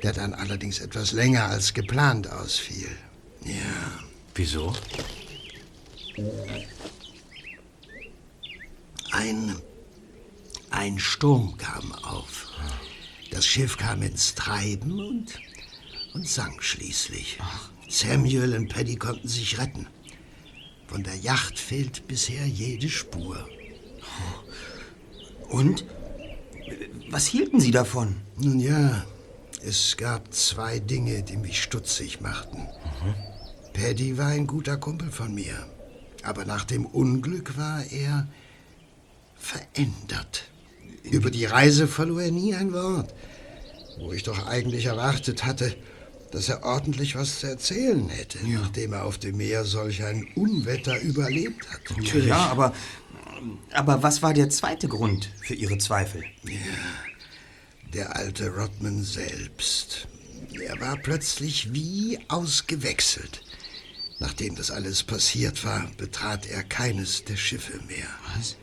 der 0.02 0.14
dann 0.14 0.34
allerdings 0.34 0.80
etwas 0.80 1.12
länger 1.12 1.46
als 1.46 1.74
geplant 1.74 2.30
ausfiel. 2.32 2.90
Ja. 3.46 3.54
Wieso? 4.36 4.74
Ein, 9.12 9.56
ein 10.72 10.98
Sturm 10.98 11.56
kam 11.58 11.92
auf. 12.04 12.48
Das 13.30 13.46
Schiff 13.46 13.78
kam 13.78 14.02
ins 14.02 14.34
Treiben 14.34 15.00
und, 15.00 15.40
und 16.14 16.28
sank 16.28 16.64
schließlich. 16.64 17.38
Samuel 17.90 18.56
und 18.56 18.70
Paddy 18.70 18.96
konnten 18.96 19.28
sich 19.28 19.60
retten. 19.60 19.88
Von 20.88 21.04
der 21.04 21.16
Yacht 21.16 21.60
fehlt 21.60 22.08
bisher 22.08 22.48
jede 22.48 22.90
Spur. 22.90 23.48
Und? 25.54 25.86
Was 27.12 27.28
hielten 27.28 27.60
Sie 27.60 27.70
davon? 27.70 28.16
Nun 28.38 28.60
ja, 28.60 29.06
es 29.64 29.98
gab 29.98 30.34
zwei 30.34 30.80
Dinge, 30.80 31.22
die 31.22 31.38
mich 31.38 31.62
stutzig 31.62 32.22
machten. 32.22 32.68
Paddy 33.74 34.18
war 34.18 34.30
ein 34.30 34.48
guter 34.48 34.78
Kumpel 34.78 35.12
von 35.12 35.36
mir. 35.36 35.54
Aber 36.24 36.46
nach 36.46 36.66
dem 36.66 36.88
Unglück 36.88 37.56
war 37.56 37.84
er 37.92 38.28
verändert. 39.36 40.50
Über 41.04 41.30
die 41.30 41.46
Reise 41.46 41.88
verlor 41.88 42.24
er 42.24 42.32
nie 42.32 42.56
ein 42.56 42.74
Wort. 42.74 43.14
Wo 44.00 44.12
ich 44.12 44.24
doch 44.24 44.48
eigentlich 44.48 44.86
erwartet 44.86 45.46
hatte, 45.46 45.76
dass 46.32 46.50
er 46.50 46.64
ordentlich 46.64 47.16
was 47.16 47.42
zu 47.42 47.48
erzählen 47.48 48.10
hätte, 48.10 48.40
nachdem 48.48 48.94
er 48.94 49.06
auf 49.06 49.20
dem 49.20 49.38
Meer 49.38 49.66
solch 49.66 50.04
ein 50.04 50.26
Unwetter 50.34 51.00
überlebt 51.00 51.68
hat. 51.70 51.82
Ja, 52.26 52.48
aber, 52.48 52.74
aber 53.72 54.04
was 54.04 54.22
war 54.22 54.34
der 54.34 54.50
zweite 54.50 54.88
Grund 54.88 55.30
für 55.42 55.54
Ihre 55.54 55.78
Zweifel? 55.78 56.24
Der 57.94 58.16
alte 58.16 58.50
Rodman 58.50 59.04
selbst. 59.04 60.08
Er 60.60 60.80
war 60.80 60.98
plötzlich 60.98 61.74
wie 61.74 62.20
ausgewechselt. 62.28 63.42
Nachdem 64.20 64.56
das 64.56 64.72
alles 64.72 65.04
passiert 65.04 65.66
war, 65.66 65.88
betrat 65.98 66.46
er 66.46 66.64
keines 66.64 67.26
der 67.26 67.36
Schiffe 67.36 67.80
mehr. 67.88 68.08
Was? 68.36 68.56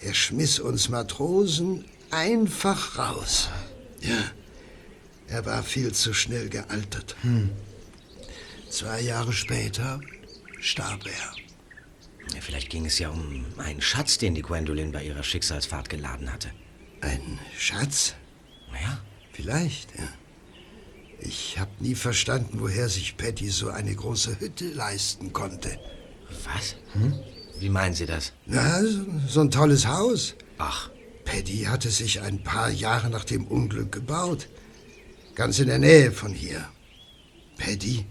Er 0.00 0.14
schmiss 0.14 0.58
uns 0.58 0.88
Matrosen 0.88 1.84
einfach 2.10 2.98
raus. 2.98 3.48
Ja, 4.00 4.30
er 5.28 5.46
war 5.46 5.62
viel 5.62 5.92
zu 5.92 6.12
schnell 6.12 6.48
gealtert. 6.48 7.16
Zwei 8.68 9.00
Jahre 9.00 9.32
später 9.32 10.00
starb 10.60 11.06
er. 11.06 11.41
Vielleicht 12.40 12.70
ging 12.70 12.86
es 12.86 12.98
ja 12.98 13.10
um 13.10 13.44
einen 13.58 13.80
Schatz, 13.80 14.18
den 14.18 14.34
die 14.34 14.42
Gwendolyn 14.42 14.92
bei 14.92 15.04
ihrer 15.04 15.22
Schicksalsfahrt 15.22 15.88
geladen 15.88 16.32
hatte. 16.32 16.50
Ein 17.00 17.38
Schatz? 17.58 18.14
Ja. 18.72 19.00
Vielleicht, 19.32 19.96
ja. 19.98 20.08
Ich 21.20 21.58
habe 21.58 21.70
nie 21.78 21.94
verstanden, 21.94 22.60
woher 22.60 22.88
sich 22.88 23.16
Patty 23.16 23.48
so 23.48 23.70
eine 23.70 23.94
große 23.94 24.40
Hütte 24.40 24.68
leisten 24.68 25.32
konnte. 25.32 25.78
Was? 26.44 26.76
Wie 27.58 27.68
meinen 27.68 27.94
Sie 27.94 28.06
das? 28.06 28.32
Na, 28.46 28.82
so, 28.82 29.04
so 29.28 29.40
ein 29.40 29.50
tolles 29.50 29.86
Haus. 29.86 30.34
Ach. 30.58 30.90
Paddy 31.24 31.64
hatte 31.68 31.90
sich 31.90 32.20
ein 32.20 32.42
paar 32.42 32.70
Jahre 32.70 33.08
nach 33.08 33.24
dem 33.24 33.46
Unglück 33.46 33.92
gebaut. 33.92 34.48
Ganz 35.34 35.58
in 35.60 35.68
der 35.68 35.78
Nähe 35.78 36.10
von 36.12 36.32
hier. 36.32 36.68
Paddy 37.58 38.04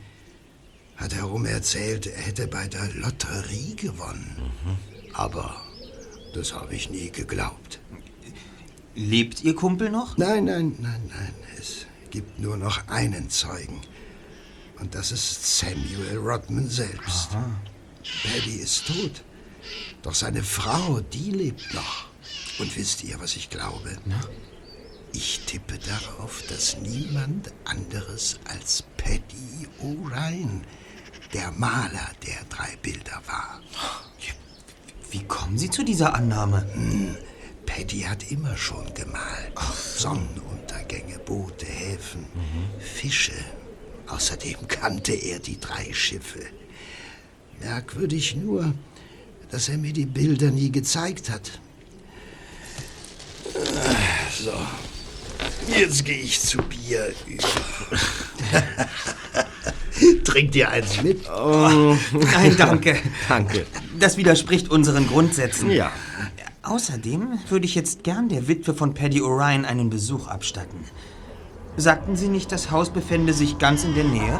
hat 1.01 1.15
herum 1.15 1.45
erzählt, 1.45 2.07
er 2.07 2.21
hätte 2.21 2.47
bei 2.47 2.67
der 2.67 2.87
Lotterie 2.93 3.75
gewonnen. 3.75 4.51
Aber 5.13 5.61
das 6.33 6.53
habe 6.53 6.75
ich 6.75 6.89
nie 6.89 7.11
geglaubt. 7.11 7.79
Lebt 8.95 9.43
Ihr 9.43 9.55
Kumpel 9.55 9.89
noch? 9.89 10.17
Nein, 10.17 10.45
nein, 10.45 10.75
nein, 10.79 11.01
nein. 11.09 11.33
Es 11.57 11.85
gibt 12.11 12.39
nur 12.39 12.57
noch 12.57 12.87
einen 12.87 13.29
Zeugen. 13.29 13.81
Und 14.79 14.95
das 14.95 15.11
ist 15.11 15.59
Samuel 15.59 16.17
Rodman 16.17 16.69
selbst. 16.69 17.29
Paddy 18.23 18.55
ist 18.57 18.87
tot. 18.87 19.23
Doch 20.01 20.15
seine 20.15 20.43
Frau, 20.43 21.01
die 21.01 21.31
lebt 21.31 21.73
noch. 21.73 22.07
Und 22.59 22.75
wisst 22.75 23.03
ihr, 23.03 23.19
was 23.19 23.35
ich 23.35 23.49
glaube? 23.49 23.97
Ich 25.13 25.41
tippe 25.45 25.77
darauf, 25.77 26.43
dass 26.47 26.77
niemand 26.77 27.51
anderes 27.65 28.39
als 28.45 28.83
Paddy 28.97 29.67
O'Ryan 29.81 30.61
der 31.33 31.51
Maler 31.51 32.09
der 32.25 32.43
drei 32.49 32.75
Bilder 32.81 33.21
war. 33.25 33.61
Wie 35.09 35.23
kommen 35.23 35.57
Sie 35.57 35.69
zu 35.69 35.83
dieser 35.83 36.13
Annahme? 36.15 36.65
Hm, 36.73 37.17
Paddy 37.65 38.01
hat 38.01 38.31
immer 38.31 38.55
schon 38.57 38.93
gemalt. 38.93 39.53
Sonnenuntergänge, 39.97 41.19
Boote, 41.19 41.65
Häfen, 41.65 42.25
Fische. 42.79 43.33
Außerdem 44.07 44.67
kannte 44.67 45.13
er 45.13 45.39
die 45.39 45.59
drei 45.59 45.93
Schiffe. 45.93 46.41
Merkwürdig 47.59 48.35
nur, 48.35 48.73
dass 49.49 49.69
er 49.69 49.77
mir 49.77 49.93
die 49.93 50.05
Bilder 50.05 50.51
nie 50.51 50.71
gezeigt 50.71 51.29
hat. 51.29 51.59
So, 54.43 54.53
jetzt 55.67 56.05
gehe 56.05 56.17
ich 56.17 56.41
zu 56.41 56.57
Bier 56.57 57.13
über. 57.27 57.47
Trinkt 60.23 60.55
ihr 60.55 60.69
eins 60.69 61.01
mit? 61.03 61.29
Oh, 61.29 61.95
nein, 62.33 62.55
danke. 62.57 62.97
Danke. 63.27 63.65
Das 63.99 64.17
widerspricht 64.17 64.69
unseren 64.69 65.07
Grundsätzen. 65.07 65.71
Ja. 65.71 65.91
Außerdem 66.63 67.39
würde 67.49 67.65
ich 67.65 67.75
jetzt 67.75 68.03
gern 68.03 68.29
der 68.29 68.47
Witwe 68.47 68.73
von 68.73 68.93
Paddy 68.93 69.21
O'Ryan 69.21 69.63
einen 69.65 69.89
Besuch 69.89 70.27
abstatten. 70.27 70.85
Sagten 71.77 72.15
Sie 72.15 72.27
nicht, 72.27 72.51
das 72.51 72.69
Haus 72.69 72.89
befände 72.91 73.33
sich 73.33 73.57
ganz 73.57 73.83
in 73.83 73.95
der 73.95 74.03
Nähe? 74.03 74.39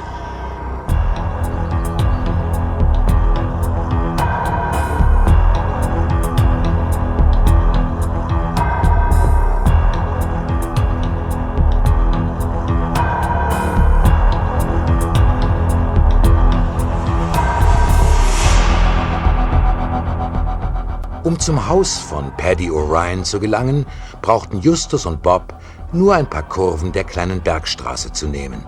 Zum 21.51 21.67
Haus 21.67 21.97
von 21.97 22.31
Paddy 22.37 22.69
O'Ryan 22.71 23.25
zu 23.25 23.37
gelangen, 23.37 23.85
brauchten 24.21 24.61
Justus 24.61 25.05
und 25.05 25.21
Bob 25.21 25.53
nur 25.91 26.15
ein 26.15 26.29
paar 26.29 26.47
Kurven 26.47 26.93
der 26.93 27.03
kleinen 27.03 27.41
Bergstraße 27.41 28.13
zu 28.13 28.29
nehmen. 28.29 28.65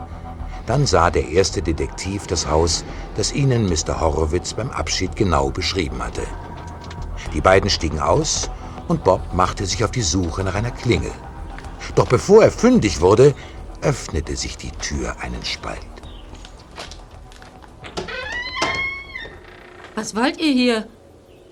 Dann 0.65 0.85
sah 0.85 1.09
der 1.09 1.29
erste 1.29 1.61
Detektiv 1.61 2.27
das 2.27 2.45
Haus, 2.45 2.83
das 3.15 3.31
ihnen 3.31 3.69
Mr. 3.69 4.01
Horowitz 4.01 4.53
beim 4.53 4.69
Abschied 4.69 5.15
genau 5.15 5.49
beschrieben 5.49 6.03
hatte. 6.03 6.23
Die 7.33 7.39
beiden 7.39 7.69
stiegen 7.69 8.01
aus 8.01 8.49
und 8.89 9.05
Bob 9.05 9.21
machte 9.33 9.65
sich 9.65 9.85
auf 9.85 9.91
die 9.91 10.01
Suche 10.01 10.43
nach 10.43 10.55
einer 10.55 10.71
Klingel. 10.71 11.13
Doch 11.95 12.07
bevor 12.07 12.43
er 12.43 12.51
fündig 12.51 12.99
wurde, 12.99 13.33
öffnete 13.79 14.35
sich 14.35 14.57
die 14.57 14.71
Tür 14.71 15.15
einen 15.21 15.45
Spalt. 15.45 15.79
Was 19.95 20.13
wollt 20.17 20.37
ihr 20.37 20.51
hier? 20.51 20.87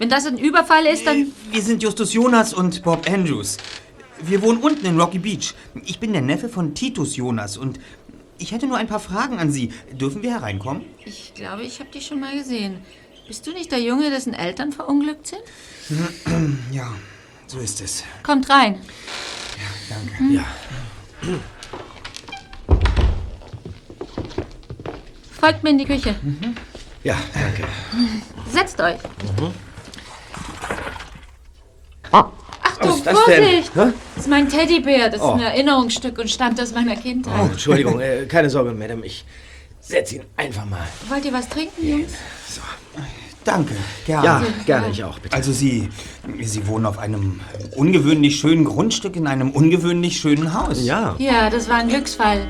Wenn 0.01 0.09
das 0.09 0.25
ein 0.25 0.39
Überfall 0.39 0.87
ist, 0.87 1.05
dann... 1.05 1.31
Wir 1.51 1.61
sind 1.61 1.83
Justus 1.83 2.11
Jonas 2.11 2.55
und 2.55 2.81
Bob 2.81 3.07
Andrews. 3.07 3.57
Wir 4.19 4.41
wohnen 4.41 4.57
unten 4.57 4.83
in 4.87 4.99
Rocky 4.99 5.19
Beach. 5.19 5.53
Ich 5.85 5.99
bin 5.99 6.11
der 6.11 6.23
Neffe 6.23 6.49
von 6.49 6.73
Titus 6.73 7.17
Jonas 7.17 7.55
und 7.55 7.79
ich 8.39 8.51
hätte 8.51 8.65
nur 8.65 8.77
ein 8.77 8.87
paar 8.87 8.99
Fragen 8.99 9.37
an 9.37 9.51
Sie. 9.51 9.71
Dürfen 9.91 10.23
wir 10.23 10.31
hereinkommen? 10.31 10.81
Ich 11.05 11.35
glaube, 11.35 11.61
ich 11.61 11.79
habe 11.79 11.91
dich 11.91 12.07
schon 12.07 12.19
mal 12.19 12.35
gesehen. 12.35 12.79
Bist 13.27 13.45
du 13.45 13.51
nicht 13.51 13.71
der 13.71 13.79
Junge, 13.79 14.09
dessen 14.09 14.33
Eltern 14.33 14.71
verunglückt 14.71 15.27
sind? 15.27 15.43
Ja, 16.71 16.91
so 17.45 17.59
ist 17.59 17.79
es. 17.79 18.03
Kommt 18.23 18.49
rein. 18.49 18.81
Danke. 19.87 20.17
Hm. 20.17 20.33
Ja. 20.33 20.45
Folgt 25.39 25.63
mir 25.63 25.69
in 25.69 25.77
die 25.77 25.85
Küche. 25.85 26.15
Ja, 27.03 27.17
danke. 27.35 27.67
Setzt 28.49 28.81
euch. 28.81 28.97
Mhm. 29.39 29.53
Achtung, 32.11 32.89
Was 32.89 32.97
ist 32.97 33.05
das? 33.07 33.19
Vorsicht! 33.19 33.71
Hä? 33.75 33.93
Das 34.15 34.25
ist 34.25 34.29
mein 34.29 34.49
Teddybär. 34.49 35.07
Das 35.09 35.15
ist 35.21 35.21
Oh. 35.25 35.33
ein 35.33 35.39
Erinnerungsstück 35.41 36.17
und 36.19 36.29
stammt 36.29 36.59
aus 36.61 36.73
meiner 36.73 36.95
Kindheit. 36.95 37.33
Oh, 37.41 37.45
Entschuldigung, 37.51 37.99
äh, 37.99 38.25
keine 38.25 38.49
Sorge, 38.49 38.71
Madame. 38.71 39.05
Ich 39.05 39.25
setze 39.79 40.15
ihn 40.17 40.23
einfach 40.37 40.65
mal. 40.65 40.87
Wollt 41.09 41.25
ihr 41.25 41.33
was 41.33 41.47
trinken, 41.49 41.87
Jungs? 41.87 42.11
Danke, 43.43 43.73
gerne. 44.05 44.25
Ja, 44.25 44.43
gerne, 44.67 44.89
ich 44.91 45.03
auch, 45.03 45.17
bitte. 45.17 45.35
Also 45.35 45.51
Sie, 45.51 45.89
Sie 46.41 46.67
wohnen 46.67 46.85
auf 46.85 46.99
einem 46.99 47.39
ungewöhnlich 47.75 48.39
schönen 48.39 48.65
Grundstück 48.65 49.15
in 49.15 49.25
einem 49.25 49.49
ungewöhnlich 49.49 50.17
schönen 50.19 50.53
Haus. 50.53 50.85
Ja. 50.85 51.15
Ja, 51.17 51.49
das 51.49 51.67
war 51.67 51.77
ein 51.77 51.87
Glücksfall. 51.87 52.45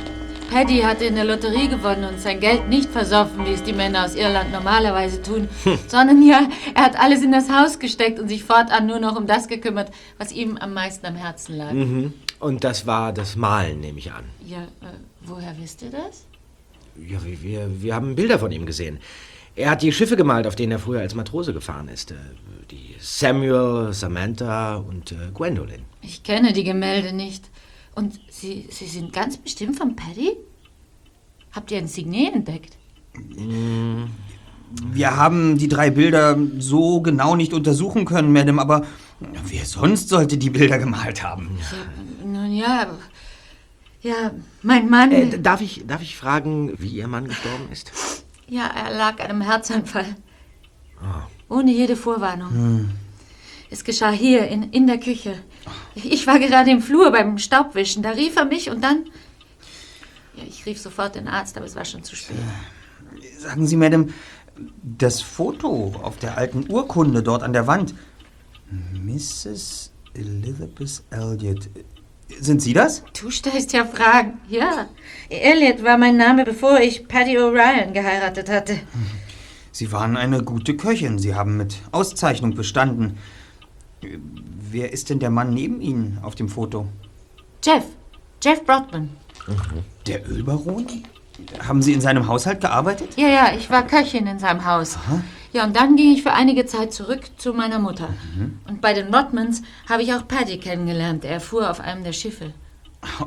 Paddy 0.51 0.81
hatte 0.81 1.05
in 1.05 1.15
der 1.15 1.23
Lotterie 1.23 1.69
gewonnen 1.69 2.03
und 2.03 2.19
sein 2.19 2.41
Geld 2.41 2.67
nicht 2.67 2.89
versoffen, 2.89 3.45
wie 3.45 3.53
es 3.53 3.63
die 3.63 3.71
Männer 3.71 4.03
aus 4.03 4.15
Irland 4.15 4.51
normalerweise 4.51 5.21
tun, 5.21 5.47
Hm. 5.63 5.79
sondern 5.87 6.21
ja, 6.21 6.49
er 6.75 6.83
hat 6.83 6.99
alles 6.99 7.23
in 7.23 7.31
das 7.31 7.49
Haus 7.49 7.79
gesteckt 7.79 8.19
und 8.19 8.27
sich 8.27 8.43
fortan 8.43 8.85
nur 8.85 8.99
noch 8.99 9.15
um 9.15 9.27
das 9.27 9.47
gekümmert, 9.47 9.91
was 10.17 10.33
ihm 10.33 10.57
am 10.57 10.73
meisten 10.73 11.05
am 11.05 11.15
Herzen 11.15 11.55
lag. 11.55 11.71
Mhm. 11.71 12.13
Und 12.39 12.65
das 12.65 12.85
war 12.85 13.13
das 13.13 13.37
Malen, 13.37 13.79
nehme 13.79 13.99
ich 13.99 14.11
an. 14.11 14.25
Ja, 14.45 14.63
äh, 14.63 14.93
woher 15.21 15.55
wisst 15.57 15.83
ihr 15.83 15.91
das? 15.91 16.25
Ja, 16.97 17.19
wir, 17.23 17.81
wir, 17.81 17.95
haben 17.95 18.15
Bilder 18.15 18.37
von 18.37 18.51
ihm 18.51 18.65
gesehen. 18.65 18.99
Er 19.55 19.71
hat 19.71 19.81
die 19.81 19.93
Schiffe 19.93 20.17
gemalt, 20.17 20.47
auf 20.47 20.55
denen 20.55 20.73
er 20.73 20.79
früher 20.79 20.99
als 20.99 21.15
Matrose 21.15 21.53
gefahren 21.53 21.87
ist. 21.87 22.11
Äh, 22.11 22.15
Die 22.71 22.95
Samuel, 22.99 23.93
Samantha 23.93 24.75
und 24.75 25.13
äh, 25.13 25.31
Gwendolyn. 25.33 25.83
Ich 26.01 26.23
kenne 26.23 26.51
die 26.51 26.65
Gemälde 26.65 27.13
nicht. 27.13 27.49
Und 27.93 28.19
Sie, 28.41 28.65
Sie 28.71 28.87
sind 28.87 29.13
ganz 29.13 29.37
bestimmt 29.37 29.77
von 29.77 29.95
Paddy? 29.95 30.35
Habt 31.51 31.69
ihr 31.69 31.77
ein 31.77 31.87
Signet 31.87 32.33
entdeckt? 32.33 32.75
Wir 34.91 35.15
haben 35.15 35.59
die 35.59 35.67
drei 35.67 35.91
Bilder 35.91 36.39
so 36.57 37.01
genau 37.01 37.35
nicht 37.35 37.53
untersuchen 37.53 38.03
können, 38.05 38.33
Madame, 38.33 38.59
aber 38.59 38.83
wer 39.19 39.63
sonst 39.65 40.09
sollte 40.09 40.39
die 40.39 40.49
Bilder 40.49 40.79
gemalt 40.79 41.21
haben? 41.21 41.59
Nun 42.25 42.51
ja, 42.51 42.87
ja, 44.01 44.31
mein 44.63 44.89
Mann. 44.89 45.11
Äh, 45.11 45.39
darf, 45.39 45.61
ich, 45.61 45.85
darf 45.85 46.01
ich 46.01 46.17
fragen, 46.17 46.73
wie 46.79 46.89
Ihr 46.89 47.07
Mann 47.07 47.27
gestorben 47.27 47.69
ist? 47.71 47.91
Ja, 48.47 48.65
er 48.65 48.91
lag 48.97 49.19
an 49.19 49.27
einem 49.27 49.41
Herzanfall. 49.41 50.15
Ah. 50.99 51.27
Ohne 51.47 51.71
jede 51.71 51.95
Vorwarnung. 51.95 52.49
Hm. 52.49 52.89
Es 53.69 53.83
geschah 53.83 54.09
hier, 54.09 54.47
in, 54.47 54.63
in 54.71 54.87
der 54.87 54.99
Küche. 54.99 55.35
Ich 55.95 56.27
war 56.27 56.39
gerade 56.39 56.71
im 56.71 56.81
Flur 56.81 57.11
beim 57.11 57.37
Staubwischen. 57.37 58.03
Da 58.03 58.11
rief 58.11 58.35
er 58.35 58.45
mich 58.45 58.69
und 58.69 58.83
dann. 58.83 59.05
Ja, 60.35 60.43
ich 60.47 60.65
rief 60.65 60.79
sofort 60.79 61.15
den 61.15 61.27
Arzt, 61.27 61.57
aber 61.57 61.65
es 61.65 61.75
war 61.75 61.85
schon 61.85 62.03
zu 62.03 62.15
spät. 62.15 62.37
Sagen 63.37 63.67
Sie, 63.67 63.75
Madame, 63.75 64.07
das 64.81 65.21
Foto 65.21 65.93
auf 66.01 66.17
der 66.17 66.37
alten 66.37 66.71
Urkunde 66.71 67.23
dort 67.23 67.43
an 67.43 67.53
der 67.53 67.67
Wand. 67.67 67.93
Mrs. 68.93 69.91
Elizabeth 70.13 71.03
Elliot. 71.09 71.69
Sind 72.39 72.61
Sie 72.61 72.73
das? 72.73 73.03
Du 73.19 73.29
stellst 73.29 73.73
ja 73.73 73.85
Fragen. 73.85 74.39
Ja. 74.47 74.87
Elliot 75.29 75.83
war 75.83 75.97
mein 75.97 76.15
Name, 76.15 76.45
bevor 76.45 76.79
ich 76.79 77.07
Paddy 77.07 77.37
O'Ryan 77.37 77.91
geheiratet 77.91 78.49
hatte. 78.49 78.79
Sie 79.73 79.91
waren 79.91 80.15
eine 80.15 80.43
gute 80.43 80.77
Köchin. 80.77 81.19
Sie 81.19 81.35
haben 81.35 81.57
mit 81.57 81.75
Auszeichnung 81.91 82.55
bestanden. 82.55 83.17
Wer 84.01 84.91
ist 84.91 85.09
denn 85.09 85.19
der 85.19 85.29
Mann 85.29 85.53
neben 85.53 85.81
Ihnen 85.81 86.19
auf 86.21 86.35
dem 86.35 86.49
Foto? 86.49 86.87
Jeff. 87.63 87.85
Jeff 88.43 88.63
Broadman. 88.65 89.09
Der 90.07 90.27
Ölbaron? 90.29 90.87
Haben 91.67 91.81
Sie 91.81 91.93
in 91.93 92.01
seinem 92.01 92.27
Haushalt 92.27 92.61
gearbeitet? 92.61 93.09
Ja, 93.17 93.27
ja, 93.27 93.53
ich 93.55 93.69
war 93.69 93.85
Köchin 93.85 94.27
in 94.27 94.39
seinem 94.39 94.65
Haus. 94.65 94.97
Ja, 95.53 95.65
und 95.65 95.75
dann 95.75 95.95
ging 95.95 96.13
ich 96.13 96.23
für 96.23 96.33
einige 96.33 96.65
Zeit 96.65 96.93
zurück 96.93 97.21
zu 97.37 97.53
meiner 97.53 97.79
Mutter. 97.79 98.09
Und 98.67 98.81
bei 98.81 98.93
den 98.93 99.13
Rodmans 99.13 99.61
habe 99.89 100.03
ich 100.03 100.13
auch 100.13 100.27
Paddy 100.27 100.57
kennengelernt. 100.59 101.25
Er 101.25 101.39
fuhr 101.39 101.69
auf 101.69 101.79
einem 101.79 102.03
der 102.03 102.13
Schiffe. 102.13 102.53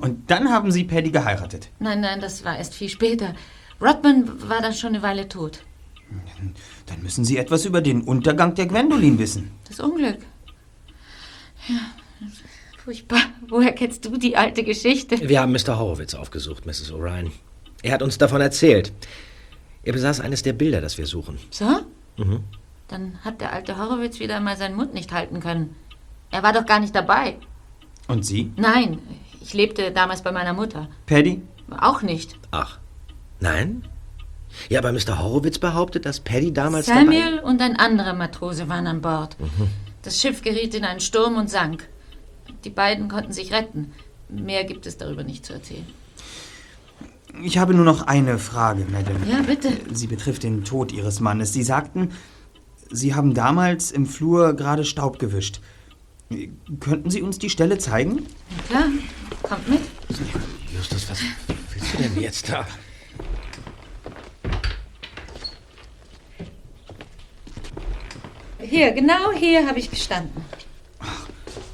Und 0.00 0.30
dann 0.30 0.50
haben 0.50 0.70
Sie 0.70 0.84
Paddy 0.84 1.10
geheiratet. 1.10 1.68
Nein, 1.80 2.00
nein, 2.00 2.20
das 2.20 2.44
war 2.44 2.56
erst 2.56 2.74
viel 2.74 2.88
später. 2.88 3.34
Rodman 3.80 4.48
war 4.48 4.60
dann 4.62 4.72
schon 4.72 4.90
eine 4.90 5.02
Weile 5.02 5.28
tot. 5.28 5.64
Dann 6.86 7.02
müssen 7.02 7.24
Sie 7.24 7.36
etwas 7.36 7.64
über 7.64 7.80
den 7.80 8.02
Untergang 8.02 8.54
der 8.54 8.66
Gwendolyn 8.66 9.18
wissen. 9.18 9.50
Das 9.68 9.80
Unglück. 9.80 10.18
Ja, 11.68 12.28
furchtbar. 12.84 13.20
Woher 13.48 13.72
kennst 13.72 14.04
du 14.04 14.16
die 14.16 14.36
alte 14.36 14.64
Geschichte? 14.64 15.28
Wir 15.28 15.40
haben 15.40 15.52
Mr. 15.52 15.78
Horowitz 15.78 16.14
aufgesucht, 16.14 16.66
Mrs. 16.66 16.92
O'Ryan. 16.92 17.30
Er 17.82 17.92
hat 17.92 18.02
uns 18.02 18.18
davon 18.18 18.40
erzählt. 18.40 18.92
Er 19.82 19.92
besaß 19.92 20.20
eines 20.20 20.42
der 20.42 20.54
Bilder, 20.54 20.80
das 20.80 20.98
wir 20.98 21.06
suchen. 21.06 21.38
So? 21.50 21.66
Mhm. 22.16 22.40
Dann 22.88 23.18
hat 23.24 23.40
der 23.40 23.52
alte 23.52 23.78
Horowitz 23.78 24.20
wieder 24.20 24.40
mal 24.40 24.56
seinen 24.56 24.76
Mund 24.76 24.94
nicht 24.94 25.12
halten 25.12 25.40
können. 25.40 25.74
Er 26.30 26.42
war 26.42 26.52
doch 26.52 26.66
gar 26.66 26.80
nicht 26.80 26.94
dabei. 26.94 27.36
Und 28.08 28.24
Sie? 28.26 28.52
Nein, 28.56 28.98
ich 29.40 29.54
lebte 29.54 29.90
damals 29.90 30.22
bei 30.22 30.32
meiner 30.32 30.52
Mutter. 30.52 30.88
Paddy? 31.06 31.42
Auch 31.70 32.02
nicht. 32.02 32.36
Ach. 32.50 32.78
Nein? 33.40 33.86
Ja, 34.68 34.80
aber 34.80 34.92
Mr. 34.92 35.18
Horowitz 35.18 35.58
behauptet, 35.58 36.06
dass 36.06 36.20
Paddy 36.20 36.52
damals 36.52 36.86
Samuel 36.86 37.40
und 37.40 37.60
ein 37.60 37.76
anderer 37.76 38.14
Matrose 38.14 38.68
waren 38.68 38.86
an 38.86 39.00
Bord. 39.00 39.36
dabei... 39.38 39.50
Mhm. 39.58 39.68
Das 40.04 40.20
Schiff 40.20 40.42
geriet 40.42 40.74
in 40.74 40.84
einen 40.84 41.00
Sturm 41.00 41.36
und 41.36 41.48
sank. 41.50 41.88
Die 42.64 42.70
beiden 42.70 43.08
konnten 43.08 43.32
sich 43.32 43.52
retten. 43.52 43.92
Mehr 44.28 44.64
gibt 44.64 44.86
es 44.86 44.98
darüber 44.98 45.24
nicht 45.24 45.46
zu 45.46 45.54
erzählen. 45.54 45.86
Ich 47.42 47.58
habe 47.58 47.74
nur 47.74 47.84
noch 47.84 48.02
eine 48.02 48.38
Frage, 48.38 48.86
Madame. 48.90 49.26
Ja, 49.28 49.42
bitte. 49.42 49.72
Sie 49.92 50.06
betrifft 50.06 50.44
den 50.44 50.62
Tod 50.62 50.92
Ihres 50.92 51.20
Mannes. 51.20 51.52
Sie 51.52 51.62
sagten, 51.62 52.10
Sie 52.90 53.14
haben 53.14 53.34
damals 53.34 53.90
im 53.90 54.06
Flur 54.06 54.54
gerade 54.54 54.84
Staub 54.84 55.18
gewischt. 55.18 55.60
Könnten 56.80 57.10
Sie 57.10 57.22
uns 57.22 57.38
die 57.38 57.50
Stelle 57.50 57.78
zeigen? 57.78 58.26
Na 58.50 58.62
klar, 58.68 58.88
kommt 59.42 59.68
mit. 59.68 59.80
Justus, 60.72 61.10
was 61.10 61.20
willst 61.72 61.94
du 61.94 61.98
denn 61.98 62.20
jetzt 62.20 62.48
da? 62.48 62.66
Hier, 68.68 68.92
genau 68.92 69.32
hier 69.32 69.66
habe 69.66 69.78
ich 69.78 69.90
gestanden. 69.90 70.44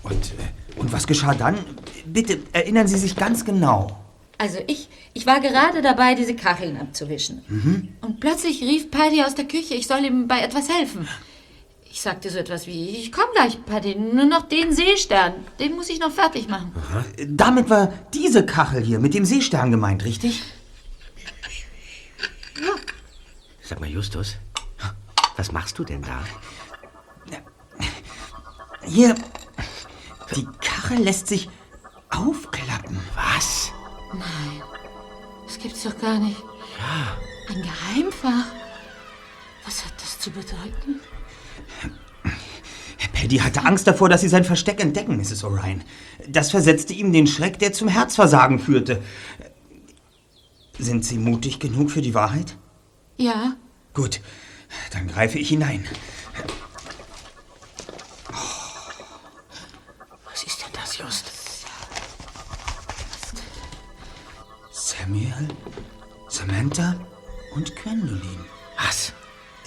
Und, 0.02 0.14
äh, 0.14 0.78
und 0.80 0.92
was 0.92 1.06
geschah 1.06 1.34
dann? 1.34 1.58
Bitte 2.06 2.40
erinnern 2.52 2.88
Sie 2.88 2.98
sich 2.98 3.14
ganz 3.16 3.44
genau. 3.44 3.96
Also 4.38 4.58
ich, 4.66 4.88
ich 5.12 5.26
war 5.26 5.40
gerade 5.40 5.82
dabei, 5.82 6.14
diese 6.14 6.34
Kacheln 6.34 6.78
abzuwischen. 6.78 7.42
Mhm. 7.48 7.88
Und 8.00 8.20
plötzlich 8.20 8.62
rief 8.62 8.90
Paddy 8.90 9.22
aus 9.22 9.34
der 9.34 9.44
Küche, 9.46 9.74
ich 9.74 9.86
soll 9.86 10.04
ihm 10.04 10.26
bei 10.28 10.40
etwas 10.40 10.68
helfen. 10.68 11.06
Ich 11.92 12.00
sagte 12.00 12.30
so 12.30 12.38
etwas 12.38 12.66
wie, 12.66 12.90
ich 12.90 13.12
komme 13.12 13.28
gleich, 13.34 13.62
Paddy, 13.64 13.96
nur 13.96 14.24
noch 14.24 14.48
den 14.48 14.72
Seestern. 14.72 15.34
Den 15.58 15.74
muss 15.74 15.90
ich 15.90 15.98
noch 15.98 16.12
fertig 16.12 16.48
machen. 16.48 16.72
Damit 17.28 17.68
war 17.68 17.92
diese 18.14 18.46
Kachel 18.46 18.82
hier 18.82 19.00
mit 19.00 19.12
dem 19.12 19.24
Seestern 19.24 19.70
gemeint, 19.70 20.04
richtig? 20.04 20.42
Sag 23.62 23.80
mal, 23.80 23.90
Justus, 23.90 24.36
was 25.36 25.52
machst 25.52 25.78
du 25.78 25.84
denn 25.84 26.02
da? 26.02 26.24
Hier, 28.84 29.14
die 30.34 30.46
Kachel 30.60 30.98
lässt 30.98 31.26
sich 31.26 31.48
aufklappen. 32.10 32.98
Was? 33.14 33.72
Nein, 34.12 34.62
das 35.46 35.58
gibt's 35.58 35.82
doch 35.84 35.98
gar 35.98 36.18
nicht. 36.18 36.40
Ja. 36.78 37.16
Ein 37.48 37.62
Geheimfach? 37.62 38.46
Was 39.64 39.84
hat 39.84 39.92
das 40.00 40.18
zu 40.18 40.30
bedeuten? 40.30 41.00
Paddy 43.12 43.36
hatte 43.38 43.64
Angst 43.66 43.86
davor, 43.86 44.08
dass 44.08 44.22
sie 44.22 44.28
sein 44.28 44.44
Versteck 44.44 44.80
entdecken, 44.80 45.18
Mrs. 45.18 45.44
O'Ryan. 45.44 45.82
Das 46.26 46.50
versetzte 46.50 46.94
ihm 46.94 47.12
den 47.12 47.26
Schreck, 47.26 47.58
der 47.58 47.72
zum 47.72 47.88
Herzversagen 47.88 48.58
führte. 48.58 49.02
Sind 50.78 51.04
Sie 51.04 51.18
mutig 51.18 51.60
genug 51.60 51.90
für 51.90 52.00
die 52.00 52.14
Wahrheit? 52.14 52.56
Ja. 53.18 53.56
Gut, 53.92 54.22
dann 54.92 55.06
greife 55.06 55.38
ich 55.38 55.50
hinein. 55.50 55.86
Was 60.32 60.46
Just? 61.00 61.24
Samuel, 64.70 65.48
Samantha 66.28 66.94
und 67.54 67.74
Gwendolyn. 67.76 68.44
Was? 68.76 69.12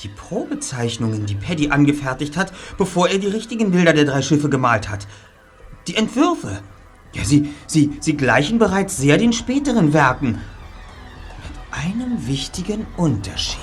Die 0.04 0.10
Probezeichnungen, 0.10 1.26
die 1.26 1.36
Paddy 1.36 1.70
angefertigt 1.70 2.38
hat, 2.38 2.54
bevor 2.78 3.10
er 3.10 3.18
die 3.18 3.28
richtigen 3.28 3.72
Bilder 3.72 3.94
der 3.94 4.06
drei 4.06 4.22
Schiffe 4.22 4.50
gemalt 4.50 4.90
hat. 4.90 5.08
Die 5.88 5.96
Entwürfe. 5.96 6.62
Ja, 7.14 7.24
sie, 7.24 7.54
sie, 7.68 7.98
sie 8.00 8.16
gleichen 8.16 8.60
bereits 8.60 8.98
sehr 8.98 9.18
den 9.18 9.34
späteren 9.34 9.94
Werken. 9.94 10.34
Mit 10.34 10.42
einem 11.72 12.28
wichtigen 12.28 12.86
Unterschied. 12.98 13.60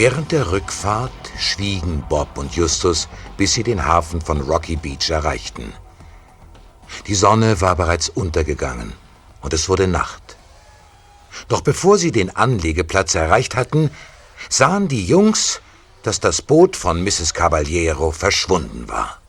Während 0.00 0.32
der 0.32 0.50
Rückfahrt 0.50 1.12
schwiegen 1.38 2.02
Bob 2.08 2.38
und 2.38 2.56
Justus, 2.56 3.06
bis 3.36 3.52
sie 3.52 3.62
den 3.62 3.84
Hafen 3.84 4.22
von 4.22 4.40
Rocky 4.40 4.76
Beach 4.76 5.10
erreichten. 5.10 5.74
Die 7.06 7.14
Sonne 7.14 7.60
war 7.60 7.76
bereits 7.76 8.08
untergegangen 8.08 8.94
und 9.42 9.52
es 9.52 9.68
wurde 9.68 9.86
Nacht. 9.88 10.38
Doch 11.48 11.60
bevor 11.60 11.98
sie 11.98 12.12
den 12.12 12.34
Anlegeplatz 12.34 13.14
erreicht 13.14 13.56
hatten, 13.56 13.90
sahen 14.48 14.88
die 14.88 15.04
Jungs, 15.04 15.60
dass 16.02 16.18
das 16.18 16.40
Boot 16.40 16.76
von 16.76 17.04
Mrs. 17.04 17.34
Caballero 17.34 18.10
verschwunden 18.10 18.88
war. 18.88 19.20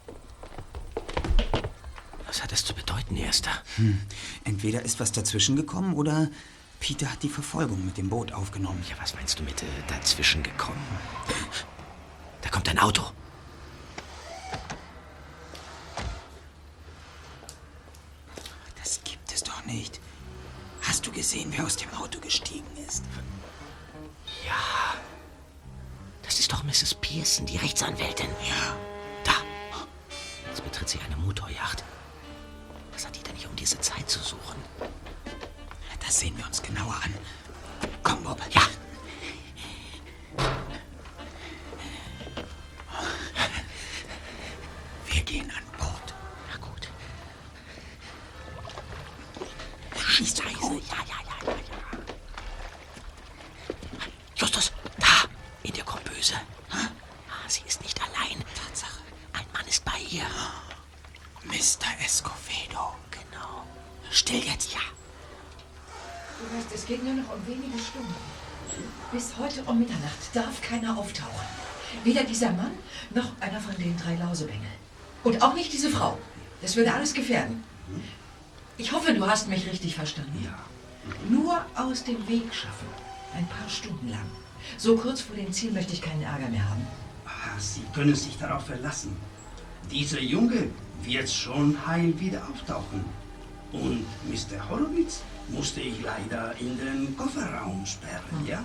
Was 2.28 2.42
hat 2.42 2.54
das 2.54 2.64
zu 2.64 2.74
bedeuten, 2.74 3.18
Erster? 3.18 3.52
Hm. 3.76 4.00
Entweder 4.46 4.84
ist 4.84 5.02
was 5.02 5.12
dazwischen 5.12 5.58
gekommen 5.58 5.96
oder 5.96 6.30
Peter 6.82 7.12
hat 7.12 7.22
die 7.22 7.30
Verfolgung 7.30 7.86
mit 7.86 7.96
dem 7.98 8.10
Boot 8.10 8.34
aufgenommen. 8.34 8.84
Ja, 8.90 8.96
was 9.00 9.14
meinst 9.14 9.40
du 9.40 9.44
mit 9.44 9.62
äh, 9.62 9.68
dazwischen 9.88 10.42
gekommen? 10.42 10.82
Da 12.42 12.50
kommt 12.50 12.68
ein 12.68 12.80
Auto. 12.80 13.04
Das 18.82 19.00
gibt 19.04 19.32
es 19.32 19.44
doch 19.44 19.64
nicht. 19.66 20.02
Hast 20.82 21.06
du 21.06 21.12
gesehen, 21.12 21.54
wer 21.56 21.66
aus 21.66 21.76
dem 21.76 21.94
Auto 21.94 22.20
gestiegen 22.20 22.66
ist? 22.88 23.04
Ja. 24.44 24.96
Das 26.24 26.40
ist 26.40 26.52
doch 26.52 26.64
Mrs. 26.64 26.96
Pearson, 26.96 27.46
die 27.46 27.58
Rechtsanwältin. 27.58 28.28
Ja. 28.50 28.76
Da. 29.24 29.34
Jetzt 30.50 30.64
betritt 30.64 30.90
sie 30.90 31.00
eine 31.06 31.16
Motorjacht. 31.18 31.84
Was 32.92 33.06
hat 33.06 33.16
die 33.16 33.22
denn 33.22 33.36
hier 33.36 33.50
um 33.52 33.56
diese 33.56 33.80
Zeit 33.80 34.10
zu 34.10 34.18
suchen? 34.20 34.56
Das 36.12 36.20
sehen 36.20 36.38
wir 36.38 36.46
uns 36.46 36.62
genauer 36.62 36.94
an. 37.06 37.14
Komm, 38.04 38.22
Bob. 38.22 38.38
Ja. 38.50 38.64
Wir 45.06 45.22
gehen 45.24 45.50
an 45.52 45.64
Bord. 45.78 46.14
Na 46.50 46.58
gut. 46.58 46.90
Schieß 50.06 50.38
leise. 50.40 50.60
Ja, 50.60 50.98
ja, 51.08 51.16
ja, 51.30 51.46
ja, 51.46 51.54
ja. 51.54 52.00
Justus, 54.36 54.74
da, 55.00 55.30
in 55.64 55.74
der 55.74 55.86
Komböse. 55.86 56.36
Ah, 56.72 56.90
sie 57.48 57.64
ist 57.66 57.82
nicht 57.84 57.98
allein. 58.02 58.44
Tatsache. 58.54 59.00
Ein 59.32 59.46
Mann 59.54 59.66
ist 59.66 59.86
bei 59.86 60.00
ihr. 60.10 60.28
Mr. 61.46 62.04
Escovedo. 62.04 62.96
Genau. 63.12 63.66
Still 64.10 64.44
jetzt. 64.44 64.74
Ja. 64.74 64.82
Du 66.42 66.58
weißt, 66.58 66.72
es 66.74 66.86
geht 66.86 67.04
nur 67.04 67.14
noch 67.14 67.34
um 67.34 67.46
wenige 67.46 67.78
Stunden. 67.78 68.14
Bis 69.12 69.38
heute 69.38 69.64
um 69.64 69.78
Mitternacht 69.80 70.34
darf 70.34 70.62
keiner 70.62 70.98
auftauchen. 70.98 71.46
Weder 72.04 72.24
dieser 72.24 72.52
Mann 72.52 72.72
noch 73.14 73.32
einer 73.40 73.60
von 73.60 73.76
den 73.78 73.96
drei 73.98 74.16
Lausebengel. 74.16 74.72
Und 75.24 75.42
auch 75.44 75.54
nicht 75.54 75.72
diese 75.72 75.90
Frau. 75.90 76.18
Das 76.62 76.76
würde 76.76 76.94
alles 76.94 77.14
gefährden. 77.14 77.64
Ich 78.78 78.92
hoffe, 78.92 79.14
du 79.14 79.28
hast 79.28 79.50
mich 79.50 79.68
richtig 79.68 79.96
verstanden. 79.96 80.44
Ja. 80.44 80.58
Nur 81.30 81.64
aus 81.76 82.04
dem 82.04 82.28
Weg 82.28 82.54
schaffen. 82.54 82.88
Ein 83.36 83.48
paar 83.48 83.70
Stunden 83.70 84.10
lang. 84.10 84.26
So 84.78 84.96
kurz 84.96 85.22
vor 85.22 85.36
dem 85.36 85.52
Ziel 85.52 85.72
möchte 85.72 85.94
ich 85.94 86.02
keinen 86.02 86.24
Ärger 86.24 86.48
mehr 86.50 86.68
haben. 86.68 86.88
Ah, 87.26 87.60
Sie 87.60 87.84
können 87.94 88.16
sich 88.16 88.38
darauf 88.38 88.66
verlassen. 88.66 89.16
Dieser 89.92 90.20
Junge 90.20 90.70
wird 91.04 91.30
schon 91.30 91.86
heil 91.86 92.20
wieder 92.20 92.42
auftauchen. 92.50 93.06
Und 93.72 94.06
Mr. 94.28 94.70
Horowitz 94.70 95.22
musste 95.48 95.82
ich 95.82 96.02
leider 96.02 96.54
in 96.60 96.78
den 96.78 97.18
Kofferraum 97.18 97.86
sperren, 97.86 98.46
ja? 98.46 98.64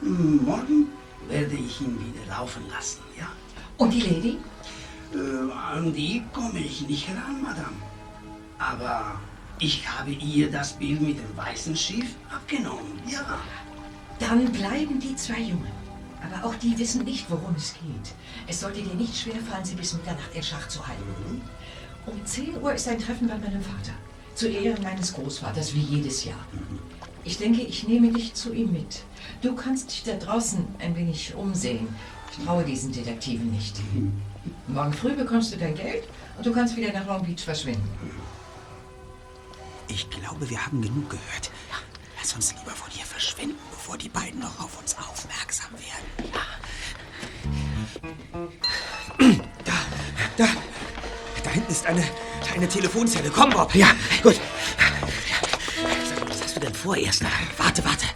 Hm, 0.00 0.44
Morgen 0.44 0.88
werde 1.28 1.54
ich 1.54 1.80
ihn 1.80 1.98
wieder 1.98 2.26
laufen 2.28 2.62
lassen, 2.70 3.00
ja? 3.18 3.28
Und 3.76 3.90
die 3.90 4.00
Lady? 4.00 4.38
Äh, 5.14 5.52
an 5.52 5.92
die 5.92 6.22
komme 6.32 6.58
ich 6.60 6.86
nicht 6.88 7.08
heran, 7.08 7.42
Madame. 7.42 7.76
Aber 8.58 9.20
ich 9.58 9.86
habe 9.86 10.10
ihr 10.12 10.50
das 10.50 10.72
Bild 10.74 11.00
mit 11.00 11.18
dem 11.18 11.36
weißen 11.36 11.76
Schiff 11.76 12.14
abgenommen, 12.30 13.00
ja. 13.06 13.38
Dann 14.18 14.50
bleiben 14.50 14.98
die 14.98 15.14
zwei 15.14 15.40
Jungen. 15.40 15.76
Aber 16.22 16.48
auch 16.48 16.54
die 16.56 16.76
wissen 16.78 17.04
nicht, 17.04 17.30
worum 17.30 17.54
es 17.54 17.74
geht. 17.74 18.14
Es 18.46 18.60
sollte 18.60 18.82
dir 18.82 18.94
nicht 18.94 19.16
schwerfallen, 19.16 19.64
sie 19.64 19.74
bis 19.74 19.92
Mitternacht 19.92 20.34
in 20.34 20.42
Schach 20.42 20.66
zu 20.68 20.86
halten. 20.86 21.42
Um 22.06 22.24
10 22.24 22.62
Uhr 22.62 22.72
ist 22.72 22.88
ein 22.88 22.98
Treffen 22.98 23.26
bei 23.26 23.36
meinem 23.36 23.60
Vater. 23.62 23.92
Zu 24.34 24.48
Ehren 24.48 24.82
meines 24.82 25.12
Großvaters, 25.14 25.74
wie 25.74 25.80
jedes 25.80 26.24
Jahr. 26.24 26.46
Ich 27.24 27.38
denke, 27.38 27.62
ich 27.62 27.88
nehme 27.88 28.12
dich 28.12 28.34
zu 28.34 28.52
ihm 28.52 28.72
mit. 28.72 29.02
Du 29.42 29.56
kannst 29.56 29.90
dich 29.90 30.04
da 30.04 30.12
draußen 30.14 30.64
ein 30.78 30.94
wenig 30.94 31.34
umsehen. 31.34 31.88
Ich 32.30 32.44
traue 32.44 32.64
diesen 32.64 32.92
Detektiven 32.92 33.50
nicht. 33.50 33.76
Morgen 34.68 34.92
früh 34.92 35.14
bekommst 35.14 35.52
du 35.52 35.56
dein 35.56 35.74
Geld 35.74 36.04
und 36.36 36.46
du 36.46 36.52
kannst 36.52 36.76
wieder 36.76 36.92
nach 36.92 37.06
Long 37.06 37.24
Beach 37.24 37.42
verschwinden. 37.42 37.88
Ich 39.88 40.08
glaube, 40.10 40.48
wir 40.48 40.64
haben 40.64 40.82
genug 40.82 41.10
gehört. 41.10 41.50
Lass 42.18 42.34
uns 42.34 42.54
lieber 42.54 42.72
von 42.72 42.90
hier 42.90 43.04
verschwinden, 43.04 43.56
bevor 43.70 43.98
die 43.98 44.08
beiden 44.08 44.40
noch 44.40 44.60
auf 44.60 44.78
uns 44.80 44.96
aufmerksam 44.96 45.70
werden. 45.72 46.32
Da, 49.64 49.72
da, 50.36 50.44
da 50.44 50.48
hinten 51.56 51.72
ist 51.72 51.86
eine, 51.86 52.04
eine 52.54 52.68
Telefonzelle. 52.68 53.30
Komm, 53.30 53.50
Bob. 53.50 53.74
Ja, 53.74 53.88
gut. 54.22 54.38
Sag 56.08 56.28
was 56.28 56.42
hast 56.42 56.56
du 56.56 56.60
denn 56.60 56.74
vor, 56.74 56.96
Erster? 56.96 57.28
Warte, 57.56 57.84
warte. 57.84 58.06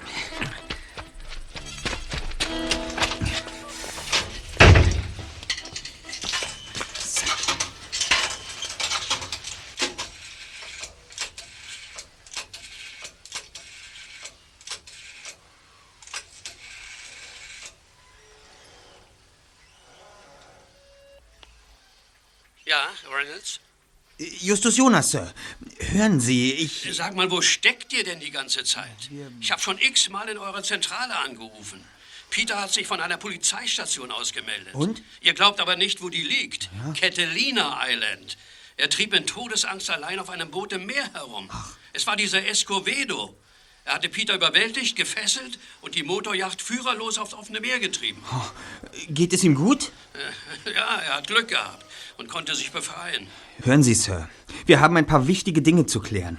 Reynolds? 23.21 23.61
Justus 24.19 24.77
Jonas, 24.77 25.11
Sir. 25.11 25.33
Hören 25.79 26.21
Sie, 26.21 26.53
ich... 26.53 26.89
Sag 26.93 27.15
mal, 27.15 27.31
wo 27.31 27.41
steckt 27.41 27.93
ihr 27.93 28.05
denn 28.05 28.21
die 28.21 28.31
ganze 28.31 28.65
Zeit? 28.65 29.11
Ich 29.41 29.51
habe 29.51 29.63
schon 29.63 29.79
x-mal 29.79 30.29
in 30.29 30.37
eurer 30.37 30.63
Zentrale 30.63 31.17
angerufen. 31.17 31.83
Peter 32.29 32.61
hat 32.61 32.73
sich 32.73 32.87
von 32.87 33.01
einer 33.01 33.17
Polizeistation 33.17 34.11
ausgemeldet. 34.11 34.75
Und? 34.75 35.03
Ihr 35.21 35.33
glaubt 35.35 35.59
aber 35.59 35.77
nicht, 35.77 36.03
wo 36.03 36.11
die 36.11 36.23
liegt. 36.23 36.69
Catalina 36.99 37.81
Island. 37.89 38.37
Er 38.77 38.91
trieb 38.91 39.15
in 39.15 39.27
Todesangst 39.27 39.91
allein 39.91 40.19
auf 40.19 40.29
einem 40.31 40.51
Boot 40.51 40.73
im 40.73 40.87
Meer 40.87 41.13
herum. 41.13 41.51
Es 41.93 42.07
war 42.07 42.17
dieser 42.17 42.47
Escovedo. 42.47 43.35
Er 43.87 43.95
hatte 43.95 44.11
Peter 44.11 44.35
überwältigt, 44.35 44.97
gefesselt 44.97 45.59
und 45.81 45.95
die 45.95 46.03
Motorjacht 46.03 46.61
führerlos 46.61 47.19
aufs 47.19 47.35
offene 47.35 47.61
Meer 47.61 47.81
getrieben. 47.81 48.23
Geht 49.09 49.33
es 49.33 49.43
ihm 49.43 49.55
gut? 49.55 49.91
Ja, 50.67 50.97
er 50.97 51.17
hat 51.17 51.27
Glück 51.29 51.49
gehabt 51.49 51.85
und 52.21 52.29
konnte 52.29 52.55
sich 52.55 52.71
befreien. 52.71 53.27
Hören 53.63 53.83
Sie, 53.83 53.95
Sir. 53.95 54.29
Wir 54.67 54.79
haben 54.81 54.97
ein 54.97 55.07
paar 55.07 55.27
wichtige 55.27 55.63
Dinge 55.63 55.87
zu 55.87 56.01
klären. 56.01 56.39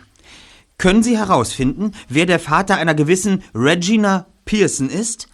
Können 0.78 1.04
Sie 1.04 1.18
herausfinden, 1.18 1.92
wer 2.08 2.26
der 2.26 2.40
Vater 2.40 2.78
einer 2.78 2.94
gewissen 2.96 3.44
Regina 3.54 4.28
Pearson 4.46 4.90
ist? 4.90 5.28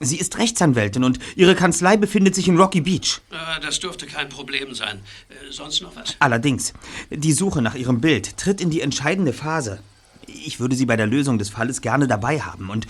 Sie 0.00 0.16
ist 0.18 0.38
Rechtsanwältin 0.38 1.04
und 1.04 1.18
ihre 1.36 1.54
Kanzlei 1.54 1.96
befindet 1.96 2.34
sich 2.34 2.48
in 2.48 2.56
Rocky 2.58 2.80
Beach. 2.80 3.20
Äh, 3.30 3.60
Das 3.62 3.80
dürfte 3.80 4.06
kein 4.06 4.28
Problem 4.28 4.74
sein. 4.74 5.00
Äh, 5.30 5.50
Sonst 5.52 5.80
noch 5.82 5.94
was? 5.96 6.16
Allerdings, 6.18 6.74
die 7.10 7.32
Suche 7.32 7.62
nach 7.62 7.74
ihrem 7.74 8.00
Bild 8.00 8.36
tritt 8.36 8.60
in 8.60 8.70
die 8.70 8.80
entscheidende 8.80 9.32
Phase. 9.32 9.80
Ich 10.26 10.58
würde 10.60 10.74
Sie 10.76 10.86
bei 10.86 10.96
der 10.96 11.06
Lösung 11.06 11.38
des 11.38 11.48
Falles 11.48 11.80
gerne 11.80 12.08
dabei 12.08 12.40
haben 12.40 12.70
und 12.70 12.86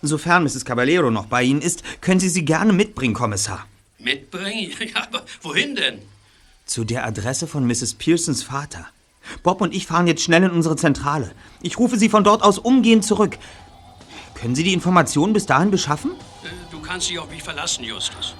sofern 0.00 0.44
Mrs. 0.44 0.64
Caballero 0.64 1.10
noch 1.10 1.26
bei 1.26 1.42
Ihnen 1.42 1.60
ist, 1.60 1.82
können 2.00 2.20
Sie 2.20 2.28
sie 2.28 2.44
gerne 2.44 2.72
mitbringen, 2.72 3.14
Kommissar. 3.14 3.66
Mitbringen? 3.98 4.70
Ja, 4.94 5.02
aber 5.08 5.24
wohin 5.42 5.74
denn? 5.74 5.98
Zu 6.66 6.84
der 6.84 7.04
Adresse 7.06 7.46
von 7.46 7.66
Mrs. 7.66 7.94
Pearsons 7.94 8.42
Vater. 8.42 8.86
Bob 9.42 9.60
und 9.60 9.74
ich 9.74 9.86
fahren 9.86 10.06
jetzt 10.06 10.22
schnell 10.22 10.42
in 10.44 10.50
unsere 10.50 10.76
Zentrale. 10.76 11.32
Ich 11.62 11.78
rufe 11.78 11.98
Sie 11.98 12.08
von 12.08 12.24
dort 12.24 12.42
aus 12.42 12.58
umgehend 12.58 13.04
zurück. 13.04 13.38
Können 14.34 14.54
Sie 14.54 14.64
die 14.64 14.72
Informationen 14.74 15.32
bis 15.32 15.46
dahin 15.46 15.70
beschaffen? 15.70 16.12
Äh, 16.42 16.48
Du 16.70 16.80
kannst 16.80 17.08
dich 17.08 17.18
auf 17.18 17.30
mich 17.30 17.42
verlassen, 17.42 17.84
Justus. 17.84 18.34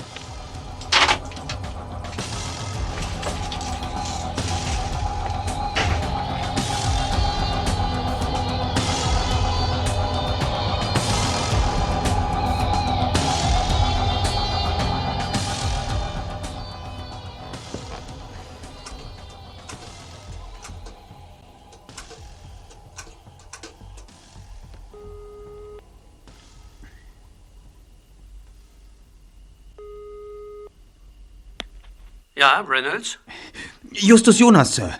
Ja, 32.55 32.61
Reynolds? 32.61 33.19
Justus 33.91 34.39
Jonas, 34.39 34.77
Sir. 34.77 34.95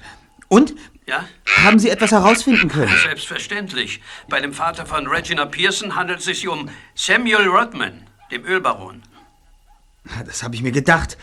Und? 0.49 0.75
Ja? 1.07 1.25
Haben 1.63 1.79
Sie 1.79 1.89
etwas 1.89 2.11
herausfinden 2.11 2.69
können? 2.69 2.91
Selbstverständlich. 3.05 4.01
Bei 4.29 4.41
dem 4.41 4.53
Vater 4.53 4.87
von 4.87 5.07
Regina 5.07 5.47
Pearson 5.47 5.95
handelt 5.95 6.19
es 6.19 6.25
sich 6.25 6.49
um 6.49 6.69
Samuel 6.97 7.47
Rodman, 7.47 8.09
dem 8.33 8.45
Ölbaron. 8.45 9.03
Das 10.27 10.43
habe 10.43 10.55
ich 10.57 10.63
mir 10.63 10.73
gedacht. 10.73 11.17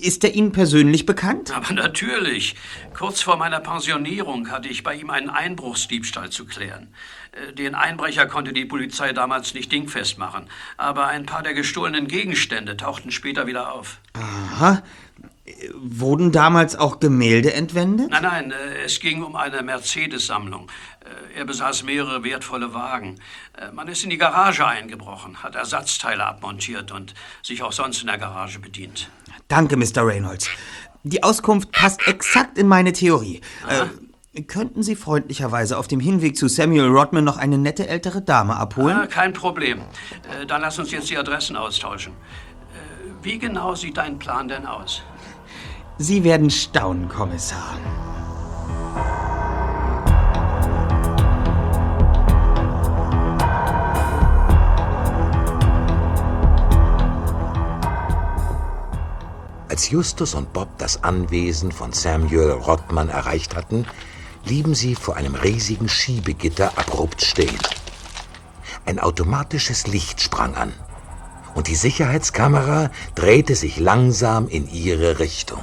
Ist 0.00 0.24
er 0.24 0.34
Ihnen 0.34 0.52
persönlich 0.52 1.04
bekannt? 1.06 1.54
Aber 1.54 1.72
natürlich. 1.74 2.56
Kurz 2.96 3.20
vor 3.20 3.36
meiner 3.36 3.60
Pensionierung 3.60 4.50
hatte 4.50 4.68
ich 4.68 4.82
bei 4.82 4.94
ihm 4.94 5.10
einen 5.10 5.28
Einbruchsdiebstahl 5.30 6.30
zu 6.30 6.44
klären. 6.46 6.92
Äh, 7.32 7.52
Den 7.52 7.74
Einbrecher 7.76 8.26
konnte 8.26 8.52
die 8.52 8.64
Polizei 8.64 9.12
damals 9.12 9.54
nicht 9.54 9.70
dingfest 9.70 10.18
machen, 10.18 10.48
aber 10.78 11.06
ein 11.06 11.26
paar 11.26 11.42
der 11.44 11.54
gestohlenen 11.54 12.08
Gegenstände 12.08 12.76
tauchten 12.76 13.12
später 13.12 13.46
wieder 13.46 13.72
auf. 13.72 14.00
Aha. 14.14 14.82
Wurden 15.74 16.32
damals 16.32 16.76
auch 16.76 17.00
Gemälde 17.00 17.52
entwendet? 17.52 18.10
Nein, 18.10 18.22
nein, 18.22 18.50
äh, 18.52 18.84
es 18.84 19.00
ging 19.00 19.22
um 19.22 19.36
eine 19.36 19.62
Mercedes-Sammlung. 19.62 20.68
Äh, 21.34 21.38
Er 21.38 21.44
besaß 21.44 21.84
mehrere 21.84 22.24
wertvolle 22.24 22.74
Wagen. 22.74 23.16
Äh, 23.56 23.70
Man 23.72 23.88
ist 23.88 24.02
in 24.04 24.10
die 24.10 24.18
Garage 24.18 24.66
eingebrochen, 24.66 25.42
hat 25.42 25.54
Ersatzteile 25.54 26.24
abmontiert 26.24 26.92
und 26.92 27.14
sich 27.42 27.62
auch 27.62 27.72
sonst 27.72 28.00
in 28.00 28.06
der 28.08 28.18
Garage 28.18 28.58
bedient. 28.58 29.10
Danke, 29.48 29.76
Mr. 29.76 30.06
Reynolds. 30.06 30.48
Die 31.04 31.22
Auskunft 31.22 31.72
passt 31.72 32.06
exakt 32.08 32.58
in 32.58 32.66
meine 32.66 32.92
Theorie. 32.92 33.40
Äh, 33.68 34.42
könnten 34.42 34.82
Sie 34.82 34.94
freundlicherweise 34.94 35.78
auf 35.78 35.88
dem 35.88 36.00
Hinweg 36.00 36.36
zu 36.36 36.48
Samuel 36.48 36.88
Rodman 36.88 37.24
noch 37.24 37.38
eine 37.38 37.58
nette 37.58 37.88
ältere 37.88 38.20
Dame 38.22 38.56
abholen? 38.56 38.96
Ah, 38.96 39.06
kein 39.06 39.32
Problem. 39.32 39.80
Dann 40.46 40.60
lass 40.60 40.78
uns 40.78 40.90
jetzt 40.90 41.10
die 41.10 41.16
Adressen 41.16 41.56
austauschen. 41.56 42.12
Wie 43.22 43.38
genau 43.38 43.74
sieht 43.74 43.96
dein 43.96 44.18
Plan 44.18 44.46
denn 44.46 44.64
aus? 44.66 45.02
Sie 46.00 46.22
werden 46.22 46.48
staunen, 46.48 47.08
Kommissar. 47.08 47.76
Als 59.68 59.90
Justus 59.90 60.34
und 60.34 60.52
Bob 60.52 60.68
das 60.78 61.02
Anwesen 61.02 61.72
von 61.72 61.92
Samuel 61.92 62.52
Rottmann 62.52 63.08
erreicht 63.08 63.56
hatten, 63.56 63.84
blieben 64.44 64.76
sie 64.76 64.94
vor 64.94 65.16
einem 65.16 65.34
riesigen 65.34 65.88
Schiebegitter 65.88 66.78
abrupt 66.78 67.22
stehen. 67.22 67.58
Ein 68.86 69.00
automatisches 69.00 69.88
Licht 69.88 70.20
sprang 70.20 70.54
an 70.54 70.72
und 71.56 71.66
die 71.66 71.74
Sicherheitskamera 71.74 72.90
drehte 73.16 73.56
sich 73.56 73.80
langsam 73.80 74.46
in 74.46 74.70
ihre 74.70 75.18
Richtung. 75.18 75.60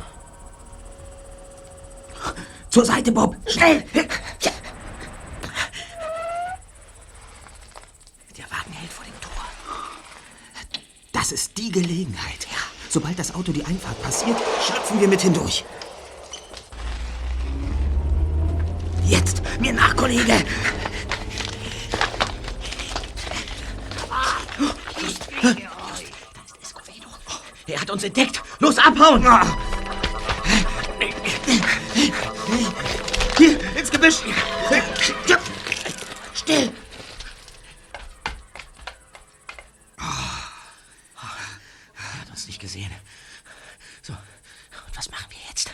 Zur 2.75 2.83
Seite, 2.83 3.09
Bob! 3.09 3.37
Schnell! 3.47 3.85
Der 3.93 4.03
Wagen 8.51 8.73
hält 8.73 8.91
vor 8.91 9.05
dem 9.05 9.21
Tor. 9.21 9.31
Das 11.13 11.31
ist 11.31 11.57
die 11.57 11.71
Gelegenheit. 11.71 12.45
Sobald 12.89 13.17
das 13.17 13.33
Auto 13.33 13.53
die 13.53 13.63
Einfahrt 13.63 14.03
passiert, 14.03 14.35
schlüpfen 14.61 14.99
wir 14.99 15.07
mit 15.07 15.21
hindurch. 15.21 15.63
Jetzt! 19.05 19.41
Mir 19.61 19.71
nach, 19.71 19.95
Kollege! 19.95 20.43
Er 27.67 27.79
hat 27.79 27.89
uns 27.89 28.03
entdeckt! 28.03 28.43
Los, 28.59 28.77
abhauen! 28.79 29.25
Gebüsch! 34.05 34.21
Still! 36.35 36.71
Er 39.97 40.05
hat 42.21 42.29
uns 42.29 42.45
nicht 42.45 42.59
gesehen. 42.59 42.91
So, 44.03 44.13
und 44.13 44.95
was 44.95 45.09
machen 45.09 45.25
wir 45.29 45.39
jetzt? 45.49 45.71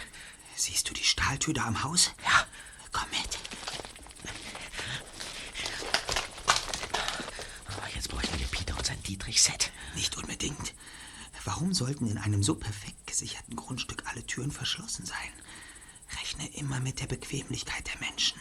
Siehst 0.56 0.90
du 0.90 0.94
die 0.94 1.04
Stahltür 1.04 1.54
da 1.54 1.66
am 1.66 1.84
Haus? 1.84 2.12
Ja, 2.24 2.46
komm 2.94 3.10
mit. 3.10 3.38
Jetzt 7.94 8.08
bräuchten 8.08 8.40
wir 8.40 8.48
Peter 8.48 8.78
und 8.78 8.86
sein 8.86 9.04
Dietrich-Set. 9.04 9.72
Nicht 9.96 10.16
unbedingt. 10.16 10.74
Warum 11.44 11.74
sollten 11.74 12.08
in 12.08 12.18
einem 12.18 12.44
so 12.44 12.56
perfekt 12.56 13.08
gesicherten 13.08 13.58
Grundstück 13.58 14.04
alle 14.06 14.26
Türen 14.26 14.52
verschlossen 14.52 15.06
sein? 15.06 15.34
Rechne 16.32 16.48
immer 16.58 16.80
mit 16.80 17.02
der 17.02 17.08
Bequemlichkeit 17.08 17.88
der 17.88 18.00
Menschen. 18.08 18.40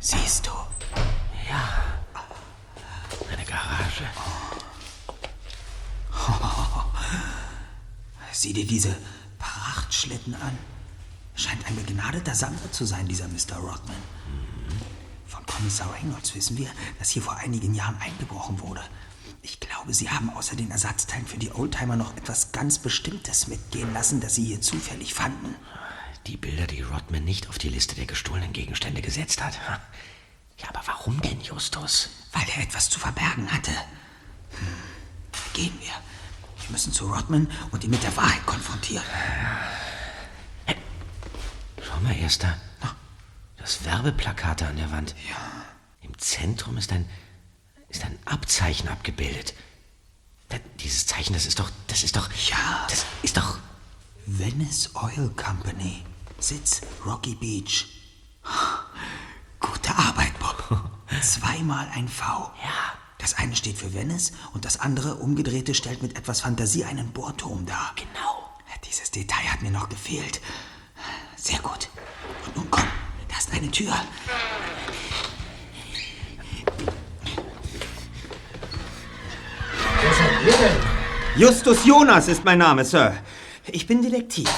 Siehst 0.00 0.46
du? 0.46 0.50
Ja. 1.48 1.82
Eine 3.32 3.44
Garage. 3.44 4.04
Sieh 8.32 8.52
dir 8.52 8.66
diese 8.66 8.94
Prachtschlitten 9.38 10.34
an. 10.34 10.58
Scheint 11.34 11.66
ein 11.66 11.76
begnadeter 11.76 12.34
Sammler 12.34 12.72
zu 12.72 12.84
sein, 12.84 13.08
dieser 13.08 13.28
Mr. 13.28 13.56
Rodman. 13.56 13.96
Von 15.26 15.44
Kommissar 15.46 15.92
Reynolds 15.94 16.34
wissen 16.34 16.56
wir, 16.58 16.70
dass 16.98 17.10
hier 17.10 17.22
vor 17.22 17.36
einigen 17.36 17.74
Jahren 17.74 17.96
eingebrochen 18.00 18.60
wurde. 18.60 18.82
Ich 19.42 19.60
glaube, 19.60 19.94
Sie 19.94 20.10
haben 20.10 20.30
außer 20.30 20.56
den 20.56 20.70
Ersatzteilen 20.70 21.26
für 21.26 21.38
die 21.38 21.52
Oldtimer 21.52 21.96
noch 21.96 22.16
etwas 22.16 22.52
ganz 22.52 22.78
Bestimmtes 22.78 23.48
mitgehen 23.48 23.92
lassen, 23.92 24.20
das 24.20 24.34
Sie 24.34 24.44
hier 24.44 24.60
zufällig 24.60 25.14
fanden. 25.14 25.54
Die 26.26 26.36
Bilder, 26.36 26.66
die 26.66 26.82
Rodman 26.82 27.24
nicht 27.24 27.48
auf 27.48 27.58
die 27.58 27.68
Liste 27.68 27.94
der 27.94 28.06
gestohlenen 28.06 28.52
Gegenstände 28.52 29.00
gesetzt 29.00 29.42
hat. 29.42 29.58
Ja, 30.58 30.68
aber 30.70 30.80
warum 30.86 31.20
denn, 31.22 31.40
Justus? 31.40 32.08
Weil 32.32 32.46
er 32.56 32.62
etwas 32.62 32.90
zu 32.90 32.98
verbergen 32.98 33.52
hatte. 33.52 33.70
Hm. 33.70 34.66
Gehen 35.52 35.78
wir. 35.80 35.92
Wir 36.62 36.70
müssen 36.70 36.92
zu 36.92 37.12
Rodman 37.12 37.48
und 37.70 37.84
ihn 37.84 37.90
mit 37.90 38.02
der 38.02 38.16
Wahrheit 38.16 38.44
konfrontieren. 38.46 39.04
Schau 41.80 42.00
mal, 42.00 42.16
Erster. 42.16 42.58
Das 43.58 43.84
Werbeplakat 43.84 44.62
an 44.62 44.76
der 44.76 44.90
Wand. 44.90 45.14
Ja. 45.28 45.36
Im 46.02 46.18
Zentrum 46.18 46.76
ist 46.76 46.92
ein, 46.92 47.08
ist 47.88 48.04
ein 48.04 48.18
Abzeichen 48.24 48.88
abgebildet. 48.88 49.54
Da, 50.48 50.58
dieses 50.80 51.06
Zeichen, 51.06 51.34
das 51.34 51.46
ist 51.46 51.60
doch, 51.60 51.70
das 51.86 52.02
ist 52.02 52.16
doch... 52.16 52.30
Ja. 52.48 52.86
Das 52.88 53.04
ist 53.22 53.36
doch... 53.36 53.58
Venice 54.26 54.90
Oil 54.96 55.30
Company. 55.36 56.02
Sitz 56.38 56.82
Rocky 57.04 57.34
Beach. 57.34 57.86
Gute 59.60 59.90
Arbeit, 59.96 60.38
Bob. 60.38 60.90
Zweimal 61.22 61.88
ein 61.94 62.08
V. 62.08 62.24
Ja. 62.62 62.96
Das 63.18 63.34
eine 63.34 63.56
steht 63.56 63.78
für 63.78 63.92
Venice 63.94 64.32
und 64.52 64.64
das 64.64 64.78
andere, 64.78 65.16
umgedrehte, 65.16 65.74
stellt 65.74 66.02
mit 66.02 66.16
etwas 66.16 66.42
Fantasie 66.42 66.84
einen 66.84 67.10
Bohrturm 67.12 67.66
dar. 67.66 67.92
Genau. 67.96 68.46
Dieses 68.88 69.10
Detail 69.10 69.52
hat 69.52 69.62
mir 69.62 69.70
noch 69.70 69.88
gefehlt. 69.88 70.40
Sehr 71.36 71.58
gut. 71.58 71.88
Und 72.44 72.56
nun 72.56 72.70
komm, 72.70 72.84
da 73.28 73.36
ist 73.36 73.52
eine 73.52 73.70
Tür. 73.70 73.92
Justus 81.36 81.84
Jonas 81.84 82.28
ist 82.28 82.44
mein 82.44 82.58
Name, 82.58 82.84
Sir. 82.84 83.16
Ich 83.66 83.86
bin 83.86 84.02
Detektiv. 84.02 84.48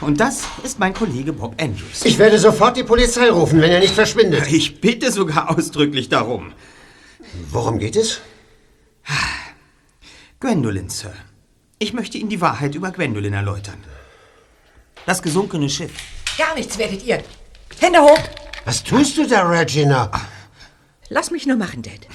Und 0.00 0.20
das 0.20 0.42
ist 0.62 0.78
mein 0.78 0.94
Kollege 0.94 1.32
Bob 1.32 1.60
Andrews. 1.60 2.04
Ich 2.04 2.18
werde 2.18 2.38
sofort 2.38 2.76
die 2.76 2.84
Polizei 2.84 3.30
rufen, 3.30 3.60
wenn 3.60 3.72
er 3.72 3.80
nicht 3.80 3.94
verschwindet. 3.94 4.46
Ich 4.50 4.80
bitte 4.80 5.10
sogar 5.10 5.50
ausdrücklich 5.50 6.08
darum. 6.08 6.52
Worum 7.50 7.78
geht 7.78 7.96
es? 7.96 8.20
Gwendolyn, 10.40 10.88
Sir. 10.88 11.12
Ich 11.80 11.92
möchte 11.92 12.16
Ihnen 12.18 12.30
die 12.30 12.40
Wahrheit 12.40 12.74
über 12.76 12.92
Gwendolyn 12.92 13.32
erläutern. 13.32 13.82
Das 15.04 15.20
gesunkene 15.20 15.68
Schiff. 15.68 15.92
Gar 16.36 16.54
nichts 16.54 16.78
werdet 16.78 17.02
ihr. 17.02 17.24
Hände 17.80 18.00
hoch. 18.00 18.20
Was 18.64 18.84
tust 18.84 19.16
du 19.18 19.26
da, 19.26 19.48
Regina? 19.48 20.10
Lass 21.08 21.30
mich 21.30 21.46
nur 21.46 21.56
machen, 21.56 21.82
Dad. 21.82 22.06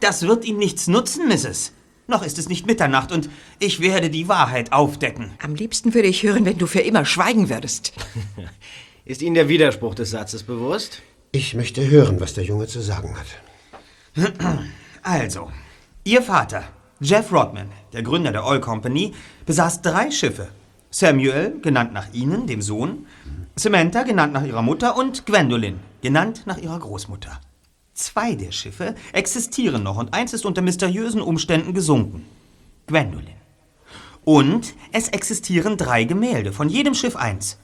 Das 0.00 0.22
wird 0.22 0.44
Ihnen 0.44 0.58
nichts 0.58 0.86
nutzen, 0.86 1.28
Mrs. 1.28 1.72
Noch 2.10 2.24
ist 2.24 2.38
es 2.38 2.48
nicht 2.48 2.66
Mitternacht 2.66 3.12
und 3.12 3.30
ich 3.60 3.78
werde 3.80 4.10
die 4.10 4.26
Wahrheit 4.26 4.72
aufdecken. 4.72 5.30
Am 5.40 5.54
liebsten 5.54 5.94
würde 5.94 6.08
ich 6.08 6.24
hören, 6.24 6.44
wenn 6.44 6.58
du 6.58 6.66
für 6.66 6.80
immer 6.80 7.04
schweigen 7.04 7.48
würdest. 7.48 7.92
Ist 9.04 9.22
Ihnen 9.22 9.36
der 9.36 9.48
Widerspruch 9.48 9.94
des 9.94 10.10
Satzes 10.10 10.42
bewusst? 10.42 11.02
Ich 11.30 11.54
möchte 11.54 11.88
hören, 11.88 12.20
was 12.20 12.34
der 12.34 12.42
Junge 12.44 12.66
zu 12.66 12.80
sagen 12.80 13.14
hat. 13.16 14.34
Also, 15.02 15.50
Ihr 16.04 16.20
Vater, 16.20 16.64
Jeff 17.00 17.32
Rodman, 17.32 17.70
der 17.94 18.02
Gründer 18.02 18.32
der 18.32 18.44
Oil 18.44 18.60
Company, 18.60 19.14
besaß 19.46 19.80
drei 19.80 20.10
Schiffe. 20.10 20.48
Samuel, 20.90 21.58
genannt 21.62 21.94
nach 21.94 22.12
Ihnen, 22.12 22.46
dem 22.46 22.60
Sohn, 22.60 23.06
Samantha, 23.56 24.02
genannt 24.02 24.34
nach 24.34 24.44
ihrer 24.44 24.60
Mutter, 24.60 24.96
und 24.96 25.24
Gwendolyn, 25.24 25.78
genannt 26.02 26.42
nach 26.44 26.58
ihrer 26.58 26.78
Großmutter. 26.78 27.40
Zwei 28.00 28.34
der 28.34 28.50
Schiffe 28.50 28.94
existieren 29.12 29.82
noch 29.82 29.98
und 29.98 30.14
eins 30.14 30.32
ist 30.32 30.46
unter 30.46 30.62
mysteriösen 30.62 31.20
Umständen 31.20 31.74
gesunken. 31.74 32.24
Gwendolyn. 32.86 33.34
Und 34.24 34.72
es 34.90 35.08
existieren 35.08 35.76
drei 35.76 36.04
Gemälde, 36.04 36.54
von 36.54 36.70
jedem 36.70 36.94
Schiff 36.94 37.14
eins. 37.14 37.58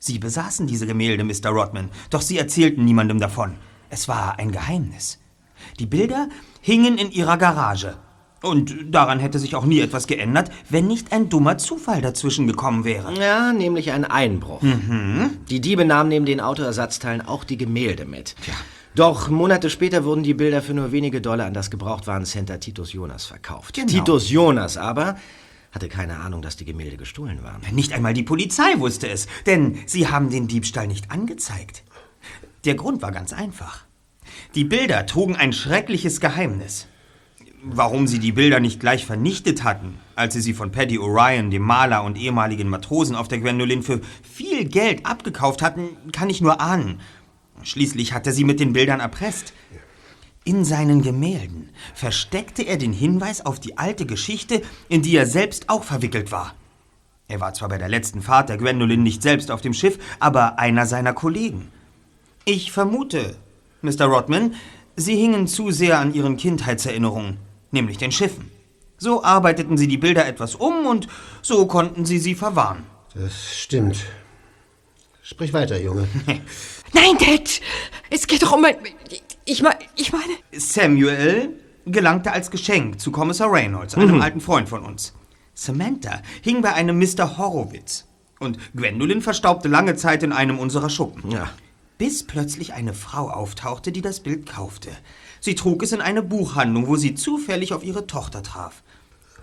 Sie 0.00 0.18
besaßen 0.18 0.66
diese 0.66 0.88
Gemälde, 0.88 1.22
Mr. 1.22 1.50
Rodman, 1.50 1.90
doch 2.10 2.22
sie 2.22 2.38
erzählten 2.38 2.84
niemandem 2.84 3.20
davon. 3.20 3.54
Es 3.88 4.08
war 4.08 4.40
ein 4.40 4.50
Geheimnis. 4.50 5.20
Die 5.78 5.86
Bilder 5.86 6.28
hingen 6.60 6.98
in 6.98 7.12
ihrer 7.12 7.36
Garage. 7.36 7.98
Und 8.42 8.74
daran 8.90 9.20
hätte 9.20 9.38
sich 9.38 9.54
auch 9.54 9.64
nie 9.64 9.78
etwas 9.78 10.08
geändert, 10.08 10.50
wenn 10.68 10.88
nicht 10.88 11.12
ein 11.12 11.28
dummer 11.28 11.56
Zufall 11.56 12.00
dazwischen 12.00 12.48
gekommen 12.48 12.84
wäre. 12.84 13.14
Ja, 13.14 13.52
nämlich 13.52 13.92
ein 13.92 14.04
Einbruch. 14.04 14.60
Die 15.48 15.60
Diebe 15.60 15.84
nahmen 15.84 16.08
neben 16.08 16.26
den 16.26 16.40
Autoersatzteilen 16.40 17.20
auch 17.20 17.44
die 17.44 17.58
Gemälde 17.58 18.06
mit. 18.06 18.34
Doch 18.98 19.28
Monate 19.28 19.70
später 19.70 20.02
wurden 20.02 20.24
die 20.24 20.34
Bilder 20.34 20.60
für 20.60 20.74
nur 20.74 20.90
wenige 20.90 21.20
Dollar 21.20 21.46
an 21.46 21.54
das 21.54 21.70
Gebrauchtwarencenter 21.70 22.58
Titus 22.58 22.92
Jonas 22.92 23.26
verkauft. 23.26 23.76
Genau. 23.76 23.86
Titus 23.86 24.28
Jonas 24.28 24.76
aber 24.76 25.16
hatte 25.70 25.88
keine 25.88 26.18
Ahnung, 26.18 26.42
dass 26.42 26.56
die 26.56 26.64
Gemälde 26.64 26.96
gestohlen 26.96 27.44
waren. 27.44 27.62
Nicht 27.70 27.92
einmal 27.92 28.12
die 28.12 28.24
Polizei 28.24 28.76
wusste 28.78 29.08
es, 29.08 29.28
denn 29.46 29.78
sie 29.86 30.08
haben 30.08 30.30
den 30.30 30.48
Diebstahl 30.48 30.88
nicht 30.88 31.12
angezeigt. 31.12 31.84
Der 32.64 32.74
Grund 32.74 33.00
war 33.00 33.12
ganz 33.12 33.32
einfach. 33.32 33.84
Die 34.56 34.64
Bilder 34.64 35.06
trugen 35.06 35.36
ein 35.36 35.52
schreckliches 35.52 36.20
Geheimnis. 36.20 36.88
Warum 37.62 38.08
sie 38.08 38.18
die 38.18 38.32
Bilder 38.32 38.58
nicht 38.58 38.80
gleich 38.80 39.06
vernichtet 39.06 39.62
hatten, 39.62 39.98
als 40.16 40.34
sie 40.34 40.40
sie 40.40 40.54
von 40.54 40.72
Paddy 40.72 40.98
Orion, 40.98 41.52
dem 41.52 41.62
Maler 41.62 42.02
und 42.02 42.18
ehemaligen 42.18 42.68
Matrosen 42.68 43.14
auf 43.14 43.28
der 43.28 43.38
Gwendolyn 43.38 43.84
für 43.84 44.00
viel 44.22 44.64
Geld 44.64 45.06
abgekauft 45.06 45.62
hatten, 45.62 45.90
kann 46.10 46.30
ich 46.30 46.40
nur 46.40 46.60
ahnen. 46.60 47.00
Schließlich 47.68 48.14
hat 48.14 48.26
er 48.26 48.32
sie 48.32 48.44
mit 48.44 48.60
den 48.60 48.72
Bildern 48.72 49.00
erpresst. 49.00 49.52
In 50.42 50.64
seinen 50.64 51.02
Gemälden 51.02 51.68
versteckte 51.94 52.62
er 52.62 52.78
den 52.78 52.94
Hinweis 52.94 53.44
auf 53.44 53.60
die 53.60 53.76
alte 53.76 54.06
Geschichte, 54.06 54.62
in 54.88 55.02
die 55.02 55.14
er 55.14 55.26
selbst 55.26 55.68
auch 55.68 55.84
verwickelt 55.84 56.32
war. 56.32 56.54
Er 57.28 57.40
war 57.40 57.52
zwar 57.52 57.68
bei 57.68 57.76
der 57.76 57.90
letzten 57.90 58.22
Fahrt 58.22 58.48
der 58.48 58.56
Gwendolyn 58.56 59.02
nicht 59.02 59.20
selbst 59.20 59.50
auf 59.50 59.60
dem 59.60 59.74
Schiff, 59.74 59.98
aber 60.18 60.58
einer 60.58 60.86
seiner 60.86 61.12
Kollegen. 61.12 61.68
Ich 62.46 62.72
vermute, 62.72 63.36
Mr. 63.82 64.06
Rodman, 64.06 64.54
Sie 64.96 65.16
hingen 65.16 65.46
zu 65.46 65.70
sehr 65.70 65.98
an 65.98 66.14
Ihren 66.14 66.38
Kindheitserinnerungen, 66.38 67.36
nämlich 67.70 67.98
den 67.98 68.12
Schiffen. 68.12 68.50
So 68.96 69.22
arbeiteten 69.22 69.76
Sie 69.76 69.88
die 69.88 69.98
Bilder 69.98 70.26
etwas 70.26 70.54
um 70.54 70.86
und 70.86 71.06
so 71.42 71.66
konnten 71.66 72.06
Sie 72.06 72.18
sie 72.18 72.34
verwahren. 72.34 72.84
Das 73.14 73.58
stimmt. 73.58 74.06
Sprich 75.22 75.52
weiter, 75.52 75.78
Junge. 75.78 76.08
Nein, 76.92 77.16
Dad! 77.18 77.60
Es 78.10 78.26
geht 78.26 78.42
doch 78.42 78.52
um 78.52 78.62
mein. 78.62 78.76
Ich, 79.44 79.62
mein, 79.62 79.74
ich 79.96 80.12
meine. 80.12 80.34
Samuel 80.52 81.58
gelangte 81.86 82.32
als 82.32 82.50
Geschenk 82.50 83.00
zu 83.00 83.10
Kommissar 83.10 83.50
Reynolds, 83.50 83.94
einem 83.94 84.16
Mhm. 84.16 84.20
alten 84.22 84.40
Freund 84.40 84.68
von 84.68 84.84
uns. 84.84 85.14
Samantha 85.54 86.20
hing 86.42 86.60
bei 86.62 86.72
einem 86.74 86.98
Mr. 86.98 87.38
Horowitz. 87.38 88.04
Und 88.38 88.58
Gwendolyn 88.74 89.22
verstaubte 89.22 89.68
lange 89.68 89.96
Zeit 89.96 90.22
in 90.22 90.32
einem 90.32 90.58
unserer 90.58 90.90
Schuppen. 90.90 91.36
Bis 91.98 92.24
plötzlich 92.24 92.74
eine 92.74 92.94
Frau 92.94 93.28
auftauchte, 93.28 93.90
die 93.90 94.02
das 94.02 94.20
Bild 94.20 94.46
kaufte. 94.46 94.90
Sie 95.40 95.56
trug 95.56 95.82
es 95.82 95.90
in 95.92 96.00
eine 96.00 96.22
Buchhandlung, 96.22 96.86
wo 96.86 96.94
sie 96.96 97.14
zufällig 97.16 97.72
auf 97.72 97.82
ihre 97.82 98.06
Tochter 98.06 98.42
traf. 98.44 98.82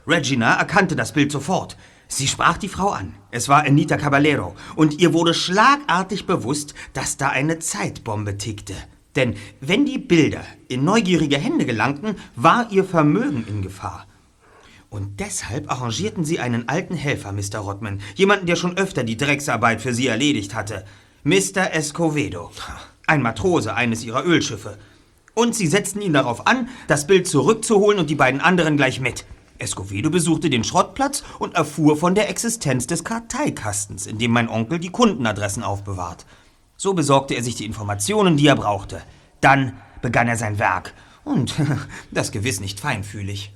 Regina 0.07 0.53
erkannte 0.55 0.95
das 0.95 1.11
Bild 1.11 1.31
sofort. 1.31 1.75
Sie 2.08 2.28
sprach 2.28 2.58
die 2.58 2.70
Frau 2.70 2.89
an. 2.89 3.14
Es 3.32 3.49
war 3.49 3.66
Anita 3.66 3.97
Caballero. 3.97 4.56
Und 4.76 4.99
ihr 4.99 5.14
wurde 5.14 5.34
schlagartig 5.34 6.26
bewusst, 6.26 6.76
dass 6.93 7.18
da 7.18 7.30
eine 7.30 7.60
Zeitbombe 7.60 8.38
tickte. 8.38 8.76
Denn 9.16 9.36
wenn 9.62 9.86
die 9.86 9.97
Bilder 9.97 10.43
in 10.68 10.84
neugierige 10.84 11.38
Hände 11.38 11.66
gelangten, 11.66 12.16
war 12.36 12.72
ihr 12.72 12.84
Vermögen 12.84 13.45
in 13.47 13.62
Gefahr. 13.62 14.06
Und 14.89 15.20
deshalb 15.20 15.70
arrangierten 15.72 16.24
sie 16.24 16.39
einen 16.39 16.70
alten 16.70 16.95
Helfer, 16.95 17.32
Mr. 17.32 17.60
Rodman. 17.60 18.01
Jemanden, 18.16 18.45
der 18.45 18.56
schon 18.56 18.78
öfter 18.78 19.03
die 19.03 19.18
Drecksarbeit 19.18 19.82
für 19.82 19.93
sie 19.93 20.08
erledigt 20.08 20.53
hatte. 20.53 20.86
Mr. 21.24 21.74
Escovedo. 21.74 22.51
Ein 23.08 23.22
Matrose 23.22 23.74
eines 23.74 24.03
ihrer 24.03 24.26
Ölschiffe. 24.26 24.78
Und 25.34 25.53
sie 25.53 25.68
setzten 25.68 26.01
ihn 26.01 26.14
darauf 26.14 26.47
an, 26.47 26.70
das 26.88 27.08
Bild 27.08 27.28
zurückzuholen 27.28 27.99
und 27.99 28.10
die 28.10 28.16
beiden 28.16 28.39
anderen 28.39 28.78
gleich 28.78 29.01
mit. 29.01 29.26
Escovedo 29.58 30.10
besuchte 30.10 30.49
den 30.49 30.64
Schrottplatz 30.64 31.24
und 31.39 31.56
erfuhr 31.56 31.97
von 31.97 32.16
der 32.16 32.30
Existenz 32.30 32.88
des 32.88 33.03
Karteikastens, 33.03 34.06
in 34.08 34.18
dem 34.18 34.32
mein 34.32 34.49
Onkel 34.49 34.80
die 34.80 34.89
Kundenadressen 34.89 35.64
aufbewahrt. 35.64 36.26
So 36.78 36.93
besorgte 36.93 37.36
er 37.36 37.43
sich 37.43 37.56
die 37.56 37.66
Informationen, 37.66 38.38
die 38.38 38.47
er 38.47 38.56
brauchte. 38.56 39.01
Dann 39.41 39.74
begann 40.01 40.28
er 40.28 40.36
sein 40.36 40.60
Werk. 40.60 40.93
Und 41.24 41.56
das 42.12 42.32
gewiss 42.32 42.60
nicht 42.60 42.80
feinfühlig. 42.80 43.53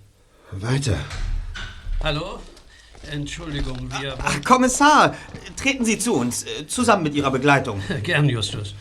Weiter. 0.51 0.97
Hallo? 2.03 2.39
Entschuldigung, 3.11 3.89
wir... 3.99 4.15
Ach, 4.21 4.43
Kommissar, 4.43 5.15
treten 5.55 5.85
Sie 5.85 5.99
zu 5.99 6.15
uns, 6.15 6.43
äh, 6.43 6.67
zusammen 6.67 7.03
mit 7.03 7.15
Ihrer 7.15 7.31
Begleitung. 7.31 7.81
Gern, 8.03 8.27
Justus. 8.27 8.73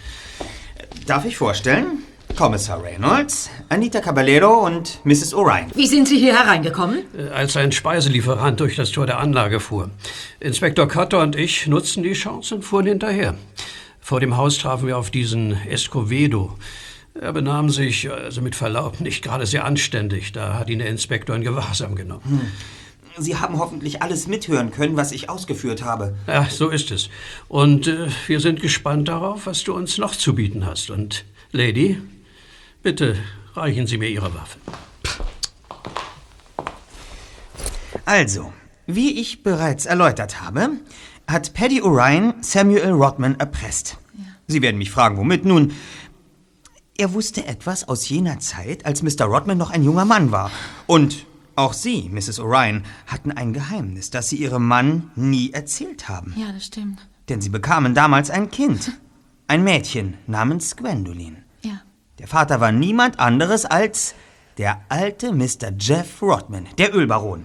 Darf 1.06 1.24
ich 1.24 1.36
vorstellen? 1.36 2.04
Kommissar 2.38 2.80
Reynolds, 2.80 3.50
Anita 3.68 3.98
Caballero 3.98 4.64
und 4.64 5.00
Mrs. 5.02 5.34
Orion. 5.34 5.72
Wie 5.74 5.88
sind 5.88 6.06
Sie 6.06 6.20
hier 6.20 6.38
hereingekommen? 6.38 7.00
Äh, 7.12 7.30
Als 7.30 7.56
ein 7.56 7.72
Speiselieferant 7.72 8.60
durch 8.60 8.76
das 8.76 8.92
Tor 8.92 9.06
der 9.06 9.18
Anlage 9.18 9.58
fuhr. 9.58 9.90
Inspektor 10.38 10.86
Cutter 10.86 11.20
und 11.20 11.34
ich 11.34 11.66
nutzten 11.66 12.04
die 12.04 12.12
Chance 12.12 12.54
und 12.54 12.62
fuhren 12.62 12.86
hinterher. 12.86 13.34
Vor 13.98 14.20
dem 14.20 14.36
Haus 14.36 14.56
trafen 14.56 14.86
wir 14.86 14.98
auf 14.98 15.10
diesen 15.10 15.54
Escovedo. 15.66 16.56
Er 17.20 17.32
benahm 17.32 17.70
sich, 17.70 18.08
also 18.08 18.40
mit 18.40 18.54
Verlaub, 18.54 19.00
nicht 19.00 19.24
gerade 19.24 19.44
sehr 19.44 19.64
anständig. 19.64 20.30
Da 20.30 20.60
hat 20.60 20.70
ihn 20.70 20.78
der 20.78 20.90
Inspektor 20.90 21.34
in 21.34 21.42
Gewahrsam 21.42 21.96
genommen. 21.96 22.22
Hm. 23.16 23.22
Sie 23.24 23.34
haben 23.34 23.58
hoffentlich 23.58 24.00
alles 24.00 24.28
mithören 24.28 24.70
können, 24.70 24.96
was 24.96 25.10
ich 25.10 25.28
ausgeführt 25.28 25.82
habe. 25.82 26.14
Ja, 26.28 26.46
so 26.48 26.68
ist 26.68 26.92
es. 26.92 27.10
Und 27.48 27.88
äh, 27.88 28.06
wir 28.28 28.38
sind 28.38 28.62
gespannt 28.62 29.08
darauf, 29.08 29.46
was 29.46 29.64
du 29.64 29.74
uns 29.74 29.98
noch 29.98 30.14
zu 30.14 30.36
bieten 30.36 30.64
hast. 30.64 30.90
Und, 30.90 31.24
Lady, 31.50 31.98
bitte 32.82 33.16
reichen 33.54 33.86
Sie 33.86 33.98
mir 33.98 34.08
Ihre 34.08 34.34
Waffe. 34.34 34.58
Also, 38.04 38.52
wie 38.86 39.20
ich 39.20 39.42
bereits 39.42 39.84
erläutert 39.84 40.40
habe, 40.40 40.70
hat 41.26 41.52
Paddy 41.52 41.82
Orion 41.82 42.34
Samuel 42.40 42.92
Rodman 42.92 43.38
erpresst. 43.38 43.98
Sie 44.46 44.62
werden 44.62 44.78
mich 44.78 44.90
fragen, 44.90 45.18
womit? 45.18 45.44
Nun, 45.44 45.72
er 46.96 47.12
wusste 47.12 47.46
etwas 47.46 47.86
aus 47.86 48.08
jener 48.08 48.40
Zeit, 48.40 48.86
als 48.86 49.02
Mr. 49.02 49.26
Rodman 49.26 49.58
noch 49.58 49.70
ein 49.70 49.84
junger 49.84 50.06
Mann 50.06 50.32
war. 50.32 50.50
Und 50.86 51.26
auch 51.54 51.74
Sie, 51.74 52.08
Mrs. 52.08 52.38
Orion, 52.38 52.84
hatten 53.06 53.30
ein 53.30 53.52
Geheimnis, 53.52 54.10
das 54.10 54.30
Sie 54.30 54.36
Ihrem 54.36 54.66
Mann 54.66 55.10
nie 55.14 55.52
erzählt 55.52 56.08
haben. 56.08 56.34
Ja, 56.36 56.50
das 56.50 56.64
stimmt. 56.66 57.06
Denn 57.28 57.42
Sie 57.42 57.50
bekamen 57.50 57.94
damals 57.94 58.30
ein 58.30 58.50
Kind. 58.50 58.92
Ein 59.48 59.64
Mädchen 59.64 60.14
namens 60.26 60.76
Gwendolyn. 60.76 61.44
Der 62.18 62.28
Vater 62.28 62.60
war 62.60 62.72
niemand 62.72 63.18
anderes 63.18 63.64
als 63.64 64.14
der 64.56 64.80
alte 64.88 65.32
Mr. 65.32 65.70
Jeff 65.78 66.20
Rodman, 66.20 66.66
der 66.78 66.94
Ölbaron. 66.94 67.44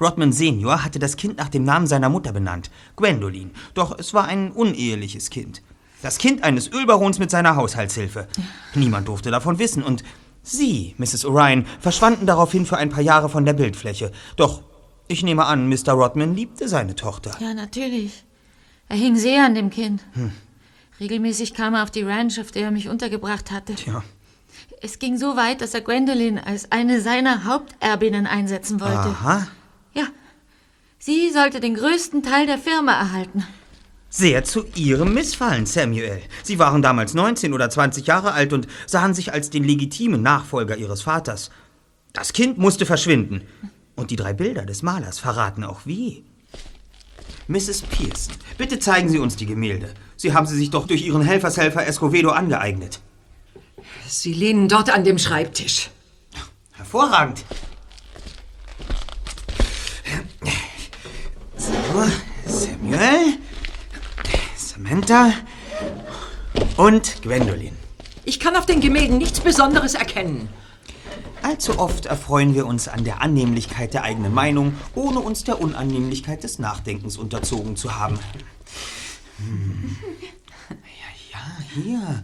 Rodman 0.00 0.32
Senior 0.32 0.84
hatte 0.84 1.00
das 1.00 1.16
Kind 1.16 1.38
nach 1.38 1.48
dem 1.48 1.64
Namen 1.64 1.88
seiner 1.88 2.08
Mutter 2.08 2.32
benannt, 2.32 2.70
Gwendolyn. 2.94 3.50
Doch 3.74 3.98
es 3.98 4.14
war 4.14 4.26
ein 4.26 4.52
uneheliches 4.52 5.30
Kind. 5.30 5.62
Das 6.02 6.18
Kind 6.18 6.44
eines 6.44 6.70
Ölbarons 6.70 7.18
mit 7.18 7.32
seiner 7.32 7.56
Haushaltshilfe. 7.56 8.28
Niemand 8.76 9.08
durfte 9.08 9.32
davon 9.32 9.58
wissen 9.58 9.82
und 9.82 10.04
Sie, 10.42 10.94
Mrs. 10.98 11.24
Orion, 11.24 11.66
verschwanden 11.80 12.24
daraufhin 12.26 12.64
für 12.64 12.76
ein 12.76 12.90
paar 12.90 13.02
Jahre 13.02 13.28
von 13.28 13.44
der 13.44 13.52
Bildfläche. 13.54 14.12
Doch 14.36 14.62
Ich 15.08 15.22
nehme 15.22 15.46
an, 15.46 15.68
Mr. 15.68 15.92
Rodman 15.92 16.36
liebte 16.36 16.68
seine 16.68 16.94
Tochter. 16.94 17.32
Ja, 17.40 17.54
natürlich. 17.54 18.24
Er 18.88 18.96
hing 18.96 19.16
sehr 19.16 19.44
an 19.44 19.54
dem 19.54 19.70
Kind. 19.70 20.04
Regelmäßig 21.00 21.54
kam 21.54 21.74
er 21.74 21.82
auf 21.82 21.90
die 21.90 22.02
Ranch, 22.02 22.40
auf 22.40 22.50
der 22.50 22.64
er 22.64 22.70
mich 22.70 22.88
untergebracht 22.88 23.50
hatte. 23.50 23.74
Tja. 23.74 24.02
Es 24.80 24.98
ging 24.98 25.16
so 25.16 25.36
weit, 25.36 25.60
dass 25.60 25.74
er 25.74 25.80
Gwendolyn 25.80 26.38
als 26.38 26.70
eine 26.72 27.00
seiner 27.00 27.44
Haupterbinnen 27.44 28.26
einsetzen 28.26 28.80
wollte. 28.80 28.94
Aha. 28.94 29.48
Ja. 29.94 30.04
Sie 30.98 31.30
sollte 31.30 31.60
den 31.60 31.74
größten 31.74 32.22
Teil 32.22 32.46
der 32.46 32.58
Firma 32.58 32.92
erhalten. 32.92 33.44
Sehr 34.10 34.42
zu 34.42 34.64
Ihrem 34.74 35.14
Missfallen, 35.14 35.66
Samuel. 35.66 36.22
Sie 36.42 36.58
waren 36.58 36.80
damals 36.80 37.14
19 37.14 37.52
oder 37.52 37.68
20 37.68 38.06
Jahre 38.06 38.32
alt 38.32 38.52
und 38.52 38.66
sahen 38.86 39.14
sich 39.14 39.32
als 39.32 39.50
den 39.50 39.64
legitimen 39.64 40.22
Nachfolger 40.22 40.76
Ihres 40.76 41.02
Vaters. 41.02 41.50
Das 42.12 42.32
Kind 42.32 42.58
musste 42.58 42.86
verschwinden. 42.86 43.42
Und 43.96 44.10
die 44.10 44.16
drei 44.16 44.32
Bilder 44.32 44.64
des 44.64 44.82
Malers 44.82 45.18
verraten 45.18 45.62
auch 45.62 45.82
wie. 45.84 46.24
Mrs. 47.48 47.80
Pearson, 47.80 48.34
bitte 48.58 48.78
zeigen 48.78 49.08
Sie 49.08 49.18
uns 49.18 49.34
die 49.36 49.46
Gemälde. 49.46 49.94
Sie 50.16 50.34
haben 50.34 50.46
sie 50.46 50.56
sich 50.56 50.68
doch 50.68 50.86
durch 50.86 51.02
Ihren 51.02 51.22
Helfershelfer 51.22 51.86
Escovedo 51.86 52.28
angeeignet. 52.28 53.00
Sie 54.06 54.34
lehnen 54.34 54.68
dort 54.68 54.90
an 54.90 55.02
dem 55.02 55.16
Schreibtisch. 55.18 55.88
Hervorragend. 56.72 57.44
So, 61.56 61.72
Samuel, 62.46 63.38
Samantha 64.54 65.32
und 66.76 67.22
Gwendolyn. 67.22 67.76
Ich 68.26 68.38
kann 68.40 68.56
auf 68.56 68.66
den 68.66 68.80
Gemälden 68.80 69.16
nichts 69.16 69.40
Besonderes 69.40 69.94
erkennen. 69.94 70.50
Allzu 71.48 71.78
oft 71.78 72.04
erfreuen 72.04 72.54
wir 72.54 72.66
uns 72.66 72.88
an 72.88 73.04
der 73.04 73.22
Annehmlichkeit 73.22 73.94
der 73.94 74.02
eigenen 74.02 74.34
Meinung, 74.34 74.74
ohne 74.94 75.20
uns 75.20 75.44
der 75.44 75.62
Unannehmlichkeit 75.62 76.44
des 76.44 76.58
Nachdenkens 76.58 77.16
unterzogen 77.16 77.74
zu 77.74 77.98
haben. 77.98 78.18
Hm. 79.38 79.96
Ja, 80.68 80.76
ja, 81.32 81.82
hier. 81.82 82.22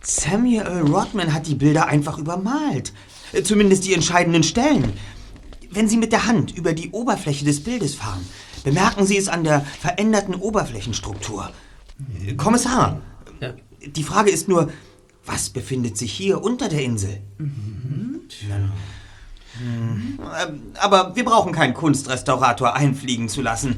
Samuel 0.00 0.80
Rodman 0.90 1.34
hat 1.34 1.46
die 1.46 1.54
Bilder 1.54 1.88
einfach 1.88 2.16
übermalt. 2.16 2.94
Äh, 3.34 3.42
Zumindest 3.42 3.84
die 3.84 3.92
entscheidenden 3.92 4.44
Stellen. 4.44 4.94
Wenn 5.70 5.90
Sie 5.90 5.98
mit 5.98 6.12
der 6.12 6.26
Hand 6.26 6.56
über 6.56 6.72
die 6.72 6.90
Oberfläche 6.90 7.44
des 7.44 7.62
Bildes 7.62 7.94
fahren, 7.96 8.26
bemerken 8.64 9.04
Sie 9.04 9.18
es 9.18 9.28
an 9.28 9.44
der 9.44 9.60
veränderten 9.60 10.36
Oberflächenstruktur. 10.36 11.50
Kommissar, 12.38 13.02
die 13.84 14.02
Frage 14.02 14.30
ist 14.30 14.48
nur, 14.48 14.70
was 15.24 15.50
befindet 15.50 15.96
sich 15.96 16.12
hier 16.12 16.42
unter 16.42 16.68
der 16.68 16.82
Insel? 16.82 17.20
Tja. 18.28 18.56
Hm. 19.58 20.18
Ähm, 20.18 20.62
Aber 20.80 21.14
wir 21.14 21.24
brauchen 21.24 21.52
keinen 21.52 21.74
Kunstrestaurator 21.74 22.74
einfliegen 22.74 23.28
zu 23.28 23.42
lassen. 23.42 23.76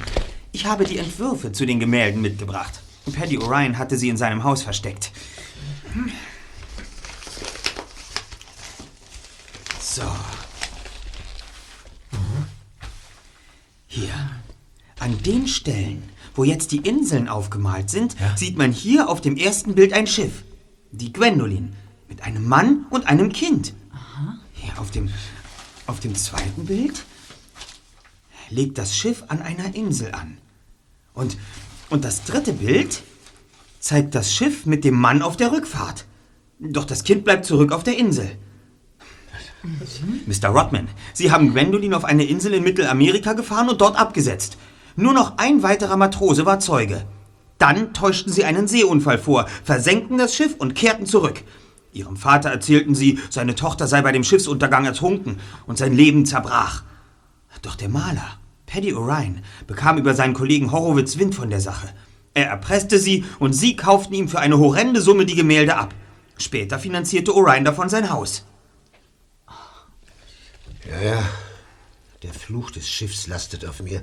Ich 0.52 0.66
habe 0.66 0.84
die 0.84 0.98
Entwürfe 0.98 1.52
zu 1.52 1.66
den 1.66 1.80
Gemälden 1.80 2.22
mitgebracht. 2.22 2.80
Paddy 3.12 3.38
Orion 3.38 3.76
hatte 3.76 3.98
sie 3.98 4.08
in 4.08 4.16
seinem 4.16 4.44
Haus 4.44 4.62
versteckt. 4.62 5.10
So. 9.80 10.02
Hier. 13.86 14.14
An 14.98 15.22
den 15.22 15.46
Stellen, 15.46 16.08
wo 16.34 16.44
jetzt 16.44 16.72
die 16.72 16.78
Inseln 16.78 17.28
aufgemalt 17.28 17.90
sind, 17.90 18.16
sieht 18.36 18.56
man 18.56 18.72
hier 18.72 19.08
auf 19.08 19.20
dem 19.20 19.36
ersten 19.36 19.74
Bild 19.74 19.92
ein 19.92 20.06
Schiff. 20.06 20.44
Die 20.96 21.12
Gwendolyn. 21.12 21.72
Mit 22.08 22.22
einem 22.22 22.46
Mann 22.48 22.86
und 22.90 23.08
einem 23.08 23.32
Kind. 23.32 23.74
Hier 24.52 24.78
auf 24.78 24.92
dem, 24.92 25.10
auf 25.86 25.98
dem 25.98 26.14
zweiten 26.14 26.66
Bild 26.66 27.04
legt 28.50 28.78
das 28.78 28.96
Schiff 28.96 29.24
an 29.28 29.42
einer 29.42 29.74
Insel 29.74 30.12
an. 30.12 30.38
Und, 31.12 31.36
und 31.90 32.04
das 32.04 32.24
dritte 32.24 32.52
Bild 32.52 33.02
zeigt 33.80 34.14
das 34.14 34.32
Schiff 34.32 34.66
mit 34.66 34.84
dem 34.84 34.94
Mann 34.94 35.22
auf 35.22 35.36
der 35.36 35.50
Rückfahrt. 35.50 36.06
Doch 36.60 36.84
das 36.84 37.02
Kind 37.02 37.24
bleibt 37.24 37.44
zurück 37.44 37.72
auf 37.72 37.82
der 37.82 37.98
Insel. 37.98 38.30
Mr. 40.26 40.50
Rodman, 40.50 40.88
Sie 41.12 41.32
haben 41.32 41.50
Gwendolyn 41.50 41.94
auf 41.94 42.04
eine 42.04 42.24
Insel 42.24 42.54
in 42.54 42.62
Mittelamerika 42.62 43.32
gefahren 43.32 43.68
und 43.68 43.80
dort 43.80 43.98
abgesetzt. 43.98 44.58
Nur 44.94 45.12
noch 45.12 45.38
ein 45.38 45.62
weiterer 45.64 45.96
Matrose 45.96 46.46
war 46.46 46.60
Zeuge. 46.60 47.04
Dann 47.58 47.94
täuschten 47.94 48.32
Sie 48.32 48.44
einen 48.44 48.68
Seeunfall 48.68 49.18
vor, 49.18 49.46
versenkten 49.62 50.18
das 50.18 50.34
Schiff 50.34 50.54
und 50.58 50.74
kehrten 50.74 51.06
zurück. 51.06 51.42
Ihrem 51.92 52.16
Vater 52.16 52.50
erzählten 52.50 52.94
Sie, 52.94 53.20
seine 53.30 53.54
Tochter 53.54 53.86
sei 53.86 54.02
bei 54.02 54.12
dem 54.12 54.24
Schiffsuntergang 54.24 54.84
ertrunken 54.84 55.38
und 55.66 55.78
sein 55.78 55.94
Leben 55.94 56.26
zerbrach. 56.26 56.82
Doch 57.62 57.76
der 57.76 57.88
Maler, 57.88 58.38
Paddy 58.66 58.92
Orion, 58.92 59.40
bekam 59.66 59.96
über 59.96 60.14
seinen 60.14 60.34
Kollegen 60.34 60.72
Horowitz 60.72 61.16
Wind 61.18 61.34
von 61.34 61.48
der 61.48 61.60
Sache. 61.60 61.88
Er 62.34 62.48
erpresste 62.48 62.98
sie 62.98 63.24
und 63.38 63.52
sie 63.54 63.76
kauften 63.76 64.12
ihm 64.12 64.28
für 64.28 64.40
eine 64.40 64.58
horrende 64.58 65.00
Summe 65.00 65.24
die 65.24 65.36
Gemälde 65.36 65.76
ab. 65.76 65.94
Später 66.36 66.78
finanzierte 66.78 67.34
Orion 67.34 67.64
davon 67.64 67.88
sein 67.88 68.10
Haus. 68.10 68.44
Ja, 70.90 71.00
ja. 71.00 71.22
Der 72.22 72.34
Fluch 72.34 72.70
des 72.70 72.88
Schiffs 72.88 73.28
lastet 73.28 73.64
auf 73.64 73.80
mir. 73.80 74.02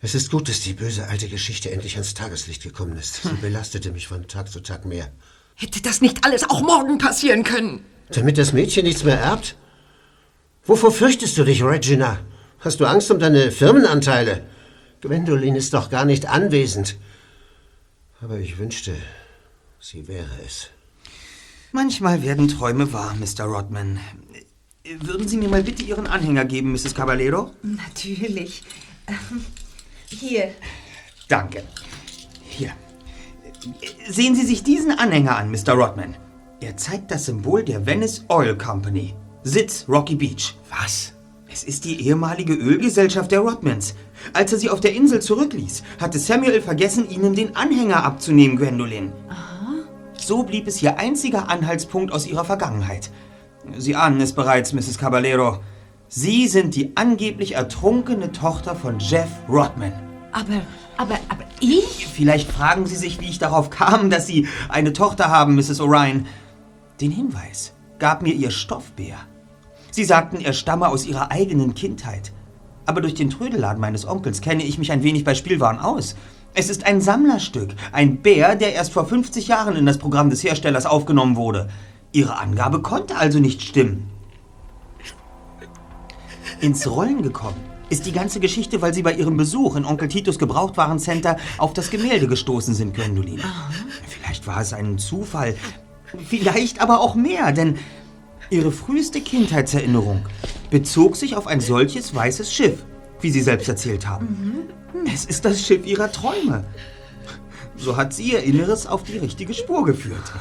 Es 0.00 0.14
ist 0.14 0.30
gut, 0.30 0.48
dass 0.48 0.60
die 0.60 0.74
böse 0.74 1.08
alte 1.08 1.28
Geschichte 1.28 1.70
endlich 1.70 1.94
ans 1.94 2.14
Tageslicht 2.14 2.62
gekommen 2.62 2.96
ist. 2.96 3.22
Sie 3.22 3.32
belastete 3.40 3.92
mich 3.92 4.08
von 4.08 4.28
Tag 4.28 4.50
zu 4.50 4.60
Tag 4.60 4.84
mehr. 4.84 5.10
Hätte 5.54 5.80
das 5.80 6.02
nicht 6.02 6.24
alles 6.24 6.48
auch 6.48 6.60
morgen 6.60 6.98
passieren 6.98 7.44
können? 7.44 7.84
Damit 8.10 8.36
das 8.36 8.52
Mädchen 8.52 8.84
nichts 8.84 9.04
mehr 9.04 9.18
erbt? 9.18 9.56
Wovor 10.64 10.92
fürchtest 10.92 11.38
du 11.38 11.44
dich, 11.44 11.62
Regina? 11.62 12.20
Hast 12.60 12.80
du 12.80 12.86
Angst 12.86 13.10
um 13.10 13.18
deine 13.18 13.50
Firmenanteile? 13.50 14.44
Gwendolyn 15.00 15.56
ist 15.56 15.72
doch 15.72 15.88
gar 15.90 16.04
nicht 16.04 16.26
anwesend. 16.26 16.96
Aber 18.20 18.38
ich 18.38 18.58
wünschte, 18.58 18.94
sie 19.80 20.08
wäre 20.08 20.28
es. 20.44 20.68
Manchmal 21.72 22.22
werden 22.22 22.48
Träume 22.48 22.92
wahr, 22.92 23.14
Mr. 23.14 23.44
Rodman. 23.44 24.00
Würden 25.00 25.26
Sie 25.26 25.36
mir 25.36 25.48
mal 25.48 25.62
bitte 25.62 25.82
Ihren 25.82 26.06
Anhänger 26.06 26.44
geben, 26.44 26.72
Mrs. 26.72 26.94
Caballero? 26.94 27.52
Natürlich. 27.62 28.62
Ähm, 29.06 29.44
Hier. 30.08 30.50
Danke. 31.28 31.62
Hier. 32.42 32.72
Sehen 34.08 34.34
Sie 34.34 34.46
sich 34.46 34.62
diesen 34.62 34.92
Anhänger 34.92 35.36
an, 35.36 35.50
Mr. 35.50 35.72
Rodman. 35.72 36.16
Er 36.60 36.76
zeigt 36.76 37.10
das 37.10 37.26
Symbol 37.26 37.64
der 37.64 37.84
Venice 37.84 38.24
Oil 38.28 38.56
Company. 38.56 39.14
Sitz 39.42 39.84
Rocky 39.88 40.14
Beach. 40.14 40.54
Was? 40.70 41.12
Es 41.50 41.64
ist 41.64 41.84
die 41.84 42.06
ehemalige 42.06 42.52
Ölgesellschaft 42.52 43.32
der 43.32 43.40
Rodmans. 43.40 43.94
Als 44.32 44.52
er 44.52 44.58
sie 44.58 44.70
auf 44.70 44.80
der 44.80 44.92
Insel 44.94 45.22
zurückließ, 45.22 45.82
hatte 46.00 46.18
Samuel 46.18 46.60
vergessen, 46.60 47.08
ihnen 47.08 47.34
den 47.34 47.56
Anhänger 47.56 48.04
abzunehmen, 48.04 48.56
Gwendolyn. 48.56 49.12
So 50.16 50.42
blieb 50.42 50.66
es 50.66 50.82
ihr 50.82 50.98
einziger 50.98 51.48
Anhaltspunkt 51.48 52.12
aus 52.12 52.26
ihrer 52.26 52.44
Vergangenheit. 52.44 53.10
Sie 53.78 53.96
ahnen 53.96 54.20
es 54.20 54.32
bereits, 54.32 54.72
Mrs. 54.72 54.98
Caballero. 54.98 55.60
Sie 56.08 56.46
sind 56.46 56.74
die 56.74 56.92
angeblich 56.96 57.54
ertrunkene 57.54 58.32
Tochter 58.32 58.76
von 58.76 58.98
Jeff 58.98 59.30
Rodman. 59.48 60.05
Aber, 60.36 60.60
aber, 60.98 61.18
aber 61.30 61.44
ich? 61.60 62.06
Vielleicht 62.06 62.52
fragen 62.52 62.84
Sie 62.84 62.96
sich, 62.96 63.20
wie 63.22 63.28
ich 63.30 63.38
darauf 63.38 63.70
kam, 63.70 64.10
dass 64.10 64.26
Sie 64.26 64.46
eine 64.68 64.92
Tochter 64.92 65.30
haben, 65.30 65.54
Mrs. 65.54 65.80
Orion. 65.80 66.26
Den 67.00 67.10
Hinweis 67.10 67.72
gab 67.98 68.20
mir 68.20 68.34
Ihr 68.34 68.50
Stoffbär. 68.50 69.16
Sie 69.90 70.04
sagten, 70.04 70.38
er 70.38 70.52
stamme 70.52 70.88
aus 70.88 71.06
Ihrer 71.06 71.30
eigenen 71.30 71.74
Kindheit. 71.74 72.32
Aber 72.84 73.00
durch 73.00 73.14
den 73.14 73.30
Trödelladen 73.30 73.80
meines 73.80 74.06
Onkels 74.06 74.42
kenne 74.42 74.62
ich 74.62 74.76
mich 74.76 74.92
ein 74.92 75.02
wenig 75.02 75.24
bei 75.24 75.34
Spielwaren 75.34 75.78
aus. 75.78 76.16
Es 76.52 76.68
ist 76.68 76.84
ein 76.84 77.00
Sammlerstück, 77.00 77.74
ein 77.92 78.18
Bär, 78.18 78.56
der 78.56 78.74
erst 78.74 78.92
vor 78.92 79.06
50 79.06 79.48
Jahren 79.48 79.74
in 79.74 79.86
das 79.86 79.96
Programm 79.96 80.28
des 80.28 80.44
Herstellers 80.44 80.84
aufgenommen 80.84 81.36
wurde. 81.36 81.70
Ihre 82.12 82.38
Angabe 82.38 82.82
konnte 82.82 83.16
also 83.16 83.38
nicht 83.38 83.62
stimmen. 83.62 84.10
Ins 86.60 86.86
Rollen 86.86 87.22
gekommen 87.22 87.65
ist 87.88 88.06
die 88.06 88.12
ganze 88.12 88.40
Geschichte, 88.40 88.82
weil 88.82 88.94
Sie 88.94 89.02
bei 89.02 89.12
Ihrem 89.12 89.36
Besuch 89.36 89.76
in 89.76 89.84
Onkel 89.84 90.08
Titus 90.08 90.38
Gebrauchtwarencenter 90.38 91.36
auf 91.58 91.72
das 91.72 91.90
Gemälde 91.90 92.26
gestoßen 92.26 92.74
sind, 92.74 92.94
Gwendolyn. 92.94 93.42
Vielleicht 94.06 94.46
war 94.46 94.60
es 94.60 94.72
ein 94.72 94.98
Zufall, 94.98 95.56
vielleicht 96.26 96.80
aber 96.80 97.00
auch 97.00 97.14
mehr, 97.14 97.52
denn 97.52 97.78
Ihre 98.50 98.70
früheste 98.70 99.20
Kindheitserinnerung 99.20 100.24
bezog 100.70 101.16
sich 101.16 101.36
auf 101.36 101.46
ein 101.46 101.60
solches 101.60 102.14
weißes 102.14 102.52
Schiff, 102.52 102.84
wie 103.20 103.30
Sie 103.30 103.42
selbst 103.42 103.68
erzählt 103.68 104.06
haben. 104.06 104.68
Es 105.12 105.24
ist 105.24 105.44
das 105.44 105.64
Schiff 105.64 105.86
Ihrer 105.86 106.10
Träume. 106.10 106.64
So 107.76 107.96
hat 107.96 108.14
sie 108.14 108.32
Ihr 108.32 108.42
Inneres 108.42 108.86
auf 108.86 109.02
die 109.02 109.18
richtige 109.18 109.52
Spur 109.52 109.84
geführt. 109.84 110.32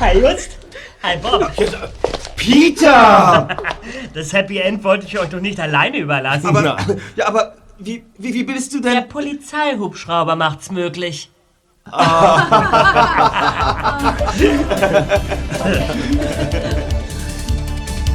Hi 0.00 0.18
Just. 0.18 0.67
Hi 1.02 1.16
Bob. 1.16 1.50
Peter! 2.36 3.48
Das 4.14 4.32
Happy 4.32 4.58
End 4.58 4.84
wollte 4.84 5.06
ich 5.06 5.18
euch 5.18 5.28
doch 5.28 5.40
nicht 5.40 5.58
alleine 5.60 5.98
überlassen. 5.98 6.48
Aber, 6.48 6.76
ja, 7.16 7.26
aber 7.26 7.54
wie, 7.78 8.04
wie, 8.18 8.34
wie 8.34 8.44
bist 8.44 8.74
du 8.74 8.80
denn? 8.80 8.94
Der 8.94 9.00
Polizeihubschrauber 9.02 10.34
macht's 10.36 10.70
möglich. 10.70 11.30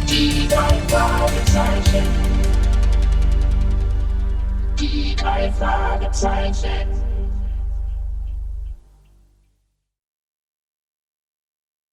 Die 0.09 0.47
drei 0.47 0.77
Fragezeichen. 0.87 2.07
Die 4.79 5.15
drei 5.15 5.51
Fragezeichen. 5.51 7.02